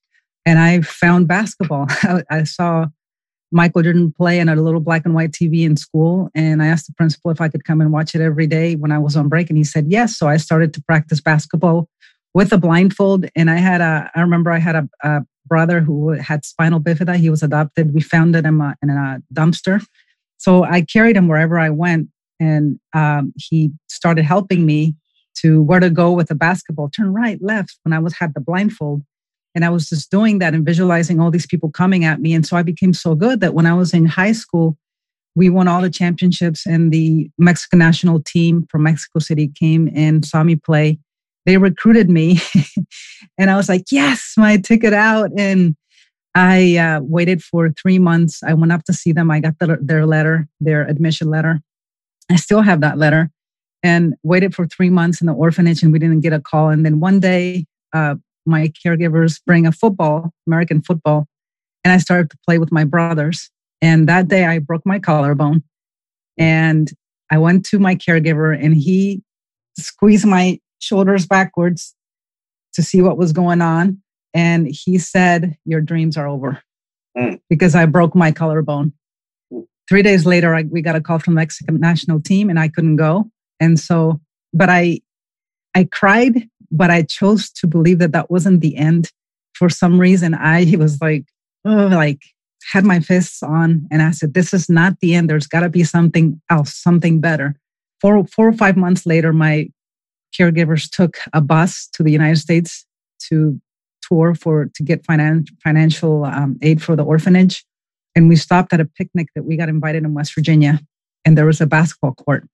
and 0.47 0.59
I 0.59 0.81
found 0.81 1.29
basketball. 1.29 1.87
I 2.31 2.45
saw 2.45 2.87
Michael 3.53 3.83
Jordan 3.83 4.13
play 4.13 4.41
on 4.41 4.49
a 4.49 4.57
little 4.57 4.81
black 4.81 5.05
and 5.05 5.15
white 5.15 5.33
TV 5.33 5.63
in 5.63 5.77
school. 5.77 6.31
And 6.35 6.63
I 6.63 6.67
asked 6.67 6.87
the 6.87 6.95
principal 6.95 7.31
if 7.31 7.41
I 7.41 7.49
could 7.49 7.65
come 7.65 7.81
and 7.81 7.93
watch 7.93 8.15
it 8.15 8.21
every 8.21 8.47
day 8.47 8.77
when 8.77 8.93
I 8.93 8.99
was 8.99 9.17
on 9.17 9.29
break. 9.29 9.49
And 9.51 9.59
he 9.59 9.65
said 9.65 9.87
yes. 9.89 10.17
So 10.17 10.29
I 10.29 10.37
started 10.37 10.73
to 10.75 10.83
practice 10.83 11.21
basketball 11.21 11.89
with 12.33 12.53
a 12.53 12.59
blindfold. 12.59 13.27
And 13.35 13.51
I 13.51 13.57
had 13.57 13.81
a, 13.81 14.11
I 14.15 14.21
remember 14.21 14.53
I 14.53 14.59
had 14.59 14.77
a, 14.77 14.89
a 15.03 15.21
brother 15.47 15.81
who 15.81 16.11
had 16.11 16.45
spinal 16.45 16.81
bifida. 16.81 17.17
He 17.17 17.31
was 17.31 17.43
adopted. 17.43 17.93
We 17.93 18.01
found 18.01 18.37
it 18.37 18.47
in 18.47 18.61
a, 18.61 18.77
in 18.83 18.91
a 18.91 19.21
dumpster. 19.35 19.85
So 20.39 20.65
I 20.65 20.83
carried 20.83 21.17
him 21.17 21.29
wherever 21.29 21.59
I 21.59 21.71
went. 21.71 22.09
And 22.39 22.79
um, 22.95 23.33
he 23.37 23.73
started 23.89 24.25
helping 24.25 24.65
me 24.65 24.95
to 25.39 25.63
where 25.63 25.81
to 25.81 25.91
go 25.91 26.13
with 26.13 26.29
the 26.29 26.35
basketball, 26.35 26.89
turn 26.89 27.13
right, 27.13 27.39
left 27.43 27.79
when 27.83 27.93
I 27.93 27.99
was 27.99 28.15
had 28.15 28.35
the 28.35 28.41
blindfold. 28.41 29.03
And 29.55 29.65
I 29.65 29.71
was 29.71 29.89
just 29.89 30.11
doing 30.11 30.39
that 30.39 30.55
and 30.55 30.65
visualizing 30.65 31.21
all 31.21 31.31
these 31.31 31.47
people 31.47 31.71
coming 31.71 32.05
at 32.05 32.21
me. 32.21 32.35
And 32.35 32.47
so 32.47 32.57
I 32.57 32.63
became 32.63 32.93
so 32.93 33.15
good 33.15 33.41
that 33.41 33.55
when 33.55 33.67
I 33.67 33.75
was 33.75 33.93
in 33.93 34.07
high 34.07 34.33
school, 34.33 34.77
we 35.35 35.49
won 35.49 35.69
all 35.69 35.81
the 35.81 35.91
championships 35.91 36.67
and 36.67 36.93
the 36.93 37.31
Mexican 37.39 37.79
national 37.79 38.23
team 38.23 38.67
from 38.71 38.83
Mexico 38.83 39.19
City 39.19 39.51
came 39.59 39.91
and 39.95 40.25
saw 40.25 40.43
me 40.43 40.57
play. 40.57 40.99
They 41.47 41.57
recruited 41.57 42.11
me 42.11 42.41
and 43.39 43.51
I 43.51 43.57
was 43.57 43.69
like, 43.69 43.85
yes, 43.91 44.35
my 44.37 44.57
ticket 44.57 44.93
out. 44.93 45.31
And 45.37 45.77
I 46.35 46.77
uh, 46.77 47.01
waited 47.03 47.43
for 47.43 47.71
three 47.71 47.99
months. 47.99 48.43
I 48.43 48.55
went 48.55 48.73
up 48.73 48.85
to 48.85 48.93
see 48.93 49.13
them. 49.13 49.31
I 49.31 49.41
got 49.41 49.59
the, 49.59 49.79
their 49.81 50.07
letter, 50.07 50.49
their 50.61 50.83
admission 50.83 51.29
letter. 51.29 51.61
I 52.31 52.37
still 52.37 52.63
have 52.63 52.81
that 52.83 52.99
letter 52.99 53.31
and 53.83 54.15
waited 54.23 54.55
for 54.55 54.67
three 54.67 54.91
months 54.91 55.21
in 55.21 55.27
the 55.27 55.33
orphanage 55.33 55.83
and 55.83 55.93
we 55.93 55.99
didn't 55.99 56.21
get 56.21 56.33
a 56.33 56.41
call. 56.41 56.69
And 56.69 56.85
then 56.85 57.01
one 57.01 57.19
day, 57.19 57.67
uh, 57.93 58.17
my 58.47 58.73
caregivers 58.85 59.41
bring 59.47 59.67
a 59.67 59.73
football, 59.73 60.33
American 60.47 60.83
football, 60.83 61.27
and 61.85 61.93
I 61.93 61.99
started 61.99 62.31
to 62.31 62.39
play 62.47 62.59
with 62.59 62.73
my 62.73 62.85
brothers. 62.85 63.51
And 63.83 64.09
that 64.09 64.29
day 64.29 64.45
I 64.45 64.59
broke 64.59 64.85
my 64.85 64.99
collarbone. 64.99 65.63
And 66.37 66.91
I 67.31 67.39
went 67.39 67.65
to 67.67 67.79
my 67.79 67.95
caregiver 67.95 68.59
and 68.59 68.75
he 68.75 69.23
squeezed 69.79 70.27
my 70.27 70.59
shoulders 70.79 71.27
backwards 71.27 71.95
to 72.75 72.83
see 72.83 73.03
what 73.03 73.19
was 73.19 73.33
going 73.33 73.63
on. 73.63 74.03
And 74.35 74.69
he 74.69 74.99
said, 74.99 75.57
Your 75.65 75.81
dreams 75.81 76.17
are 76.17 76.29
over 76.29 76.63
mm. 77.17 77.41
because 77.49 77.75
I 77.75 77.87
broke 77.87 78.15
my 78.15 78.33
collarbone. 78.33 78.93
Mm. 79.53 79.67
Three 79.89 80.03
days 80.03 80.27
later, 80.27 80.55
I, 80.55 80.63
we 80.63 80.83
got 80.83 80.97
a 80.97 81.01
call 81.01 81.19
from 81.19 81.35
the 81.35 81.41
Mexican 81.41 81.81
national 81.81 82.21
team 82.21 82.49
and 82.49 82.59
I 82.59 82.69
couldn't 82.69 82.97
go. 82.97 83.31
And 83.59 83.79
so, 83.79 84.21
but 84.53 84.69
I, 84.69 85.01
I 85.75 85.85
cried 85.85 86.49
but 86.71 86.91
I 86.91 87.03
chose 87.03 87.51
to 87.53 87.67
believe 87.67 87.99
that 87.99 88.13
that 88.13 88.31
wasn't 88.31 88.61
the 88.61 88.77
end. 88.77 89.11
For 89.55 89.69
some 89.69 90.01
reason, 90.01 90.35
I 90.35 90.75
was 90.79 91.01
like, 91.01 91.25
oh, 91.65 91.89
like 91.89 92.23
had 92.73 92.85
my 92.85 93.01
fists 93.01 93.43
on, 93.43 93.87
and 93.91 94.03
I 94.03 94.11
said, 94.11 94.35
"This 94.35 94.53
is 94.55 94.69
not 94.69 95.01
the 95.01 95.15
end. 95.15 95.29
There's 95.29 95.47
got 95.47 95.61
to 95.61 95.69
be 95.69 95.85
something 95.85 96.41
else, 96.51 96.75
something 96.75 97.21
better." 97.21 97.55
Four, 98.01 98.27
four 98.27 98.49
or 98.49 98.53
five 98.53 98.77
months 98.77 99.07
later, 99.07 99.33
my 99.33 99.69
caregivers 100.39 100.89
took 100.89 101.19
a 101.33 101.41
bus 101.41 101.89
to 101.95 102.03
the 102.03 102.13
United 102.13 102.39
States 102.39 102.87
to 103.29 103.61
tour 104.09 104.35
for 104.35 104.71
to 104.75 104.83
get 104.83 105.05
finan- 105.05 105.49
financial 105.63 106.25
um, 106.25 106.59
aid 106.63 106.83
for 106.83 106.97
the 106.97 107.05
orphanage, 107.05 107.65
and 108.15 108.29
we 108.29 108.37
stopped 108.37 108.73
at 108.73 108.81
a 108.81 108.85
picnic 108.85 109.29
that 109.35 109.45
we 109.45 109.57
got 109.57 109.69
invited 109.69 110.05
in 110.05 110.15
West 110.15 110.35
Virginia, 110.35 110.81
and 111.25 111.37
there 111.37 111.47
was 111.47 111.61
a 111.61 111.67
basketball 111.67 112.15
court, 112.15 112.45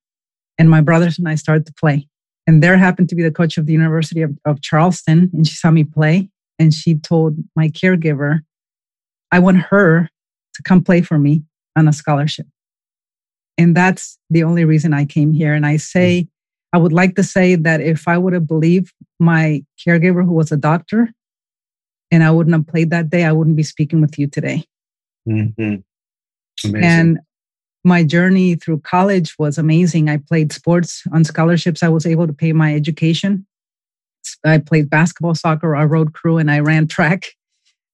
and 0.59 0.70
my 0.70 0.81
brothers 0.81 1.18
and 1.18 1.29
I 1.29 1.35
started 1.35 1.66
to 1.66 1.74
play. 1.74 2.09
And 2.47 2.63
there 2.63 2.77
happened 2.77 3.09
to 3.09 3.15
be 3.15 3.23
the 3.23 3.31
coach 3.31 3.59
of 3.59 3.67
the 3.67 3.73
University 3.73 4.23
of, 4.23 4.37
of 4.45 4.63
Charleston, 4.63 5.31
and 5.33 5.47
she 5.47 5.55
saw 5.55 5.71
me 5.71 5.85
play. 5.85 6.31
And 6.59 6.73
she 6.73 6.97
told 6.97 7.37
my 7.55 7.69
caregiver, 7.69 8.41
I 9.31 9.41
want 9.41 9.59
her 9.59 10.09
to 10.55 10.63
come 10.63 10.83
play 10.83 11.03
for 11.03 11.19
me 11.19 11.43
on 11.77 11.87
a 11.87 11.93
scholarship. 11.93 12.47
And 13.59 13.77
that's 13.77 14.19
the 14.31 14.43
only 14.43 14.65
reason 14.65 14.95
I 14.95 15.05
came 15.05 15.33
here. 15.33 15.53
And 15.55 15.67
I 15.67 15.77
say, 15.77 16.29
I 16.73 16.79
would 16.79 16.93
like 16.93 17.15
to 17.17 17.23
say 17.23 17.55
that 17.57 17.81
if 17.81 18.09
I 18.09 18.17
would 18.19 18.33
have 18.33 18.47
believed 18.47 18.95
my 19.19 19.65
caregiver, 19.87 20.25
who 20.25 20.33
was 20.33 20.53
a 20.53 20.57
doctor, 20.57 21.11
and 22.11 22.23
I 22.23 22.31
wouldn't 22.31 22.55
have 22.55 22.67
played 22.67 22.91
that 22.91 23.11
day, 23.11 23.25
I 23.25 23.33
wouldn't 23.33 23.57
be 23.57 23.63
speaking 23.63 24.01
with 24.01 24.19
you 24.19 24.27
today. 24.29 24.65
Mm-hmm. 25.29 25.77
And 26.77 27.19
my 27.87 28.03
journey 28.03 28.57
through 28.57 28.81
college 28.81 29.38
was 29.38 29.57
amazing. 29.57 30.11
I 30.11 30.16
played 30.18 30.53
sports 30.53 31.05
on 31.12 31.25
scholarships. 31.25 31.83
I 31.83 31.88
was 31.88 32.05
able 32.05 32.27
to 32.27 32.33
pay 32.33 32.53
my 32.53 32.75
education. 32.75 33.46
I 34.44 34.59
played 34.59 34.90
basketball, 34.90 35.37
soccer, 35.37 35.77
I 35.77 35.85
rode 35.85 36.12
crew, 36.12 36.37
and 36.37 36.51
I 36.51 36.59
ran 36.59 36.88
track. 36.88 37.27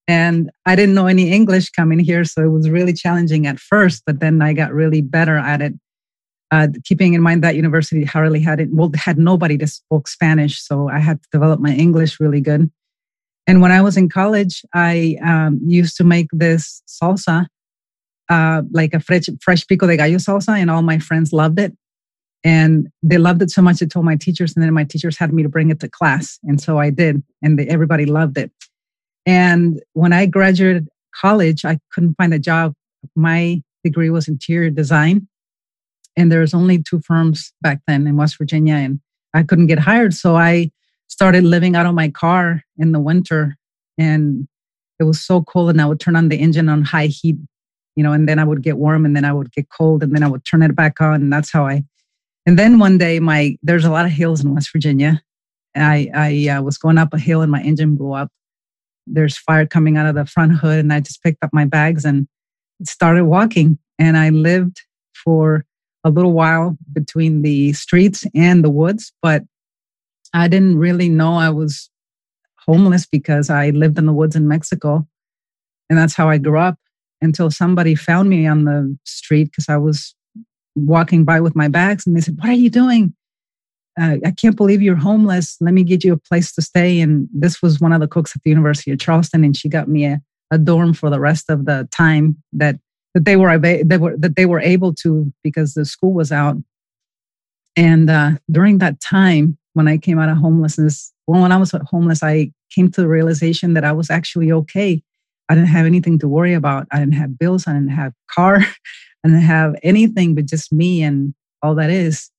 And 0.09 0.50
I 0.66 0.74
didn't 0.74 0.94
know 0.94 1.07
any 1.07 1.31
English 1.31 1.70
coming 1.70 1.98
here, 1.98 2.24
so 2.24 2.42
it 2.42 2.48
was 2.48 2.71
really 2.71 2.94
challenging 2.94 3.46
at 3.46 3.60
first. 3.60 4.02
But 4.06 4.21
then 4.21 4.40
I 4.40 4.54
got 4.54 4.73
really 4.73 5.02
better 5.02 5.37
at 5.37 5.60
it. 5.60 5.75
Uh, 6.50 6.69
keeping 6.85 7.14
in 7.14 7.23
mind 7.23 7.44
that 7.44 7.54
university 7.54 8.04
hardly 8.04 8.40
had 8.40 8.60
it, 8.60 8.69
well, 8.73 8.90
had 8.94 9.19
nobody 9.19 9.56
that 9.58 9.69
spoke 9.69 10.08
Spanish, 10.08 10.60
so 10.60 10.88
I 10.88 10.98
had 10.98 11.23
to 11.23 11.29
develop 11.31 11.60
my 11.60 11.73
English 11.75 12.19
really 12.19 12.40
good. 12.40 12.71
And 13.46 13.60
when 13.60 13.73
I 13.73 13.83
was 13.83 13.96
in 13.96 14.08
college, 14.08 14.62
I 14.75 15.19
um, 15.23 15.60
used 15.64 15.96
to 15.98 16.04
make 16.04 16.29
this 16.33 16.83
salsa 16.87 17.46
uh, 18.33 18.62
like 18.72 18.94
a 18.94 19.00
fresh, 19.00 19.28
fresh 19.42 19.66
pico 19.66 19.87
de 19.87 19.96
gallo 19.96 20.16
salsa, 20.16 20.56
and 20.58 20.70
all 20.70 20.83
my 20.83 20.98
friends 20.98 21.33
loved 21.33 21.58
it. 21.58 21.76
And 22.44 22.88
they 23.02 23.18
loved 23.18 23.42
it 23.42 23.50
so 23.50 23.62
much, 23.62 23.78
they 23.78 23.87
told 23.87 24.06
my 24.06 24.16
teachers, 24.16 24.54
and 24.54 24.64
then 24.64 24.72
my 24.72 24.85
teachers 24.85 25.18
had 25.18 25.33
me 25.33 25.42
to 25.42 25.48
bring 25.48 25.70
it 25.70 25.80
to 25.80 25.88
class. 25.88 26.38
And 26.44 26.60
so 26.60 26.78
I 26.78 26.90
did, 26.90 27.22
and 27.42 27.58
they, 27.58 27.66
everybody 27.68 28.06
loved 28.06 28.38
it. 28.38 28.50
And 29.26 29.80
when 29.92 30.12
I 30.12 30.26
graduated 30.26 30.88
college, 31.14 31.64
I 31.64 31.78
couldn't 31.92 32.14
find 32.14 32.33
a 32.35 32.38
job. 32.38 32.72
My 33.14 33.62
degree 33.85 34.10
was 34.10 34.28
interior 34.28 34.70
design, 34.70 35.28
and 36.16 36.33
there 36.33 36.40
was 36.40 36.54
only 36.54 36.83
two 36.83 37.00
firms 37.06 37.52
back 37.60 37.80
then 37.87 38.06
in 38.06 38.16
West 38.16 38.38
Virginia, 38.38 38.74
and 38.74 38.98
I 39.35 39.42
couldn't 39.42 39.68
get 39.68 39.78
hired. 39.78 40.14
So 40.14 40.37
I 40.37 40.70
started 41.08 41.44
living 41.44 41.76
out 41.76 41.87
of 41.87 41.94
my 41.94 42.08
car 42.08 42.62
in 42.78 42.92
the 42.92 43.00
winter, 43.00 43.56
and 43.98 44.48
it 44.98 45.04
was 45.04 45.20
so 45.20 45.42
cold 45.42 45.70
and 45.70 45.80
I 45.80 45.87
would 45.87 46.00
turn 46.00 46.16
on 46.16 46.28
the 46.28 46.37
engine 46.37 46.68
on 46.68 46.83
high 46.83 47.06
heat, 47.06 47.37
you 47.97 48.03
know, 48.03 48.13
and 48.13 48.29
then 48.29 48.38
I 48.38 48.45
would 48.45 48.63
get 48.63 48.79
warm 48.79 49.05
and 49.05 49.15
then 49.15 49.25
I 49.25 49.33
would 49.33 49.53
get 49.53 49.69
cold 49.69 50.03
and 50.03 50.15
then 50.15 50.23
I 50.23 50.29
would 50.29 50.45
turn 50.45 50.63
it 50.63 50.75
back 50.75 51.01
on. 51.01 51.17
And 51.17 51.33
that's 51.33 51.53
how 51.53 51.67
I, 51.67 51.85
and 52.47 52.59
then 52.59 52.79
one 52.79 52.99
day 52.99 53.21
my, 53.21 53.57
there's 53.63 53.85
a 53.85 53.90
lot 53.90 54.07
of 54.07 54.13
hills 54.13 54.43
in 54.43 54.55
West 54.55 54.73
Virginia. 54.73 55.23
I, 55.75 56.11
I 56.15 56.49
uh, 56.49 56.63
was 56.63 56.79
going 56.79 56.99
up 56.99 57.15
a 57.15 57.19
hill 57.19 57.43
and 57.43 57.53
my 57.53 57.63
engine 57.63 57.97
blew 57.97 58.13
up. 58.13 58.31
There's 59.07 59.38
fire 59.38 59.67
coming 59.67 59.97
out 59.97 60.07
of 60.07 60.15
the 60.15 60.27
front 60.27 60.55
hood 60.55 60.79
and 60.79 60.93
I 60.93 61.01
just 61.01 61.23
picked 61.23 61.43
up 61.43 61.51
my 61.53 61.65
bags 61.65 62.05
and 62.05 62.27
started 62.85 63.25
walking. 63.25 63.79
And 63.99 64.17
I 64.17 64.31
lived 64.31 64.81
for 65.25 65.65
a 66.05 66.11
little 66.11 66.33
while 66.33 66.77
between 66.93 67.43
the 67.43 67.73
streets 67.75 68.27
and 68.35 68.65
the 68.65 68.71
woods, 68.71 69.13
but 69.23 69.43
I 70.35 70.49
didn't 70.49 70.79
really 70.79 71.09
know 71.09 71.35
I 71.35 71.51
was 71.51 71.90
homeless 72.67 73.07
because 73.07 73.51
I 73.51 73.71
lived 73.71 73.99
in 73.99 74.07
the 74.07 74.13
woods 74.13 74.35
in 74.35 74.49
Mexico. 74.49 75.07
And 75.90 75.99
that's 75.99 76.15
how 76.15 76.29
I 76.29 76.38
grew 76.38 76.59
up 76.59 76.79
until 77.23 77.50
somebody 77.50 77.94
found 77.94 78.29
me 78.29 78.46
on 78.46 78.64
the 78.64 78.96
street 79.04 79.44
because 79.44 79.68
I 79.68 79.77
was 79.77 80.14
walking 80.75 81.25
by 81.25 81.40
with 81.40 81.56
my 81.56 81.68
bags 81.68 82.06
and 82.06 82.16
they 82.16 82.20
said, 82.20 82.37
What 82.38 82.50
are 82.50 82.54
you 82.54 82.70
doing? 82.70 83.14
Uh, 84.00 84.16
I 84.25 84.31
can't 84.31 84.56
believe 84.56 84.81
you're 84.83 84.96
homeless. 84.96 85.56
Let 85.60 85.75
me 85.75 85.85
get 85.85 86.02
you 86.02 86.14
a 86.14 86.18
place 86.18 86.52
to 86.52 86.62
stay. 86.62 87.00
And 87.00 87.29
this 87.33 87.60
was 87.60 87.79
one 87.79 87.92
of 87.92 88.00
the 88.00 88.08
cooks 88.08 88.35
at 88.35 88.42
the 88.42 88.50
University 88.50 88.90
of 88.90 88.98
Charleston, 88.98 89.44
and 89.44 89.56
she 89.56 89.68
got 89.68 89.88
me 89.88 90.06
a, 90.06 90.20
a 90.50 90.58
dorm 90.58 90.94
for 90.94 91.10
the 91.10 91.20
rest 91.20 91.50
of 91.50 91.66
the 91.66 91.88
time 91.92 92.37
that 92.52 92.77
that 93.14 93.27
they 93.27 93.37
were 93.37 93.48
were 93.48 94.16
that 94.16 94.35
they 94.37 94.46
were 94.46 94.60
able 94.60 94.94
to 94.94 95.33
because 95.42 95.75
the 95.75 95.85
school 95.85 96.12
was 96.12 96.33
out. 96.33 96.56
And 97.77 98.10
uh, 98.10 98.33
during 98.50 98.79
that 98.79 99.00
time, 99.00 99.58
when 99.75 99.88
I 99.88 99.98
came 99.98 100.18
out 100.18 100.29
of 100.29 100.38
homelessness, 100.38 101.12
well, 101.27 101.42
when 101.42 101.52
I 101.52 101.56
was 101.56 101.75
homeless, 101.90 102.23
I 102.23 102.50
came 102.70 102.90
to 102.92 103.00
the 103.00 103.08
realization 103.08 103.75
that 103.75 103.85
I 103.85 103.92
was 103.92 104.10
actually 104.10 104.50
okay. 104.52 105.02
I 105.49 105.55
didn't 105.55 105.69
have 105.69 105.87
anything 105.87 106.19
to 106.21 106.29
worry 106.29 106.55
about. 106.55 106.87
I 106.93 106.99
didn't 106.99 107.15
have 107.15 107.38
bills. 107.38 107.67
I 107.67 107.73
didn't 107.73 107.88
have 107.88 108.13
car. 108.31 108.59
I 109.25 109.29
didn't 109.29 109.43
have 109.43 109.75
anything 109.83 110.35
but 110.35 110.47
just 110.47 110.73
me 110.73 111.03
and 111.03 111.35
all 111.63 111.75
that 111.77 111.90
is. 111.90 112.31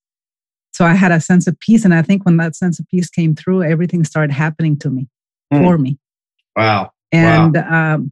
So 0.71 0.85
I 0.85 0.93
had 0.93 1.11
a 1.11 1.21
sense 1.21 1.47
of 1.47 1.59
peace. 1.59 1.85
And 1.85 1.93
I 1.93 2.01
think 2.01 2.25
when 2.25 2.37
that 2.37 2.55
sense 2.55 2.79
of 2.79 2.87
peace 2.87 3.09
came 3.09 3.35
through, 3.35 3.63
everything 3.63 4.03
started 4.03 4.33
happening 4.33 4.77
to 4.79 4.89
me 4.89 5.07
mm. 5.53 5.63
for 5.63 5.77
me. 5.77 5.97
Wow. 6.55 6.91
And 7.11 7.55
wow. 7.55 7.95
Um, 7.95 8.11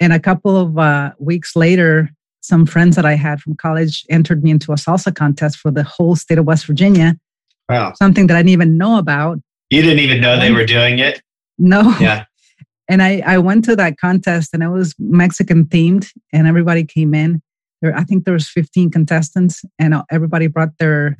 and 0.00 0.12
a 0.14 0.18
couple 0.18 0.56
of 0.56 0.78
uh, 0.78 1.12
weeks 1.18 1.54
later, 1.54 2.10
some 2.40 2.64
friends 2.64 2.96
that 2.96 3.04
I 3.04 3.14
had 3.14 3.40
from 3.40 3.54
college 3.54 4.04
entered 4.08 4.42
me 4.42 4.50
into 4.50 4.72
a 4.72 4.76
salsa 4.76 5.14
contest 5.14 5.58
for 5.58 5.70
the 5.70 5.82
whole 5.82 6.16
state 6.16 6.38
of 6.38 6.46
West 6.46 6.64
Virginia. 6.66 7.16
Wow. 7.68 7.92
Something 7.96 8.26
that 8.28 8.36
I 8.36 8.40
didn't 8.40 8.50
even 8.50 8.78
know 8.78 8.98
about. 8.98 9.38
You 9.68 9.82
didn't 9.82 10.00
even 10.00 10.20
know 10.20 10.40
they 10.40 10.50
were 10.50 10.64
doing 10.64 10.98
it? 10.98 11.22
No. 11.58 11.94
Yeah. 12.00 12.24
And 12.90 13.04
I, 13.04 13.22
I 13.24 13.38
went 13.38 13.64
to 13.66 13.76
that 13.76 13.98
contest 13.98 14.50
and 14.52 14.64
it 14.64 14.68
was 14.68 14.96
Mexican 14.98 15.64
themed 15.66 16.10
and 16.32 16.48
everybody 16.48 16.82
came 16.82 17.14
in. 17.14 17.40
There, 17.80 17.96
I 17.96 18.02
think 18.02 18.24
there 18.24 18.34
was 18.34 18.48
15 18.48 18.90
contestants 18.90 19.64
and 19.78 19.94
everybody 20.10 20.48
brought 20.48 20.76
their 20.78 21.16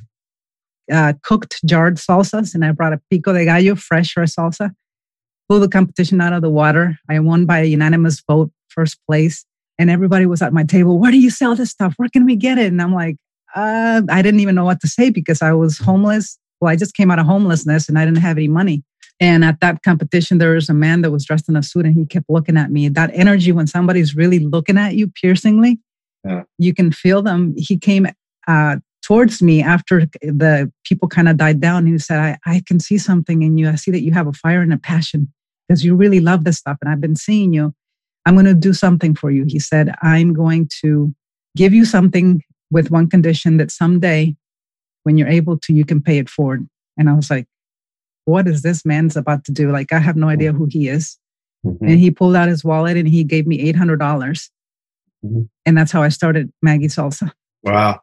uh, 0.91 1.13
cooked 1.23 1.61
jarred 1.65 1.95
salsas. 1.95 2.53
And 2.53 2.65
I 2.65 2.73
brought 2.73 2.91
a 2.91 2.99
pico 3.09 3.31
de 3.31 3.45
gallo, 3.45 3.75
fresh 3.75 4.13
salsa. 4.15 4.71
Blew 5.47 5.61
the 5.61 5.69
competition 5.69 6.19
out 6.19 6.33
of 6.33 6.41
the 6.41 6.49
water. 6.49 6.97
I 7.09 7.19
won 7.19 7.45
by 7.45 7.59
a 7.59 7.65
unanimous 7.65 8.21
vote, 8.27 8.51
first 8.67 8.99
place. 9.07 9.45
And 9.79 9.89
everybody 9.89 10.25
was 10.25 10.41
at 10.41 10.51
my 10.51 10.65
table. 10.65 10.99
Where 10.99 11.11
do 11.11 11.19
you 11.19 11.29
sell 11.29 11.55
this 11.55 11.69
stuff? 11.69 11.93
Where 11.95 12.09
can 12.09 12.25
we 12.25 12.35
get 12.35 12.57
it? 12.57 12.67
And 12.67 12.81
I'm 12.81 12.93
like, 12.93 13.15
uh, 13.55 14.01
I 14.09 14.21
didn't 14.21 14.41
even 14.41 14.55
know 14.55 14.65
what 14.65 14.81
to 14.81 14.89
say 14.89 15.09
because 15.09 15.41
I 15.41 15.53
was 15.53 15.77
homeless. 15.77 16.37
Well, 16.59 16.69
I 16.69 16.75
just 16.75 16.95
came 16.95 17.11
out 17.11 17.19
of 17.19 17.25
homelessness 17.25 17.87
and 17.87 17.97
I 17.97 18.03
didn't 18.03 18.19
have 18.19 18.37
any 18.37 18.49
money. 18.49 18.83
And 19.19 19.45
at 19.45 19.59
that 19.59 19.83
competition, 19.83 20.37
there 20.37 20.53
was 20.53 20.69
a 20.69 20.73
man 20.73 21.01
that 21.01 21.11
was 21.11 21.25
dressed 21.25 21.47
in 21.47 21.55
a 21.55 21.63
suit 21.63 21.85
and 21.85 21.93
he 21.93 22.05
kept 22.05 22.29
looking 22.29 22.57
at 22.57 22.71
me. 22.71 22.89
That 22.89 23.11
energy, 23.13 23.51
when 23.51 23.67
somebody's 23.67 24.15
really 24.15 24.39
looking 24.39 24.77
at 24.77 24.95
you 24.95 25.07
piercingly, 25.07 25.79
yeah. 26.23 26.43
you 26.57 26.73
can 26.73 26.91
feel 26.91 27.21
them. 27.21 27.53
He 27.55 27.77
came 27.77 28.07
uh, 28.47 28.77
towards 29.03 29.41
me 29.41 29.61
after 29.61 30.05
the 30.21 30.71
people 30.85 31.07
kind 31.07 31.29
of 31.29 31.37
died 31.37 31.59
down. 31.59 31.85
He 31.85 31.97
said, 31.99 32.19
I, 32.19 32.37
I 32.45 32.63
can 32.65 32.79
see 32.79 32.97
something 32.97 33.43
in 33.43 33.57
you. 33.57 33.69
I 33.69 33.75
see 33.75 33.91
that 33.91 34.01
you 34.01 34.11
have 34.13 34.27
a 34.27 34.33
fire 34.33 34.61
and 34.61 34.73
a 34.73 34.77
passion 34.77 35.31
because 35.67 35.85
you 35.85 35.95
really 35.95 36.19
love 36.19 36.43
this 36.43 36.57
stuff. 36.57 36.77
And 36.81 36.91
I've 36.91 37.01
been 37.01 37.15
seeing 37.15 37.53
you. 37.53 37.73
I'm 38.25 38.35
going 38.35 38.45
to 38.45 38.53
do 38.53 38.73
something 38.73 39.15
for 39.15 39.31
you. 39.31 39.45
He 39.47 39.59
said, 39.59 39.95
I'm 40.01 40.33
going 40.33 40.69
to 40.81 41.13
give 41.55 41.73
you 41.73 41.85
something 41.85 42.41
with 42.69 42.91
one 42.91 43.09
condition 43.09 43.57
that 43.57 43.71
someday 43.71 44.35
when 45.03 45.17
you're 45.17 45.27
able 45.27 45.57
to, 45.59 45.73
you 45.73 45.85
can 45.85 46.01
pay 46.01 46.17
it 46.17 46.29
forward. 46.29 46.67
And 46.97 47.09
I 47.09 47.13
was 47.13 47.29
like, 47.29 47.47
what 48.25 48.47
is 48.47 48.61
this 48.61 48.85
man's 48.85 49.15
about 49.15 49.43
to 49.45 49.51
do? 49.51 49.71
Like, 49.71 49.91
I 49.91 49.99
have 49.99 50.15
no 50.15 50.29
idea 50.29 50.53
who 50.53 50.67
he 50.69 50.87
is. 50.87 51.17
Mm-hmm. 51.65 51.85
And 51.85 51.99
he 51.99 52.11
pulled 52.11 52.35
out 52.35 52.49
his 52.49 52.63
wallet 52.63 52.97
and 52.97 53.07
he 53.07 53.23
gave 53.23 53.45
me 53.47 53.59
800. 53.61 53.97
dollars 53.97 54.49
mm 55.23 55.31
hmm 55.31 55.41
And 55.65 55.77
that's 55.77 55.91
how 55.91 56.01
I 56.01 56.09
started 56.09 56.51
Maggie 56.61 56.87
Salsa. 56.87 57.31
Wow. 57.63 58.01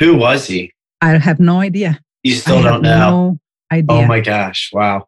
Who 0.00 0.16
was 0.16 0.46
he? 0.46 0.72
I 1.00 1.18
have 1.18 1.38
no 1.38 1.60
idea. 1.60 2.00
You 2.24 2.34
still 2.34 2.58
I 2.58 2.62
don't 2.62 2.82
know? 2.82 2.98
No 2.98 3.38
idea. 3.70 3.96
Oh 3.96 4.06
my 4.06 4.20
gosh. 4.20 4.70
Wow. 4.72 5.06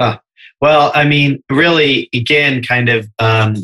Huh. 0.00 0.18
Well, 0.60 0.92
I 0.94 1.04
mean, 1.04 1.42
really, 1.50 2.08
again, 2.14 2.62
kind 2.62 2.88
of, 2.88 3.08
um, 3.18 3.56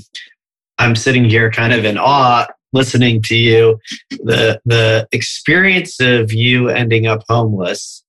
I'm 0.79 0.97
sitting 0.97 1.25
here 1.25 1.51
kind 1.51 1.73
of 1.73 1.85
in 1.85 1.97
awe 1.99 2.47
listening 2.73 3.23
to 3.23 3.37
you. 3.37 3.79
The, 4.11 4.61
the 4.65 5.07
experience 5.13 6.01
of 6.01 6.33
you 6.33 6.69
ending 6.69 7.07
up 7.07 7.23
homeless, 7.29 8.03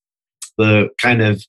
the 0.58 0.90
kind 0.98 1.22
of 1.22 1.46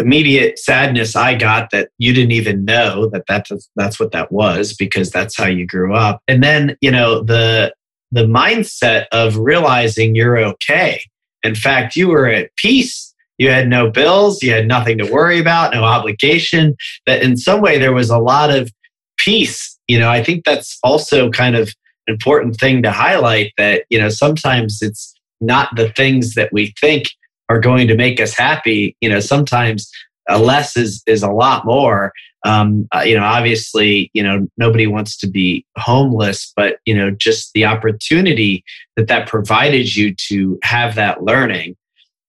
immediate 0.00 0.58
sadness 0.58 1.14
I 1.14 1.34
got 1.34 1.70
that 1.70 1.90
you 1.98 2.12
didn't 2.12 2.32
even 2.32 2.64
know 2.64 3.08
that 3.10 3.24
that's 3.28 3.50
that's 3.76 4.00
what 4.00 4.12
that 4.12 4.32
was 4.32 4.74
because 4.74 5.10
that's 5.10 5.36
how 5.36 5.46
you 5.46 5.66
grew 5.66 5.94
up. 5.94 6.22
And 6.26 6.42
then, 6.42 6.76
you 6.80 6.90
know, 6.90 7.22
the 7.22 7.72
the 8.12 8.24
mindset 8.24 9.06
of 9.12 9.36
realizing 9.36 10.14
you're 10.14 10.38
okay. 10.38 11.00
In 11.42 11.54
fact, 11.54 11.96
you 11.96 12.08
were 12.08 12.26
at 12.26 12.54
peace. 12.56 13.14
You 13.38 13.50
had 13.50 13.68
no 13.68 13.90
bills, 13.90 14.42
you 14.42 14.52
had 14.52 14.68
nothing 14.68 14.98
to 14.98 15.10
worry 15.10 15.38
about, 15.38 15.72
no 15.72 15.82
obligation. 15.82 16.76
That 17.06 17.22
in 17.22 17.38
some 17.38 17.62
way 17.62 17.78
there 17.78 17.94
was 17.94 18.10
a 18.10 18.18
lot 18.18 18.50
of 18.50 18.70
peace. 19.16 19.78
You 19.88 19.98
know, 19.98 20.10
I 20.10 20.22
think 20.22 20.44
that's 20.44 20.78
also 20.82 21.30
kind 21.30 21.56
of 21.56 21.72
important 22.06 22.56
thing 22.56 22.82
to 22.82 22.90
highlight 22.90 23.52
that, 23.56 23.84
you 23.88 23.98
know, 23.98 24.10
sometimes 24.10 24.80
it's 24.82 25.14
not 25.40 25.74
the 25.76 25.90
things 25.92 26.34
that 26.34 26.52
we 26.52 26.74
think 26.78 27.06
are 27.50 27.58
going 27.58 27.88
to 27.88 27.96
make 27.96 28.20
us 28.20 28.32
happy, 28.32 28.96
you 29.00 29.08
know, 29.08 29.18
sometimes 29.18 29.90
a 30.28 30.38
less 30.38 30.76
is 30.76 31.02
is 31.06 31.22
a 31.22 31.30
lot 31.30 31.66
more. 31.66 32.12
Um, 32.46 32.88
uh, 32.94 33.00
you 33.00 33.14
know, 33.16 33.24
obviously, 33.24 34.10
you 34.14 34.22
know, 34.22 34.46
nobody 34.56 34.86
wants 34.86 35.18
to 35.18 35.28
be 35.28 35.66
homeless, 35.76 36.52
but 36.56 36.78
you 36.86 36.94
know, 36.96 37.10
just 37.10 37.52
the 37.52 37.66
opportunity 37.66 38.64
that 38.96 39.08
that 39.08 39.28
provided 39.28 39.94
you 39.94 40.14
to 40.28 40.58
have 40.62 40.94
that 40.94 41.24
learning, 41.24 41.76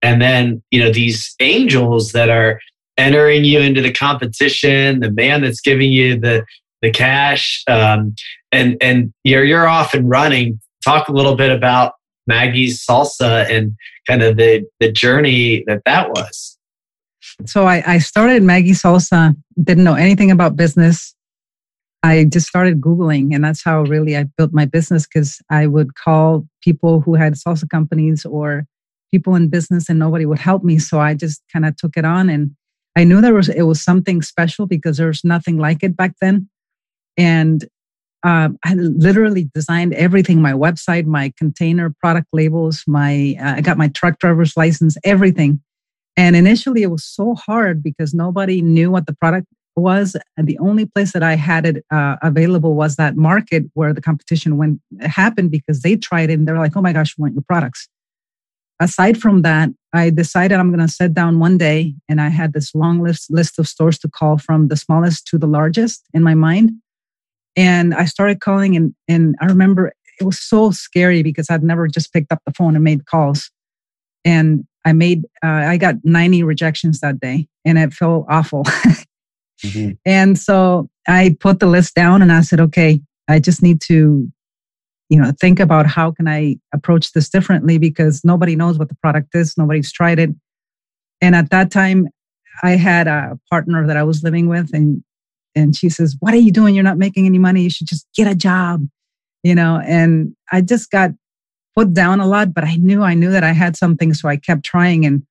and 0.02 0.22
then 0.22 0.62
you 0.72 0.84
know, 0.84 0.92
these 0.92 1.36
angels 1.40 2.12
that 2.14 2.30
are 2.30 2.60
entering 2.98 3.46
you 3.46 3.60
into 3.60 3.82
the 3.82 3.94
competition, 3.94 5.00
the 5.00 5.12
man 5.12 5.42
that's 5.42 5.62
giving 5.62 5.92
you 5.92 6.20
the 6.20 6.44
the 6.82 6.92
cash, 6.92 7.64
um, 7.68 8.16
and 8.52 8.76
and 8.82 9.14
you're 9.24 9.46
you're 9.46 9.68
off 9.68 9.94
and 9.94 10.10
running. 10.10 10.60
Talk 10.84 11.10
a 11.10 11.14
little 11.14 11.36
bit 11.36 11.52
about 11.52 11.94
Maggie's 12.28 12.86
salsa 12.86 13.50
and 13.50 13.76
kind 14.08 14.22
of 14.22 14.38
the 14.38 14.66
the 14.80 14.92
journey 14.92 15.64
that 15.68 15.82
that 15.86 16.10
was. 16.10 16.58
So 17.46 17.66
I, 17.66 17.84
I 17.86 17.98
started 18.00 18.44
Maggie 18.44 18.72
Salsa, 18.72 19.36
didn't 19.64 19.84
know 19.84 19.96
anything 19.96 20.32
about 20.32 20.56
business. 20.56 21.16
I 22.04 22.26
just 22.26 22.48
started 22.48 22.82
Googling, 22.82 23.34
and 23.34 23.44
that's 23.44 23.64
how 23.64 23.84
really 23.84 24.18
I 24.18 24.24
built 24.38 24.54
my 24.54 24.66
business 24.66 25.08
because 25.08 25.40
I 25.50 25.68
would 25.68 25.96
call 25.96 26.48
people 26.64 27.02
who 27.02 27.16
had 27.16 27.34
salsa 27.34 27.70
companies 27.70 28.26
or 28.26 28.66
people 29.12 29.36
in 29.36 29.50
business 29.50 29.90
and 29.90 30.00
nobody 30.00 30.26
would 30.26 30.40
help 30.40 30.64
me. 30.64 30.80
So 30.80 31.00
I 31.00 31.14
just 31.14 31.42
kind 31.52 31.66
of 31.66 31.76
took 31.78 31.98
it 31.98 32.06
on 32.06 32.30
and 32.30 32.52
I 32.96 33.04
knew 33.04 33.22
there 33.22 33.34
was 33.34 33.50
it 33.50 33.64
was 33.64 33.82
something 33.82 34.22
special 34.22 34.66
because 34.66 34.98
there 34.98 35.08
was 35.08 35.24
nothing 35.24 35.58
like 35.58 35.84
it 35.84 35.96
back 35.96 36.14
then. 36.22 36.50
And 37.18 37.66
um, 38.24 38.58
I 38.64 38.76
literally 38.76 39.50
designed 39.54 39.94
everything 39.94 40.42
my 40.42 40.54
website, 40.54 41.06
my 41.06 41.34
container 41.38 41.94
product 42.00 42.28
labels, 42.34 42.84
my 42.88 43.36
uh, 43.40 43.56
I 43.56 43.62
got 43.62 43.78
my 43.78 43.88
truck 43.90 44.20
driver's 44.20 44.56
license, 44.56 44.98
everything. 45.04 45.62
And 46.18 46.36
initially, 46.36 46.84
it 46.84 46.92
was 46.92 47.04
so 47.04 47.36
hard 47.36 47.82
because 47.82 48.14
nobody 48.14 48.62
knew 48.62 48.92
what 48.92 49.08
the 49.08 49.14
product 49.14 49.48
was. 49.76 50.16
And 50.38 50.46
the 50.46 50.60
only 50.60 50.86
place 50.86 51.14
that 51.14 51.24
I 51.24 51.36
had 51.36 51.66
it 51.66 51.86
uh, 51.90 52.18
available 52.22 52.76
was 52.76 52.98
that 52.98 53.16
market 53.16 53.64
where 53.74 53.94
the 53.94 54.02
competition 54.02 54.58
went 54.58 54.82
happened 55.00 55.50
because 55.50 55.82
they 55.82 55.96
tried 55.96 56.30
it 56.30 56.34
and 56.34 56.48
they're 56.48 56.60
like, 56.60 56.78
"Oh 56.78 56.82
my 56.82 56.94
gosh, 56.94 57.18
we 57.18 57.24
want 57.24 57.34
your 57.34 57.44
products." 57.48 57.88
Aside 58.80 59.20
from 59.20 59.44
that, 59.44 59.70
I 59.94 60.10
decided 60.10 60.60
I'm 60.60 60.70
going 60.70 60.86
to 60.86 60.92
sit 60.92 61.14
down 61.14 61.40
one 61.40 61.58
day, 61.58 61.96
and 62.10 62.20
I 62.22 62.30
had 62.30 62.54
this 62.54 62.76
long 62.76 63.02
list 63.02 63.32
list 63.32 63.58
of 63.58 63.68
stores 63.68 63.98
to 64.00 64.10
call 64.10 64.38
from 64.38 64.68
the 64.68 64.78
smallest 64.78 65.26
to 65.28 65.40
the 65.40 65.48
largest 65.48 66.04
in 66.14 66.22
my 66.22 66.36
mind 66.36 66.72
and 67.56 67.94
I 67.94 68.06
started 68.06 68.40
calling, 68.40 68.76
and, 68.76 68.96
and 69.08 69.36
I 69.42 69.46
remember 69.46 69.94
it 70.20 70.24
was 70.24 70.40
so 70.40 70.72
scary 70.72 71.24
because 71.24 71.50
I'd 71.50 71.64
never 71.64 71.88
just 71.88 72.14
picked 72.14 72.32
up 72.32 72.40
the 72.46 72.54
phone 72.54 72.76
and 72.76 72.84
made 72.84 73.06
calls. 73.06 73.50
And 74.24 74.66
I 74.86 74.94
made, 74.94 75.26
uh, 75.44 75.48
I 75.48 75.78
got 75.78 75.96
90 76.04 76.44
rejections 76.44 77.00
that 77.00 77.20
day, 77.20 77.48
and 77.66 77.78
it 77.78 77.94
felt 77.94 78.26
awful. 78.30 78.64
mm-hmm. 79.64 79.92
And 80.06 80.38
so 80.38 80.90
I 81.08 81.36
put 81.40 81.60
the 81.60 81.66
list 81.66 81.96
down 81.96 82.22
and 82.22 82.32
I 82.32 82.42
said, 82.42 82.60
okay, 82.60 83.02
I 83.28 83.40
just 83.40 83.62
need 83.62 83.82
to, 83.88 84.32
you 85.10 85.22
know, 85.22 85.32
think 85.40 85.60
about 85.60 85.88
how 85.88 86.12
can 86.12 86.28
I 86.28 86.58
approach 86.74 87.12
this 87.14 87.30
differently 87.30 87.78
because 87.78 88.24
nobody 88.24 88.56
knows 88.56 88.78
what 88.78 88.90
the 88.90 88.96
product 88.96 89.36
is, 89.36 89.58
nobody's 89.58 89.92
tried 89.92 90.20
it. 90.20 90.30
And 91.22 91.36
at 91.36 91.50
that 91.52 91.72
time, 91.72 92.08
I 92.64 92.72
had 92.72 93.08
a 93.08 93.40
partner 93.50 93.88
that 93.88 93.98
I 93.98 94.04
was 94.04 94.24
living 94.24 94.48
with, 94.48 94.74
and 94.74 95.04
and 95.56 95.76
she 95.76 95.90
says, 95.90 96.16
"What 96.20 96.34
are 96.34 96.38
you 96.38 96.52
doing? 96.52 96.76
You're 96.76 96.84
not 96.84 96.98
making 96.98 97.26
any 97.26 97.40
money. 97.40 97.64
You 97.64 97.70
should 97.70 97.88
just 97.88 98.08
get 98.16 98.28
a 98.28 98.36
job." 98.36 98.88
You 99.44 99.56
know, 99.56 99.82
and 99.86 100.36
I 100.52 100.62
just 100.62 100.92
got 100.92 101.12
put 101.76 101.94
down 101.94 102.20
a 102.20 102.28
lot, 102.28 102.54
but 102.54 102.64
I 102.64 102.76
knew 102.76 103.04
I 103.04 103.14
knew 103.14 103.32
that 103.32 103.44
I 103.44 103.54
had 103.54 103.76
something, 103.76 104.14
so 104.14 104.30
I 104.30 104.38
kept 104.38 104.64
trying. 104.64 105.06
And 105.06 105.24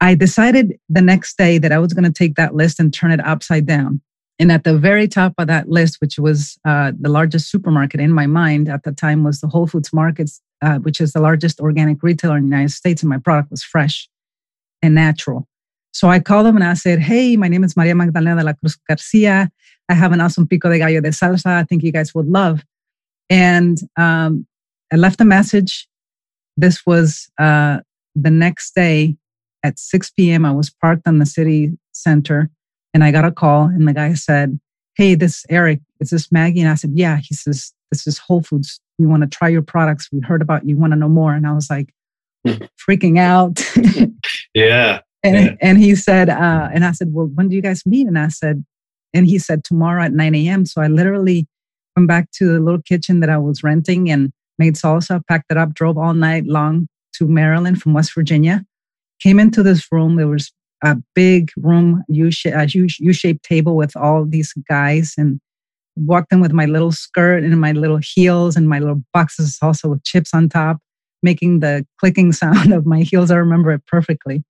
I 0.00 0.14
decided 0.14 0.78
the 0.88 1.00
next 1.00 1.38
day 1.38 1.58
that 1.58 1.72
I 1.72 1.78
was 1.78 1.92
going 1.92 2.04
to 2.04 2.12
take 2.12 2.34
that 2.34 2.54
list 2.54 2.80
and 2.80 2.92
turn 2.92 3.12
it 3.12 3.24
upside 3.24 3.66
down. 3.66 4.00
And 4.38 4.50
at 4.50 4.64
the 4.64 4.76
very 4.76 5.06
top 5.06 5.34
of 5.38 5.46
that 5.46 5.68
list, 5.68 6.00
which 6.00 6.18
was 6.18 6.58
uh, 6.64 6.92
the 6.98 7.08
largest 7.08 7.50
supermarket 7.50 8.00
in 8.00 8.12
my 8.12 8.26
mind 8.26 8.68
at 8.68 8.82
the 8.82 8.92
time, 8.92 9.22
was 9.22 9.40
the 9.40 9.46
Whole 9.46 9.68
Foods 9.68 9.92
Markets, 9.92 10.40
uh, 10.60 10.78
which 10.78 11.00
is 11.00 11.12
the 11.12 11.20
largest 11.20 11.60
organic 11.60 12.02
retailer 12.02 12.36
in 12.36 12.44
the 12.44 12.56
United 12.56 12.72
States, 12.72 13.02
and 13.02 13.10
my 13.10 13.18
product 13.18 13.50
was 13.50 13.62
fresh 13.62 14.08
and 14.82 14.94
natural. 14.94 15.46
So 15.94 16.08
I 16.08 16.18
called 16.18 16.44
them 16.44 16.56
and 16.56 16.64
I 16.64 16.74
said, 16.74 16.98
Hey, 16.98 17.36
my 17.36 17.46
name 17.46 17.62
is 17.62 17.76
Maria 17.76 17.94
Magdalena 17.94 18.40
de 18.40 18.46
la 18.46 18.52
Cruz 18.54 18.76
Garcia. 18.88 19.48
I 19.88 19.94
have 19.94 20.10
an 20.12 20.20
awesome 20.20 20.46
pico 20.46 20.68
de 20.68 20.78
gallo 20.78 21.00
de 21.00 21.10
salsa. 21.10 21.46
I 21.46 21.62
think 21.62 21.84
you 21.84 21.92
guys 21.92 22.12
would 22.14 22.26
love. 22.26 22.64
And 23.30 23.78
um, 23.96 24.44
I 24.92 24.96
left 24.96 25.20
a 25.20 25.24
message. 25.24 25.88
This 26.56 26.84
was 26.84 27.30
uh, 27.38 27.78
the 28.16 28.30
next 28.30 28.74
day 28.74 29.16
at 29.62 29.78
6 29.78 30.10
p.m. 30.10 30.44
I 30.44 30.50
was 30.50 30.68
parked 30.68 31.06
on 31.06 31.20
the 31.20 31.26
city 31.26 31.78
center 31.92 32.50
and 32.92 33.04
I 33.04 33.12
got 33.12 33.24
a 33.24 33.30
call 33.30 33.64
and 33.64 33.86
the 33.86 33.94
guy 33.94 34.14
said, 34.14 34.58
Hey, 34.96 35.14
this 35.14 35.38
is 35.38 35.46
Eric. 35.48 35.80
Is 36.00 36.10
this 36.10 36.32
Magie? 36.32 36.60
And 36.60 36.70
I 36.70 36.74
said, 36.74 36.90
Yeah. 36.94 37.18
He 37.22 37.34
says, 37.34 37.72
This 37.92 38.04
is 38.08 38.18
Whole 38.18 38.42
Foods. 38.42 38.80
We 38.98 39.06
want 39.06 39.22
to 39.22 39.28
try 39.28 39.48
your 39.48 39.62
products. 39.62 40.08
We 40.10 40.20
heard 40.20 40.42
about 40.42 40.66
you. 40.66 40.76
Want 40.76 40.92
to 40.92 40.98
know 40.98 41.08
more? 41.08 41.34
And 41.34 41.46
I 41.46 41.52
was 41.52 41.70
like, 41.70 41.94
freaking 42.46 43.18
out. 43.18 43.64
yeah. 44.54 45.00
And, 45.24 45.36
yeah. 45.36 45.56
and 45.60 45.78
he 45.78 45.94
said, 45.96 46.28
uh, 46.28 46.68
and 46.72 46.84
I 46.84 46.92
said, 46.92 47.08
well, 47.12 47.30
when 47.34 47.48
do 47.48 47.56
you 47.56 47.62
guys 47.62 47.84
meet? 47.86 48.06
And 48.06 48.18
I 48.18 48.28
said, 48.28 48.64
and 49.14 49.26
he 49.26 49.38
said, 49.38 49.64
tomorrow 49.64 50.02
at 50.02 50.12
9 50.12 50.34
a.m. 50.34 50.66
So 50.66 50.82
I 50.82 50.88
literally 50.88 51.46
went 51.96 52.08
back 52.08 52.30
to 52.32 52.46
the 52.46 52.60
little 52.60 52.82
kitchen 52.82 53.20
that 53.20 53.30
I 53.30 53.38
was 53.38 53.62
renting 53.62 54.10
and 54.10 54.30
made 54.58 54.74
salsa, 54.74 55.22
packed 55.26 55.50
it 55.50 55.56
up, 55.56 55.74
drove 55.74 55.96
all 55.96 56.14
night 56.14 56.44
long 56.46 56.88
to 57.14 57.26
Maryland 57.26 57.80
from 57.80 57.94
West 57.94 58.14
Virginia. 58.14 58.64
Came 59.20 59.38
into 59.40 59.62
this 59.62 59.86
room. 59.90 60.16
There 60.16 60.28
was 60.28 60.52
a 60.82 60.96
big 61.14 61.50
room, 61.56 62.04
U-shaped 62.08 63.42
table 63.42 63.76
with 63.76 63.96
all 63.96 64.26
these 64.26 64.52
guys 64.68 65.14
and 65.16 65.40
walked 65.96 66.32
in 66.32 66.40
with 66.40 66.52
my 66.52 66.66
little 66.66 66.92
skirt 66.92 67.44
and 67.44 67.60
my 67.60 67.72
little 67.72 68.00
heels 68.02 68.56
and 68.56 68.68
my 68.68 68.78
little 68.80 69.02
boxes 69.14 69.58
also 69.62 69.88
with 69.88 70.04
chips 70.04 70.34
on 70.34 70.48
top, 70.48 70.78
making 71.22 71.60
the 71.60 71.86
clicking 71.98 72.32
sound 72.42 72.72
of 72.72 72.84
my 72.84 73.00
heels. 73.00 73.30
I 73.30 73.36
remember 73.36 73.70
it 73.70 73.86
perfectly. 73.86 74.44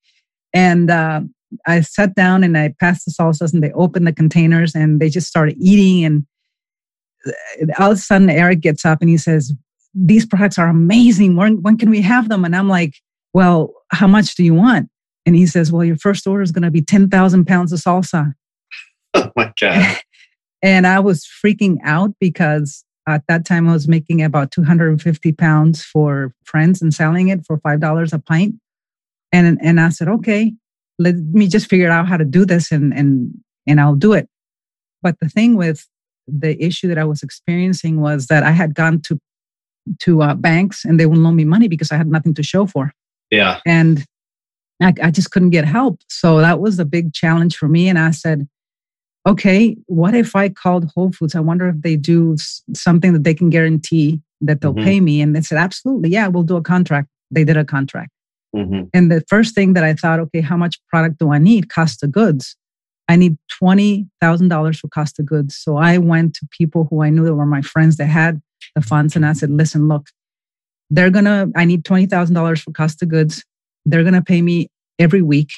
And 0.54 0.90
uh, 0.90 1.22
I 1.66 1.80
sat 1.80 2.14
down 2.14 2.44
and 2.44 2.56
I 2.56 2.74
passed 2.80 3.04
the 3.04 3.12
salsas 3.12 3.52
and 3.52 3.62
they 3.62 3.72
opened 3.72 4.06
the 4.06 4.12
containers 4.12 4.74
and 4.74 5.00
they 5.00 5.10
just 5.10 5.26
started 5.26 5.56
eating. 5.58 6.04
And 6.04 6.26
uh, 7.26 7.82
all 7.82 7.90
of 7.90 7.98
a 7.98 8.00
sudden, 8.00 8.30
Eric 8.30 8.60
gets 8.60 8.84
up 8.84 9.00
and 9.00 9.10
he 9.10 9.18
says, 9.18 9.52
These 9.94 10.26
products 10.26 10.58
are 10.58 10.68
amazing. 10.68 11.36
When, 11.36 11.60
when 11.62 11.76
can 11.76 11.90
we 11.90 12.00
have 12.02 12.28
them? 12.28 12.44
And 12.44 12.54
I'm 12.54 12.68
like, 12.68 12.94
Well, 13.34 13.74
how 13.90 14.06
much 14.06 14.36
do 14.36 14.44
you 14.44 14.54
want? 14.54 14.88
And 15.26 15.34
he 15.36 15.46
says, 15.46 15.72
Well, 15.72 15.84
your 15.84 15.96
first 15.96 16.26
order 16.26 16.42
is 16.42 16.52
going 16.52 16.62
to 16.62 16.70
be 16.70 16.82
10,000 16.82 17.44
pounds 17.44 17.72
of 17.72 17.80
salsa. 17.80 18.32
Oh 19.16 19.30
my 19.36 19.52
God. 19.60 19.96
and 20.62 20.88
I 20.88 20.98
was 20.98 21.24
freaking 21.24 21.76
out 21.84 22.10
because 22.18 22.84
at 23.06 23.22
that 23.28 23.44
time 23.44 23.68
I 23.68 23.72
was 23.72 23.86
making 23.86 24.22
about 24.22 24.50
250 24.50 25.30
pounds 25.32 25.84
for 25.84 26.32
friends 26.44 26.82
and 26.82 26.92
selling 26.92 27.28
it 27.28 27.46
for 27.46 27.58
$5 27.58 28.12
a 28.12 28.18
pint. 28.18 28.56
And 29.34 29.58
and 29.60 29.80
I 29.80 29.88
said, 29.88 30.08
okay, 30.08 30.52
let 30.98 31.16
me 31.16 31.48
just 31.48 31.68
figure 31.68 31.90
out 31.90 32.06
how 32.06 32.16
to 32.16 32.24
do 32.24 32.46
this 32.46 32.70
and 32.70 32.94
and 32.94 33.34
and 33.66 33.80
I'll 33.80 33.96
do 33.96 34.12
it. 34.12 34.28
But 35.02 35.18
the 35.20 35.28
thing 35.28 35.56
with 35.56 35.86
the 36.28 36.62
issue 36.62 36.88
that 36.88 36.98
I 36.98 37.04
was 37.04 37.22
experiencing 37.22 38.00
was 38.00 38.28
that 38.28 38.44
I 38.44 38.52
had 38.52 38.74
gone 38.74 39.00
to 39.02 39.18
to 40.00 40.22
uh, 40.22 40.34
banks 40.34 40.84
and 40.84 40.98
they 40.98 41.06
wouldn't 41.06 41.24
loan 41.24 41.36
me 41.36 41.44
money 41.44 41.68
because 41.68 41.90
I 41.90 41.96
had 41.96 42.06
nothing 42.06 42.32
to 42.34 42.42
show 42.42 42.66
for. 42.66 42.92
Yeah. 43.30 43.60
And 43.66 44.04
I, 44.80 44.94
I 45.02 45.10
just 45.10 45.30
couldn't 45.30 45.50
get 45.50 45.64
help. 45.64 46.00
So 46.08 46.38
that 46.38 46.60
was 46.60 46.78
a 46.78 46.84
big 46.84 47.12
challenge 47.12 47.56
for 47.56 47.68
me. 47.68 47.88
And 47.88 47.98
I 47.98 48.12
said, 48.12 48.48
okay, 49.26 49.76
what 49.86 50.14
if 50.14 50.36
I 50.36 50.48
called 50.48 50.90
Whole 50.94 51.12
Foods? 51.12 51.34
I 51.34 51.40
wonder 51.40 51.68
if 51.68 51.80
they 51.82 51.96
do 51.96 52.36
something 52.74 53.12
that 53.12 53.24
they 53.24 53.34
can 53.34 53.50
guarantee 53.50 54.20
that 54.40 54.60
they'll 54.60 54.74
mm-hmm. 54.74 54.84
pay 54.84 55.00
me. 55.00 55.20
And 55.20 55.34
they 55.34 55.42
said, 55.42 55.58
absolutely. 55.58 56.10
Yeah, 56.10 56.28
we'll 56.28 56.44
do 56.44 56.56
a 56.56 56.62
contract. 56.62 57.08
They 57.30 57.44
did 57.44 57.56
a 57.56 57.64
contract. 57.64 58.10
Mm-hmm. 58.54 58.82
And 58.94 59.10
the 59.10 59.22
first 59.28 59.54
thing 59.54 59.72
that 59.72 59.84
I 59.84 59.94
thought, 59.94 60.20
okay, 60.20 60.40
how 60.40 60.56
much 60.56 60.78
product 60.88 61.18
do 61.18 61.32
I 61.32 61.38
need? 61.38 61.68
Cost 61.68 62.02
of 62.02 62.12
goods. 62.12 62.56
I 63.08 63.16
need 63.16 63.36
$20,000 63.62 64.78
for 64.78 64.88
cost 64.88 65.18
of 65.18 65.26
goods. 65.26 65.56
So 65.56 65.76
I 65.76 65.98
went 65.98 66.34
to 66.36 66.48
people 66.50 66.86
who 66.88 67.02
I 67.02 67.10
knew 67.10 67.24
that 67.24 67.34
were 67.34 67.46
my 67.46 67.62
friends 67.62 67.96
that 67.96 68.06
had 68.06 68.40
the 68.74 68.80
funds 68.80 69.14
and 69.14 69.26
I 69.26 69.34
said, 69.34 69.50
listen, 69.50 69.88
look, 69.88 70.08
they're 70.88 71.10
going 71.10 71.26
to, 71.26 71.50
I 71.54 71.64
need 71.64 71.84
$20,000 71.84 72.62
for 72.62 72.72
cost 72.72 73.02
of 73.02 73.08
goods. 73.08 73.44
They're 73.84 74.02
going 74.02 74.14
to 74.14 74.22
pay 74.22 74.40
me 74.40 74.68
every 74.98 75.22
week. 75.22 75.52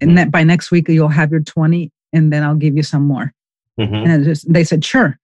And 0.00 0.16
that 0.16 0.30
by 0.30 0.44
next 0.44 0.70
week, 0.70 0.88
you'll 0.88 1.08
have 1.08 1.32
your 1.32 1.40
20 1.40 1.90
and 2.12 2.32
then 2.32 2.44
I'll 2.44 2.54
give 2.54 2.76
you 2.76 2.84
some 2.84 3.02
more. 3.02 3.32
Mm-hmm. 3.80 3.94
And 3.94 4.24
just, 4.24 4.52
they 4.52 4.62
said, 4.62 4.84
sure. 4.84 5.18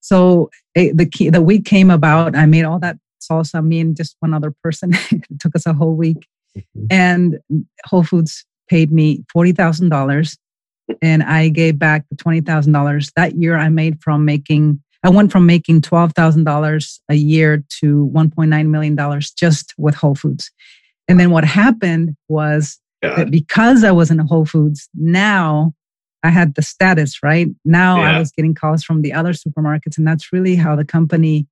So 0.00 0.50
it, 0.74 0.96
the 0.96 1.04
key, 1.04 1.28
the 1.28 1.42
week 1.42 1.66
came 1.66 1.90
about. 1.90 2.34
I 2.34 2.46
made 2.46 2.64
all 2.64 2.78
that 2.78 2.96
salsa, 3.30 3.64
me 3.64 3.80
and 3.80 3.96
just 3.96 4.16
one 4.20 4.34
other 4.34 4.52
person. 4.62 4.92
it 5.10 5.40
took 5.40 5.54
us 5.56 5.66
a 5.66 5.72
whole 5.72 5.94
week. 5.94 6.26
Mm-hmm. 6.56 6.86
And 6.90 7.38
Whole 7.86 8.04
Foods 8.04 8.44
paid 8.68 8.92
me 8.92 9.24
$40,000 9.34 10.36
and 11.00 11.22
I 11.22 11.48
gave 11.48 11.78
back 11.78 12.04
the 12.10 12.16
$20,000. 12.16 13.12
That 13.16 13.36
year 13.36 13.56
I 13.56 13.68
made 13.68 14.02
from 14.02 14.24
making, 14.24 14.82
I 15.02 15.10
went 15.10 15.32
from 15.32 15.46
making 15.46 15.82
$12,000 15.82 16.98
a 17.08 17.14
year 17.14 17.64
to 17.80 18.10
$1.9 18.14 18.66
million 18.68 19.20
just 19.36 19.74
with 19.78 19.94
Whole 19.94 20.14
Foods. 20.14 20.50
And 21.08 21.18
then 21.18 21.30
what 21.30 21.44
happened 21.44 22.16
was 22.28 22.78
God. 23.02 23.18
that 23.18 23.30
because 23.30 23.84
I 23.84 23.90
was 23.90 24.10
in 24.10 24.18
Whole 24.18 24.46
Foods, 24.46 24.88
now 24.94 25.74
I 26.22 26.30
had 26.30 26.54
the 26.54 26.62
status, 26.62 27.22
right? 27.22 27.48
Now 27.64 27.98
yeah. 27.98 28.16
I 28.16 28.18
was 28.18 28.30
getting 28.30 28.54
calls 28.54 28.84
from 28.84 29.02
the 29.02 29.12
other 29.12 29.32
supermarkets. 29.32 29.98
And 29.98 30.06
that's 30.06 30.32
really 30.32 30.54
how 30.54 30.76
the 30.76 30.84
company 30.84 31.46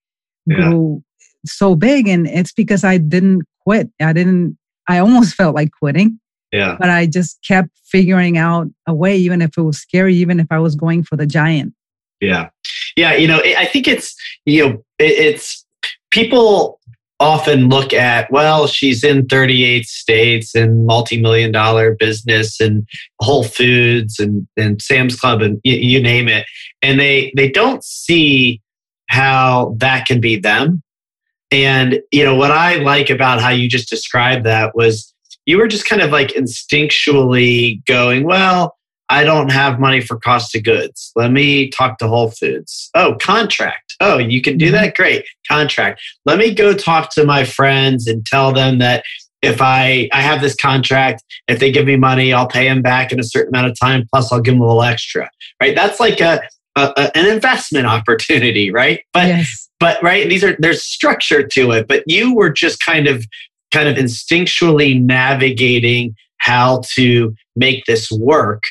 grew 0.49 1.03
so 1.45 1.75
big 1.75 2.09
and 2.09 2.27
it's 2.27 2.53
because 2.53 2.85
I 2.85 2.99
didn't 2.99 3.43
quit. 3.63 3.89
I 4.01 4.13
didn't 4.13 4.59
I 4.89 4.99
almost 4.99 5.35
felt 5.37 5.55
like 5.55 5.71
quitting. 5.73 6.21
Yeah. 6.53 6.77
But 6.79 6.91
I 6.91 7.07
just 7.07 7.39
kept 7.47 7.71
figuring 7.85 8.37
out 8.39 8.67
a 8.87 8.95
way 8.95 9.17
even 9.17 9.41
if 9.43 9.57
it 9.57 9.63
was 9.63 9.79
scary 9.79 10.15
even 10.17 10.41
if 10.41 10.47
I 10.51 10.59
was 10.59 10.75
going 10.75 11.05
for 11.05 11.17
the 11.17 11.27
giant. 11.27 11.75
Yeah. 12.21 12.51
Yeah, 12.97 13.15
you 13.15 13.29
know, 13.29 13.41
I 13.57 13.67
think 13.67 13.89
it's 13.89 14.15
you 14.45 14.69
know, 14.69 14.85
it's 14.99 15.65
people 16.11 16.81
often 17.21 17.69
look 17.69 17.93
at 17.93 18.33
well 18.33 18.67
she's 18.67 19.05
in 19.05 19.27
38 19.27 19.85
states 19.85 20.55
and 20.55 20.87
multi-million 20.87 21.53
dollar 21.53 21.95
business 21.95 22.59
and 22.61 22.89
whole 23.21 23.45
foods 23.45 24.19
and, 24.19 24.49
and 24.57 24.81
sam's 24.81 25.21
club 25.21 25.43
and 25.43 25.61
you, 25.63 25.75
you 25.75 26.03
name 26.03 26.29
it 26.29 26.47
and 26.81 26.99
they 26.99 27.31
they 27.37 27.51
don't 27.51 27.85
see 27.85 28.61
how 29.11 29.75
that 29.77 30.07
can 30.07 30.19
be 30.19 30.35
them 30.35 30.83
and, 31.51 32.01
you 32.13 32.25
know, 32.25 32.35
what 32.35 32.51
I 32.51 32.77
like 32.77 33.11
about 33.11 33.41
how 33.41 33.51
you 33.51 33.69
just 33.69 33.89
described 33.89 34.47
that 34.47 34.75
was 34.75 35.13
you 35.47 35.59
were 35.59 35.69
just 35.69 35.85
kind 35.85 36.03
of 36.03 36.11
like 36.11 36.29
instinctually 36.29 37.85
going, 37.87 38.25
well, 38.25 38.77
I 39.09 39.25
don't 39.25 39.51
have 39.51 39.81
money 39.81 40.01
for 40.01 40.17
cost 40.17 40.55
of 40.55 40.63
goods. 40.63 41.11
Let 41.17 41.33
me 41.33 41.69
talk 41.71 41.99
to 41.99 42.07
Whole 42.07 42.31
Foods. 42.31 42.91
Oh, 42.95 43.17
contract. 43.21 43.97
Oh, 44.01 44.19
you 44.19 44.41
can 44.41 44.57
do 44.57 44.67
mm-hmm. 44.67 44.75
that? 44.75 44.95
Great. 44.95 45.27
Contract. 45.49 46.01
Let 46.25 46.39
me 46.39 46.55
go 46.55 46.73
talk 46.73 47.13
to 47.15 47.25
my 47.25 47.45
friends 47.45 48.07
and 48.07 48.25
tell 48.25 48.53
them 48.53 48.79
that 48.79 49.03
if 49.43 49.61
I, 49.61 50.09
I 50.13 50.21
have 50.21 50.41
this 50.41 50.55
contract, 50.55 51.25
if 51.49 51.59
they 51.59 51.73
give 51.73 51.87
me 51.87 51.97
money, 51.97 52.33
I'll 52.33 52.47
pay 52.47 52.69
them 52.69 52.83
back 52.83 53.11
in 53.11 53.19
a 53.19 53.25
certain 53.25 53.55
amount 53.55 53.73
of 53.73 53.79
time, 53.81 54.07
plus 54.13 54.31
I'll 54.31 54.41
give 54.41 54.55
them 54.55 54.61
a 54.61 54.67
little 54.67 54.83
extra. 54.83 55.29
Right. 55.61 55.75
That's 55.75 55.99
like 55.99 56.21
a, 56.21 56.43
a 56.97 57.17
an 57.17 57.27
investment 57.27 57.87
opportunity, 57.87 58.71
right? 58.71 59.01
But 59.13 59.29
yes 59.29 59.71
but 59.81 60.01
right 60.03 60.29
these 60.29 60.45
are 60.45 60.55
there's 60.61 60.85
structure 60.85 61.45
to 61.45 61.73
it 61.73 61.89
but 61.89 62.05
you 62.07 62.37
were 62.37 62.51
just 62.51 62.81
kind 62.81 63.09
of 63.09 63.27
kind 63.73 63.89
of 63.89 63.97
instinctually 63.97 65.01
navigating 65.03 66.15
how 66.39 66.83
to 66.95 67.35
make 67.57 67.85
this 67.87 68.13
work 68.13 68.63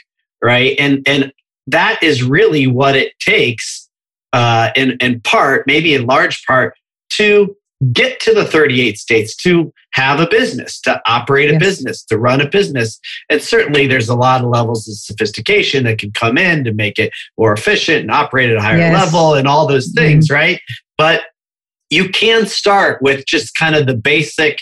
right 0.42 0.76
and 0.80 1.02
and 1.06 1.34
that 1.68 2.02
is 2.02 2.24
really 2.24 2.68
what 2.68 2.96
it 2.96 3.12
takes 3.20 3.90
uh 4.32 4.70
in 4.76 4.92
in 5.02 5.20
part 5.22 5.66
maybe 5.68 5.94
in 5.94 6.06
large 6.06 6.46
part 6.46 6.74
to 7.10 7.56
get 7.94 8.20
to 8.20 8.34
the 8.34 8.46
38 8.46 8.98
states 8.98 9.36
to 9.38 9.74
have 9.94 10.20
a 10.20 10.28
business, 10.28 10.80
to 10.82 11.02
operate 11.06 11.50
a 11.50 11.54
yes. 11.54 11.62
business, 11.62 12.04
to 12.04 12.18
run 12.18 12.42
a 12.42 12.50
business. 12.50 13.00
And 13.30 13.42
certainly 13.42 13.88
there's 13.88 14.10
a 14.10 14.16
lot 14.16 14.42
of 14.44 14.50
levels 14.50 14.88
of 14.88 14.96
sophistication 14.96 15.86
that 15.86 15.98
can 15.98 16.12
come 16.12 16.38
in 16.38 16.64
to 16.66 16.74
make 16.74 17.00
it 17.00 17.12
more 17.38 17.54
efficient 17.54 18.02
and 18.02 18.12
operate 18.12 18.50
at 18.50 18.58
a 18.58 18.62
higher 18.62 18.78
yes. 18.78 18.94
level 18.94 19.34
and 19.34 19.48
all 19.48 19.66
those 19.66 19.92
things, 19.94 20.28
mm-hmm. 20.28 20.36
right? 20.36 20.62
But 20.98 21.24
you 21.90 22.10
can 22.10 22.46
start 22.46 23.02
with 23.02 23.26
just 23.26 23.56
kind 23.56 23.76
of 23.76 23.88
the 23.88 23.96
basic 23.96 24.62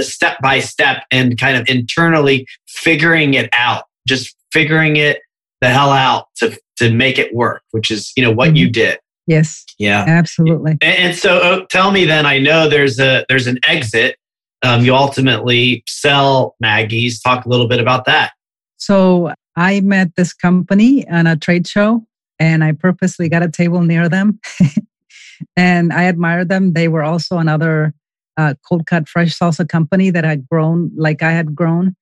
step 0.00 0.38
by 0.40 0.60
step 0.60 1.04
and 1.10 1.38
kind 1.38 1.56
of 1.56 1.68
internally 1.68 2.46
figuring 2.68 3.34
it 3.34 3.48
out, 3.52 3.84
just 4.06 4.36
figuring 4.52 4.96
it 4.96 5.20
the 5.60 5.68
hell 5.68 5.90
out 5.90 6.26
to, 6.36 6.56
to 6.76 6.92
make 6.92 7.18
it 7.18 7.34
work, 7.34 7.62
which 7.70 7.90
is, 7.90 8.12
you 8.16 8.22
know, 8.22 8.30
what 8.30 8.48
mm-hmm. 8.48 8.56
you 8.56 8.70
did. 8.70 8.98
Yes. 9.26 9.64
Yeah. 9.78 10.04
Absolutely. 10.06 10.76
And, 10.80 11.16
so 11.16 11.40
oh, 11.42 11.66
tell 11.70 11.90
me 11.90 12.04
then, 12.04 12.26
I 12.26 12.38
know 12.38 12.68
there's 12.68 12.98
a, 12.98 13.24
there's 13.28 13.46
an 13.46 13.58
exit. 13.66 14.16
Um, 14.62 14.84
you 14.84 14.94
ultimately 14.94 15.82
sell 15.86 16.56
Maggie's. 16.60 17.20
Talk 17.20 17.44
a 17.44 17.48
little 17.48 17.68
bit 17.68 17.80
about 17.80 18.04
that. 18.06 18.32
So 18.76 19.32
I 19.56 19.80
met 19.80 20.14
this 20.16 20.32
company 20.32 21.08
on 21.08 21.26
a 21.26 21.36
trade 21.36 21.66
show 21.66 22.06
and 22.38 22.64
I 22.64 22.72
purposely 22.72 23.28
got 23.28 23.42
a 23.42 23.50
table 23.50 23.82
near 23.82 24.08
them 24.08 24.40
and 25.56 25.92
I 25.92 26.04
admired 26.04 26.48
them. 26.48 26.72
They 26.72 26.88
were 26.88 27.02
also 27.02 27.38
another 27.38 27.94
uh, 28.36 28.54
cold 28.68 28.86
cut 28.86 29.08
fresh 29.08 29.38
salsa 29.38 29.68
company 29.68 30.10
that 30.10 30.24
had 30.24 30.48
grown 30.48 30.90
like 30.96 31.22
I 31.22 31.30
had 31.30 31.54
grown. 31.54 31.94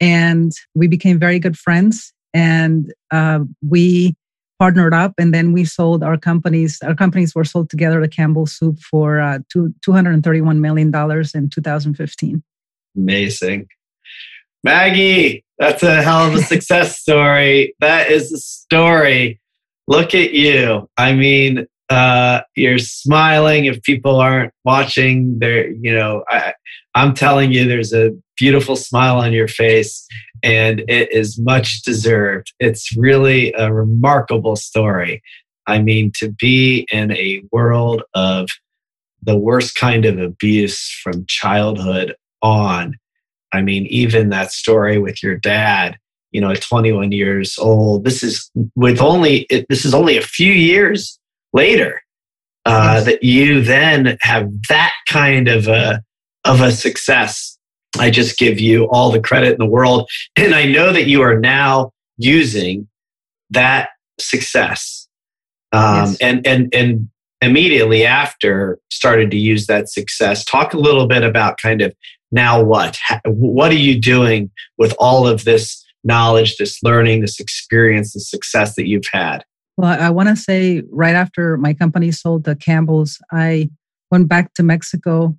And 0.00 0.52
we 0.74 0.86
became 0.86 1.18
very 1.18 1.38
good 1.38 1.58
friends. 1.58 2.12
And 2.32 2.92
uh, 3.10 3.40
we 3.66 4.14
partnered 4.60 4.92
up 4.92 5.14
and 5.16 5.32
then 5.32 5.52
we 5.52 5.64
sold 5.64 6.04
our 6.04 6.18
companies. 6.18 6.78
Our 6.82 6.94
companies 6.94 7.34
were 7.34 7.44
sold 7.44 7.70
together 7.70 7.98
to 7.98 8.06
Campbell 8.06 8.44
Soup 8.44 8.78
for 8.78 9.18
uh, 9.18 9.38
two, 9.50 9.74
$231 9.86 10.58
million 10.58 10.88
in 11.34 11.48
2015. 11.48 12.42
Amazing. 12.94 13.68
Magie, 14.62 15.42
that's 15.58 15.82
a 15.82 16.02
hell 16.02 16.28
of 16.28 16.34
a 16.34 16.42
success 16.42 17.00
story. 17.00 17.74
That 17.80 18.10
is 18.10 18.30
a 18.32 18.38
story. 18.38 19.40
Look 19.88 20.14
at 20.14 20.34
you. 20.34 20.90
I 20.98 21.14
mean, 21.14 21.66
uh, 21.88 22.42
you're 22.54 22.78
smiling. 22.78 23.64
If 23.64 23.82
people 23.82 24.16
aren't 24.16 24.52
watching, 24.66 25.38
they're, 25.38 25.70
you 25.70 25.94
know, 25.94 26.22
I, 26.28 26.52
I'm 26.94 27.14
telling 27.14 27.50
you, 27.50 27.66
there's 27.66 27.94
a 27.94 28.10
beautiful 28.36 28.76
smile 28.76 29.16
on 29.16 29.32
your 29.32 29.48
face, 29.48 30.06
and 30.42 30.80
it 30.88 31.12
is 31.12 31.38
much 31.38 31.82
deserved. 31.82 32.52
It's 32.58 32.96
really 32.96 33.52
a 33.52 33.72
remarkable 33.72 34.56
story. 34.56 35.22
I 35.66 35.80
mean, 35.80 36.12
to 36.16 36.32
be 36.32 36.86
in 36.90 37.12
a 37.12 37.42
world 37.52 38.02
of 38.14 38.48
the 39.22 39.36
worst 39.36 39.74
kind 39.74 40.04
of 40.04 40.18
abuse 40.18 40.90
from 41.02 41.26
childhood 41.26 42.14
on. 42.42 42.96
I 43.52 43.62
mean, 43.62 43.86
even 43.86 44.30
that 44.30 44.52
story 44.52 44.98
with 44.98 45.22
your 45.22 45.36
dad, 45.36 45.98
you 46.32 46.40
know, 46.40 46.50
at 46.50 46.62
21 46.62 47.12
years 47.12 47.58
old. 47.58 48.04
This 48.04 48.22
is 48.22 48.50
with 48.76 49.00
only 49.00 49.40
it, 49.50 49.66
this 49.68 49.84
is 49.84 49.94
only 49.94 50.16
a 50.16 50.22
few 50.22 50.52
years 50.52 51.18
later 51.52 52.02
uh, 52.64 52.94
yes. 52.94 53.04
that 53.06 53.22
you 53.22 53.62
then 53.62 54.16
have 54.20 54.48
that 54.68 54.92
kind 55.08 55.48
of 55.48 55.68
a 55.68 56.02
of 56.44 56.60
a 56.60 56.72
success 56.72 57.58
i 57.98 58.10
just 58.10 58.38
give 58.38 58.60
you 58.60 58.84
all 58.90 59.10
the 59.10 59.20
credit 59.20 59.52
in 59.52 59.58
the 59.58 59.66
world. 59.66 60.08
And 60.36 60.54
i 60.54 60.64
know 60.64 60.92
that 60.92 61.06
you 61.06 61.22
are 61.22 61.38
now 61.38 61.92
using 62.16 62.88
that 63.50 63.90
success 64.18 65.08
um, 65.72 66.10
yes. 66.10 66.16
and 66.20 66.46
and 66.46 66.74
and 66.74 67.08
immediately 67.40 68.04
after 68.04 68.78
started 68.90 69.30
to 69.30 69.36
use 69.38 69.66
that 69.66 69.88
success. 69.88 70.44
Talk 70.44 70.74
a 70.74 70.78
little 70.78 71.06
bit 71.06 71.22
about 71.22 71.58
kind 71.58 71.80
of 71.80 71.94
now 72.32 72.62
what? 72.62 72.98
What 73.24 73.70
are 73.70 73.76
you 73.76 74.00
doing 74.00 74.50
with 74.78 74.94
all 74.98 75.26
of 75.26 75.44
this 75.44 75.84
knowledge 76.02 76.56
this 76.56 76.82
learning 76.82 77.20
this 77.20 77.38
experience 77.38 78.14
the 78.14 78.20
success 78.20 78.74
that 78.74 78.86
you've 78.86 79.08
had? 79.12 79.44
Well, 79.76 80.00
I 80.00 80.10
want 80.10 80.28
to 80.28 80.36
say 80.36 80.82
right 80.90 81.14
after 81.14 81.56
my 81.56 81.74
company 81.74 82.10
sold 82.10 82.44
the 82.44 82.56
Campbell's, 82.56 83.18
I 83.32 83.70
went 84.10 84.28
back 84.28 84.52
to 84.54 84.62
Mexico 84.62 85.36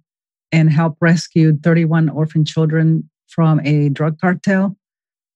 and 0.51 0.71
helped 0.71 0.97
rescue 1.01 1.57
31 1.57 2.09
orphan 2.09 2.45
children 2.45 3.09
from 3.27 3.59
a 3.61 3.89
drug 3.89 4.19
cartel. 4.19 4.75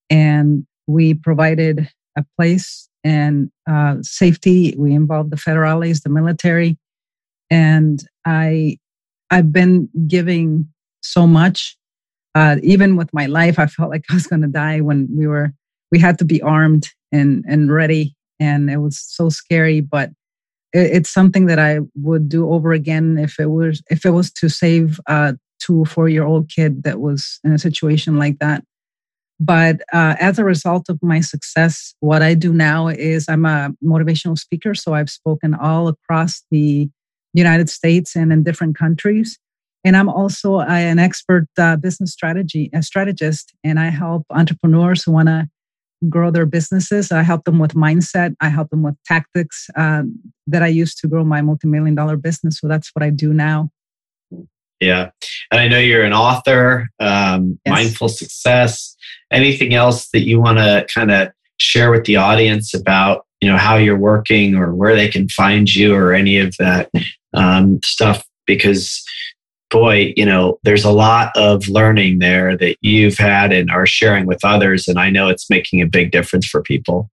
And 0.09 0.66
we 0.88 1.13
provided 1.13 1.89
a 2.18 2.26
place 2.38 2.89
and 3.03 3.49
uh, 3.70 3.97
safety. 4.01 4.76
We 4.78 4.93
involved 4.93 5.32
the 5.32 5.38
federales, 5.38 6.03
the 6.03 6.09
military, 6.09 6.78
and 7.49 8.03
I, 8.26 8.78
I've 9.32 9.51
been 9.51 9.89
giving 10.07 10.68
so 11.01 11.26
much. 11.28 11.78
Uh, 12.34 12.57
even 12.63 12.97
with 12.97 13.13
my 13.13 13.28
life, 13.28 13.57
I 13.57 13.68
felt 13.68 13.89
like 13.89 14.03
I 14.09 14.16
was 14.16 14.28
going 14.28 14.41
to 14.41 14.47
die 14.47 14.82
when 14.82 15.07
we 15.16 15.28
were. 15.28 15.53
We 15.91 15.99
had 15.99 16.20
to 16.20 16.26
be 16.26 16.41
armed 16.41 16.89
and 17.16 17.45
and 17.47 17.72
ready 17.72 18.16
and 18.39 18.70
it 18.70 18.78
was 18.78 18.99
so 18.99 19.30
scary 19.30 19.80
but 19.82 20.11
it's 20.76 21.09
something 21.09 21.45
that 21.45 21.59
i 21.59 21.80
would 21.95 22.28
do 22.30 22.49
over 22.51 22.73
again 22.73 23.17
if 23.17 23.39
it 23.39 23.49
was 23.49 23.82
if 23.89 24.05
it 24.05 24.11
was 24.11 24.32
to 24.32 24.49
save 24.49 24.99
a 25.07 25.36
two 25.59 25.82
or 25.82 25.86
four 25.86 26.09
year 26.09 26.23
old 26.23 26.49
kid 26.49 26.84
that 26.84 26.99
was 26.99 27.39
in 27.43 27.51
a 27.51 27.59
situation 27.59 28.17
like 28.17 28.39
that. 28.39 28.63
But 29.39 29.82
uh, 29.91 30.15
as 30.19 30.39
a 30.39 30.45
result 30.45 30.88
of 30.89 30.99
my 31.01 31.19
success 31.19 31.93
what 31.99 32.21
i 32.21 32.34
do 32.34 32.53
now 32.53 32.88
is 32.88 33.28
i'm 33.28 33.45
a 33.45 33.71
motivational 33.84 34.38
speaker 34.38 34.73
so 34.73 34.93
i've 34.93 35.09
spoken 35.09 35.53
all 35.53 35.89
across 35.89 36.43
the 36.51 36.89
united 37.34 37.69
states 37.69 38.15
and 38.15 38.32
in 38.32 38.43
different 38.43 38.78
countries. 38.78 39.38
And 39.84 39.97
i'm 39.97 40.07
also 40.07 40.61
an 40.61 40.99
expert 40.99 41.47
uh, 41.57 41.76
business 41.76 42.13
strategy 42.13 42.69
a 42.73 42.82
strategist 42.82 43.53
and 43.63 43.78
i 43.78 43.89
help 43.89 44.26
entrepreneurs 44.30 45.03
who 45.03 45.11
want 45.11 45.28
to 45.28 45.49
grow 46.10 46.32
their 46.32 46.46
businesses. 46.46 47.12
I 47.12 47.24
help 47.24 47.46
them 47.46 47.60
with 47.60 47.74
mindset. 47.74 48.36
I 48.41 48.50
help 48.50 48.70
them 48.70 48.84
with 48.84 48.96
tactics 49.06 49.70
um, 49.76 50.20
that 50.48 50.64
I 50.64 50.68
use 50.68 50.96
to 50.96 51.08
grow 51.08 51.24
my 51.24 51.41
multi-million 51.41 51.96
dollar 51.96 52.18
business. 52.18 52.60
So 52.60 52.68
that's 52.68 52.91
what 52.93 53.04
I 53.04 53.10
do 53.10 53.34
now. 53.34 53.70
Yeah, 54.82 55.12
and 55.52 55.62
I 55.62 55.68
know 55.68 55.80
you're 55.80 56.04
an 56.04 56.14
author. 56.14 56.89
Um, 57.00 57.60
yes. 57.66 57.72
Mindful 57.72 58.10
success. 58.10 58.96
Anything 59.32 59.74
else 59.74 60.10
that 60.10 60.28
you 60.28 60.41
want 60.41 60.58
to 60.58 60.86
kind 60.93 61.12
of 61.12 61.32
share 61.58 61.91
with 61.91 62.04
the 62.04 62.18
audience 62.18 62.74
about 62.74 63.26
you 63.39 63.50
know 63.50 63.58
how 63.58 63.78
you're 63.78 63.98
working 63.98 64.56
or 64.56 64.76
where 64.76 64.96
they 64.96 65.08
can 65.08 65.30
find 65.30 65.74
you 65.74 65.96
or 65.96 66.14
any 66.14 66.38
of 66.38 66.56
that 66.58 66.91
um, 67.34 67.80
stuff? 67.84 68.26
Because 68.46 69.04
boy, 69.76 70.13
you 70.15 70.26
know, 70.26 70.57
there's 70.63 70.86
a 70.86 70.91
lot 70.91 71.36
of 71.36 71.67
learning 71.67 72.19
there 72.19 72.55
that 72.55 72.78
you've 72.80 73.17
had 73.17 73.51
and 73.51 73.69
are 73.69 73.86
sharing 73.86 74.26
with 74.26 74.39
others. 74.45 74.88
And 74.88 74.97
I 74.97 75.09
know 75.09 75.28
it's 75.28 75.49
making 75.49 75.82
a 75.82 75.86
big 75.86 76.11
difference 76.11 76.47
for 76.47 76.61
people. 76.61 77.11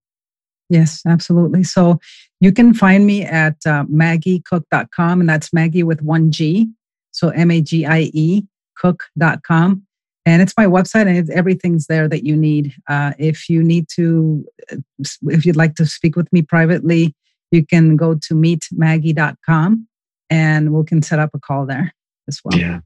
Yes, 0.69 1.03
absolutely. 1.05 1.65
So 1.65 1.99
you 2.41 2.53
can 2.53 2.73
find 2.73 3.05
me 3.05 3.25
at 3.25 3.57
uh, 3.67 3.85
magiecook.com, 3.87 5.21
and 5.21 5.29
that's 5.29 5.53
Magie 5.53 5.83
with 5.83 6.03
one 6.03 6.31
G. 6.31 6.69
So 7.11 7.31
M 7.31 7.51
A 7.51 7.61
G 7.61 7.85
I 7.85 8.11
E 8.15 8.45
cook.com. 8.77 9.83
And 10.25 10.41
it's 10.41 10.55
my 10.57 10.67
website, 10.67 11.09
and 11.09 11.29
everything's 11.31 11.89
there 11.89 12.07
that 12.07 12.25
you 12.25 12.37
need. 12.37 12.75
Uh, 12.89 13.13
if 13.19 13.49
you 13.49 13.61
need 13.61 13.89
to, 13.97 14.47
uh, 14.71 14.77
if 15.25 15.45
you'd 15.45 15.57
like 15.57 15.75
to 15.75 15.87
speak 15.87 16.15
with 16.15 16.33
me 16.33 16.43
privately, 16.43 17.13
you 17.51 17.67
can 17.67 17.97
go 17.97 18.15
to 18.15 18.35
meetmaggie.com 18.35 19.89
and 20.31 20.73
we 20.73 20.85
can 20.85 21.03
set 21.03 21.19
up 21.19 21.31
a 21.35 21.41
call 21.41 21.67
there 21.67 21.93
as 22.29 22.41
well. 22.45 22.59
Yeah. 22.59 22.81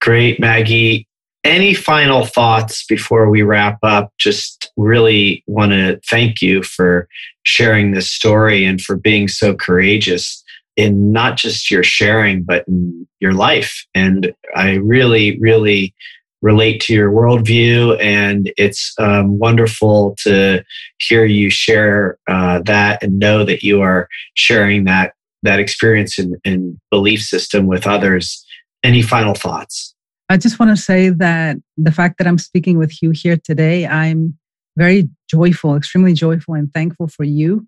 Great, 0.00 0.40
Magie. 0.40 1.06
Any 1.44 1.74
final 1.74 2.24
thoughts 2.24 2.84
before 2.86 3.28
we 3.28 3.42
wrap 3.42 3.78
up? 3.82 4.12
Just 4.18 4.70
really 4.76 5.42
want 5.46 5.72
to 5.72 6.00
thank 6.08 6.40
you 6.40 6.62
for 6.62 7.08
sharing 7.42 7.90
this 7.90 8.08
story 8.08 8.64
and 8.64 8.80
for 8.80 8.96
being 8.96 9.26
so 9.26 9.54
courageous 9.54 10.42
in 10.76 11.12
not 11.12 11.36
just 11.36 11.70
your 11.70 11.82
sharing, 11.82 12.44
but 12.44 12.66
in 12.68 13.06
your 13.20 13.32
life. 13.32 13.84
And 13.94 14.32
I 14.54 14.74
really, 14.74 15.38
really 15.40 15.94
relate 16.42 16.80
to 16.82 16.92
your 16.92 17.10
worldview. 17.10 18.00
And 18.00 18.52
it's 18.56 18.94
um, 18.98 19.38
wonderful 19.38 20.16
to 20.24 20.64
hear 20.98 21.24
you 21.24 21.50
share 21.50 22.18
uh, 22.28 22.60
that 22.64 23.02
and 23.02 23.18
know 23.18 23.44
that 23.44 23.62
you 23.62 23.80
are 23.80 24.08
sharing 24.34 24.84
that 24.84 25.14
that 25.42 25.58
experience 25.58 26.18
and, 26.18 26.36
and 26.44 26.78
belief 26.90 27.20
system 27.22 27.66
with 27.66 27.86
others. 27.86 28.44
Any 28.84 29.02
final 29.02 29.34
thoughts? 29.34 29.94
I 30.28 30.36
just 30.36 30.58
want 30.58 30.76
to 30.76 30.82
say 30.82 31.10
that 31.10 31.56
the 31.76 31.92
fact 31.92 32.18
that 32.18 32.26
I'm 32.26 32.38
speaking 32.38 32.78
with 32.78 33.02
you 33.02 33.10
here 33.10 33.36
today, 33.36 33.86
I'm 33.86 34.38
very 34.76 35.08
joyful, 35.30 35.76
extremely 35.76 36.14
joyful 36.14 36.54
and 36.54 36.72
thankful 36.72 37.08
for 37.08 37.24
you 37.24 37.66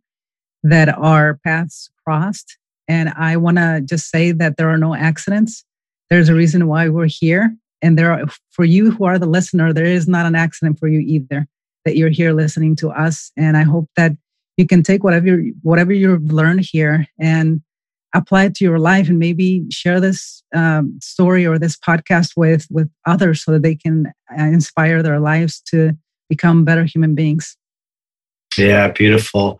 that 0.62 0.88
our 0.88 1.38
paths 1.44 1.90
crossed. 2.04 2.56
And 2.88 3.10
I 3.10 3.36
want 3.36 3.58
to 3.58 3.82
just 3.84 4.10
say 4.10 4.32
that 4.32 4.56
there 4.56 4.68
are 4.70 4.78
no 4.78 4.94
accidents. 4.94 5.64
There's 6.10 6.28
a 6.28 6.34
reason 6.34 6.66
why 6.66 6.88
we're 6.88 7.06
here. 7.06 7.54
And 7.82 7.98
there 7.98 8.12
are, 8.12 8.24
for 8.50 8.64
you 8.64 8.90
who 8.90 9.04
are 9.04 9.18
the 9.18 9.26
listener, 9.26 9.72
there 9.72 9.84
is 9.84 10.08
not 10.08 10.26
an 10.26 10.34
accident 10.34 10.78
for 10.78 10.88
you 10.88 11.00
either 11.00 11.46
that 11.84 11.96
you're 11.96 12.08
here 12.08 12.32
listening 12.32 12.76
to 12.76 12.90
us. 12.90 13.30
And 13.36 13.56
I 13.56 13.62
hope 13.62 13.90
that 13.96 14.12
you 14.56 14.66
can 14.66 14.82
take 14.82 15.02
whatever 15.02 15.42
whatever 15.62 15.92
you've 15.92 16.32
learned 16.32 16.60
here 16.60 17.06
and 17.18 17.60
apply 18.14 18.44
it 18.44 18.54
to 18.54 18.64
your 18.64 18.78
life 18.78 19.08
and 19.08 19.18
maybe 19.18 19.64
share 19.70 20.00
this 20.00 20.42
um, 20.54 20.98
story 21.02 21.46
or 21.46 21.58
this 21.58 21.76
podcast 21.76 22.32
with 22.36 22.66
with 22.70 22.88
others 23.06 23.42
so 23.42 23.52
that 23.52 23.62
they 23.62 23.74
can 23.74 24.06
uh, 24.38 24.42
inspire 24.44 25.02
their 25.02 25.18
lives 25.18 25.60
to 25.60 25.92
become 26.28 26.64
better 26.64 26.84
human 26.84 27.14
beings. 27.14 27.56
Yeah 28.56 28.88
beautiful. 28.92 29.58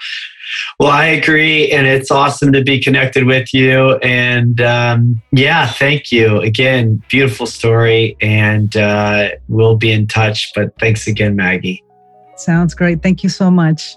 Well 0.78 0.90
i 0.90 1.06
agree 1.06 1.72
and 1.72 1.86
it's 1.86 2.12
awesome 2.12 2.52
to 2.52 2.62
be 2.62 2.78
connected 2.78 3.24
with 3.24 3.52
you 3.52 3.96
and 3.96 4.60
um, 4.60 5.20
yeah 5.32 5.66
thank 5.66 6.12
you. 6.12 6.40
Again 6.40 7.02
beautiful 7.08 7.46
story 7.46 8.16
and 8.20 8.76
uh, 8.76 9.30
we'll 9.48 9.76
be 9.76 9.90
in 9.90 10.06
touch 10.06 10.52
but 10.54 10.78
thanks 10.78 11.08
again 11.08 11.34
magie. 11.34 11.82
Sounds 12.36 12.74
great. 12.74 13.02
Thank 13.02 13.22
you 13.24 13.28
so 13.28 13.50
much 13.50 13.96